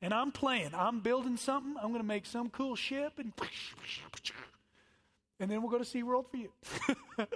And 0.00 0.14
I'm 0.14 0.32
playing. 0.32 0.70
I'm 0.74 1.00
building 1.00 1.36
something. 1.36 1.74
I'm 1.80 1.88
going 1.88 2.02
to 2.02 2.06
make 2.06 2.26
some 2.26 2.50
cool 2.50 2.76
ship 2.76 3.14
and 3.18 3.32
and 5.40 5.50
then 5.50 5.62
we'll 5.62 5.70
go 5.70 5.78
to 5.78 5.84
SeaWorld 5.84 6.30
for 6.30 6.36
you. 6.36 6.50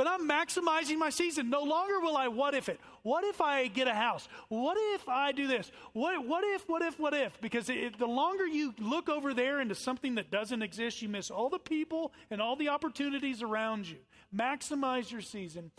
but 0.00 0.06
I'm 0.06 0.26
maximizing 0.26 0.96
my 0.96 1.10
season. 1.10 1.50
No 1.50 1.62
longer 1.62 2.00
will 2.00 2.16
I 2.16 2.28
what 2.28 2.54
if 2.54 2.70
it. 2.70 2.80
What 3.02 3.22
if 3.22 3.42
I 3.42 3.66
get 3.66 3.86
a 3.86 3.92
house? 3.92 4.30
What 4.48 4.78
if 4.94 5.06
I 5.10 5.30
do 5.32 5.46
this? 5.46 5.70
What, 5.92 6.26
what 6.26 6.42
if, 6.42 6.66
what 6.70 6.80
if, 6.80 6.98
what 6.98 7.12
if? 7.12 7.38
Because 7.42 7.68
it, 7.68 7.98
the 7.98 8.06
longer 8.06 8.46
you 8.46 8.72
look 8.78 9.10
over 9.10 9.34
there 9.34 9.60
into 9.60 9.74
something 9.74 10.14
that 10.14 10.30
doesn't 10.30 10.62
exist, 10.62 11.02
you 11.02 11.10
miss 11.10 11.30
all 11.30 11.50
the 11.50 11.58
people 11.58 12.14
and 12.30 12.40
all 12.40 12.56
the 12.56 12.70
opportunities 12.70 13.42
around 13.42 13.86
you. 13.86 13.98
Maximize 14.34 15.10
your 15.10 15.20
season 15.20 15.70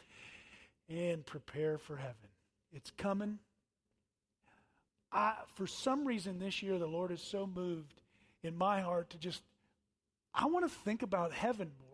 and 0.88 1.26
prepare 1.26 1.80
for 1.80 1.96
heaven. 1.96 2.30
It's 2.72 2.92
coming. 2.92 3.40
I, 5.12 5.34
for 5.56 5.66
some 5.66 6.06
reason 6.06 6.38
this 6.38 6.62
year, 6.62 6.78
the 6.78 6.86
Lord 6.86 7.10
is 7.10 7.24
so 7.24 7.48
moved 7.48 8.04
in 8.44 8.56
my 8.56 8.82
heart 8.82 9.10
to 9.10 9.18
just 9.18 9.42
I 10.32 10.46
want 10.46 10.70
to 10.70 10.78
think 10.86 11.02
about 11.02 11.34
heaven 11.34 11.72
more. 11.80 11.91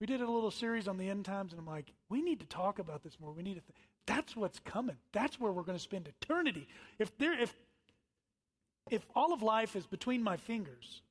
We 0.00 0.06
did 0.06 0.22
a 0.22 0.30
little 0.30 0.50
series 0.50 0.88
on 0.88 0.96
the 0.96 1.08
end 1.08 1.26
times, 1.26 1.52
and 1.52 1.60
I'm 1.60 1.66
like, 1.66 1.92
we 2.08 2.22
need 2.22 2.40
to 2.40 2.46
talk 2.46 2.78
about 2.78 3.02
this 3.02 3.18
more. 3.20 3.32
We 3.32 3.42
need 3.42 3.54
to. 3.54 3.60
Th- 3.60 3.74
that's 4.06 4.34
what's 4.34 4.58
coming. 4.60 4.96
That's 5.12 5.38
where 5.38 5.52
we're 5.52 5.62
going 5.62 5.76
to 5.76 5.82
spend 5.82 6.08
eternity. 6.08 6.66
If 6.98 7.16
there, 7.18 7.38
if 7.38 7.54
if 8.90 9.06
all 9.14 9.32
of 9.32 9.42
life 9.42 9.76
is 9.76 9.86
between 9.86 10.22
my 10.22 10.36
fingers, 10.36 11.02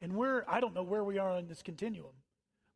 and 0.00 0.12
we're, 0.12 0.44
I 0.46 0.60
don't 0.60 0.74
know 0.74 0.82
where 0.82 1.02
we 1.02 1.18
are 1.18 1.30
on 1.30 1.48
this 1.48 1.62
continuum, 1.62 2.12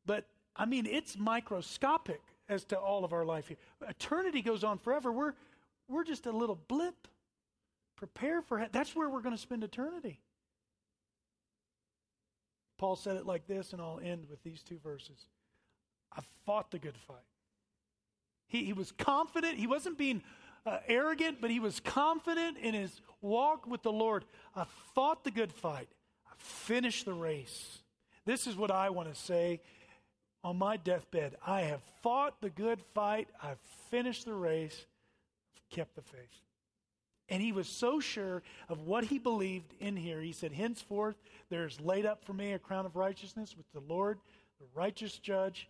but 0.06 0.24
I 0.56 0.64
mean, 0.64 0.86
it's 0.86 1.16
microscopic 1.18 2.22
as 2.48 2.64
to 2.64 2.78
all 2.78 3.04
of 3.04 3.12
our 3.12 3.24
life 3.24 3.48
here. 3.48 3.58
Eternity 3.86 4.42
goes 4.42 4.64
on 4.64 4.78
forever. 4.78 5.12
We're 5.12 5.34
we're 5.88 6.04
just 6.04 6.26
a 6.26 6.32
little 6.32 6.58
blip. 6.66 7.08
Prepare 7.96 8.40
for 8.42 8.66
that's 8.72 8.96
where 8.96 9.08
we're 9.08 9.22
going 9.22 9.34
to 9.34 9.40
spend 9.40 9.62
eternity. 9.62 10.20
Paul 12.78 12.96
said 12.96 13.16
it 13.16 13.26
like 13.26 13.46
this, 13.46 13.72
and 13.72 13.82
I'll 13.82 14.00
end 14.02 14.26
with 14.30 14.42
these 14.42 14.62
two 14.62 14.78
verses. 14.78 15.26
I 16.16 16.22
fought 16.46 16.70
the 16.70 16.78
good 16.78 16.96
fight. 16.96 17.16
He, 18.46 18.64
he 18.64 18.72
was 18.72 18.92
confident. 18.92 19.58
He 19.58 19.66
wasn't 19.66 19.98
being 19.98 20.22
uh, 20.64 20.78
arrogant, 20.86 21.40
but 21.40 21.50
he 21.50 21.60
was 21.60 21.80
confident 21.80 22.56
in 22.56 22.74
his 22.74 23.00
walk 23.20 23.66
with 23.66 23.82
the 23.82 23.92
Lord. 23.92 24.24
I 24.56 24.64
fought 24.94 25.24
the 25.24 25.30
good 25.30 25.52
fight. 25.52 25.88
I 26.26 26.32
finished 26.38 27.04
the 27.04 27.12
race. 27.12 27.78
This 28.24 28.46
is 28.46 28.56
what 28.56 28.70
I 28.70 28.90
want 28.90 29.12
to 29.12 29.20
say 29.20 29.60
on 30.44 30.56
my 30.56 30.76
deathbed. 30.76 31.36
I 31.46 31.62
have 31.62 31.82
fought 32.02 32.40
the 32.40 32.50
good 32.50 32.80
fight. 32.94 33.28
I've 33.42 33.60
finished 33.90 34.24
the 34.24 34.34
race. 34.34 34.86
I've 35.56 35.76
kept 35.76 35.94
the 35.96 36.02
faith. 36.02 36.47
And 37.28 37.42
he 37.42 37.52
was 37.52 37.68
so 37.68 38.00
sure 38.00 38.42
of 38.68 38.80
what 38.80 39.04
he 39.04 39.18
believed 39.18 39.74
in 39.80 39.96
here. 39.96 40.20
He 40.20 40.32
said, 40.32 40.52
Henceforth, 40.52 41.16
there's 41.50 41.80
laid 41.80 42.06
up 42.06 42.24
for 42.24 42.32
me 42.32 42.52
a 42.52 42.58
crown 42.58 42.86
of 42.86 42.96
righteousness, 42.96 43.54
which 43.56 43.66
the 43.74 43.80
Lord, 43.80 44.18
the 44.60 44.66
righteous 44.74 45.18
judge, 45.18 45.68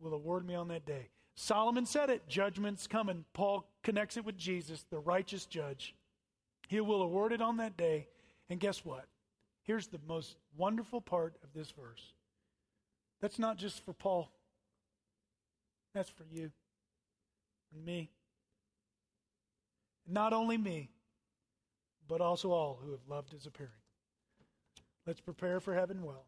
will 0.00 0.14
award 0.14 0.46
me 0.46 0.54
on 0.54 0.68
that 0.68 0.86
day. 0.86 1.08
Solomon 1.36 1.86
said 1.86 2.10
it, 2.10 2.28
judgment's 2.28 2.88
coming. 2.88 3.24
Paul 3.32 3.64
connects 3.84 4.16
it 4.16 4.24
with 4.24 4.36
Jesus, 4.36 4.84
the 4.90 4.98
righteous 4.98 5.46
judge. 5.46 5.94
He 6.66 6.80
will 6.80 7.00
award 7.00 7.32
it 7.32 7.40
on 7.40 7.58
that 7.58 7.76
day. 7.76 8.08
And 8.50 8.58
guess 8.58 8.84
what? 8.84 9.06
Here's 9.62 9.86
the 9.86 10.00
most 10.08 10.36
wonderful 10.56 11.00
part 11.00 11.36
of 11.44 11.52
this 11.54 11.70
verse. 11.70 12.12
That's 13.20 13.38
not 13.38 13.56
just 13.56 13.84
for 13.84 13.92
Paul, 13.92 14.30
that's 15.94 16.10
for 16.10 16.24
you 16.30 16.50
and 17.74 17.84
me. 17.84 18.10
Not 20.08 20.32
only 20.32 20.56
me, 20.56 20.90
but 22.08 22.22
also 22.22 22.50
all 22.50 22.80
who 22.82 22.92
have 22.92 23.06
loved 23.06 23.30
his 23.30 23.46
appearing. 23.46 23.72
Let's 25.06 25.20
prepare 25.20 25.60
for 25.60 25.74
heaven 25.74 26.02
well. 26.02 26.26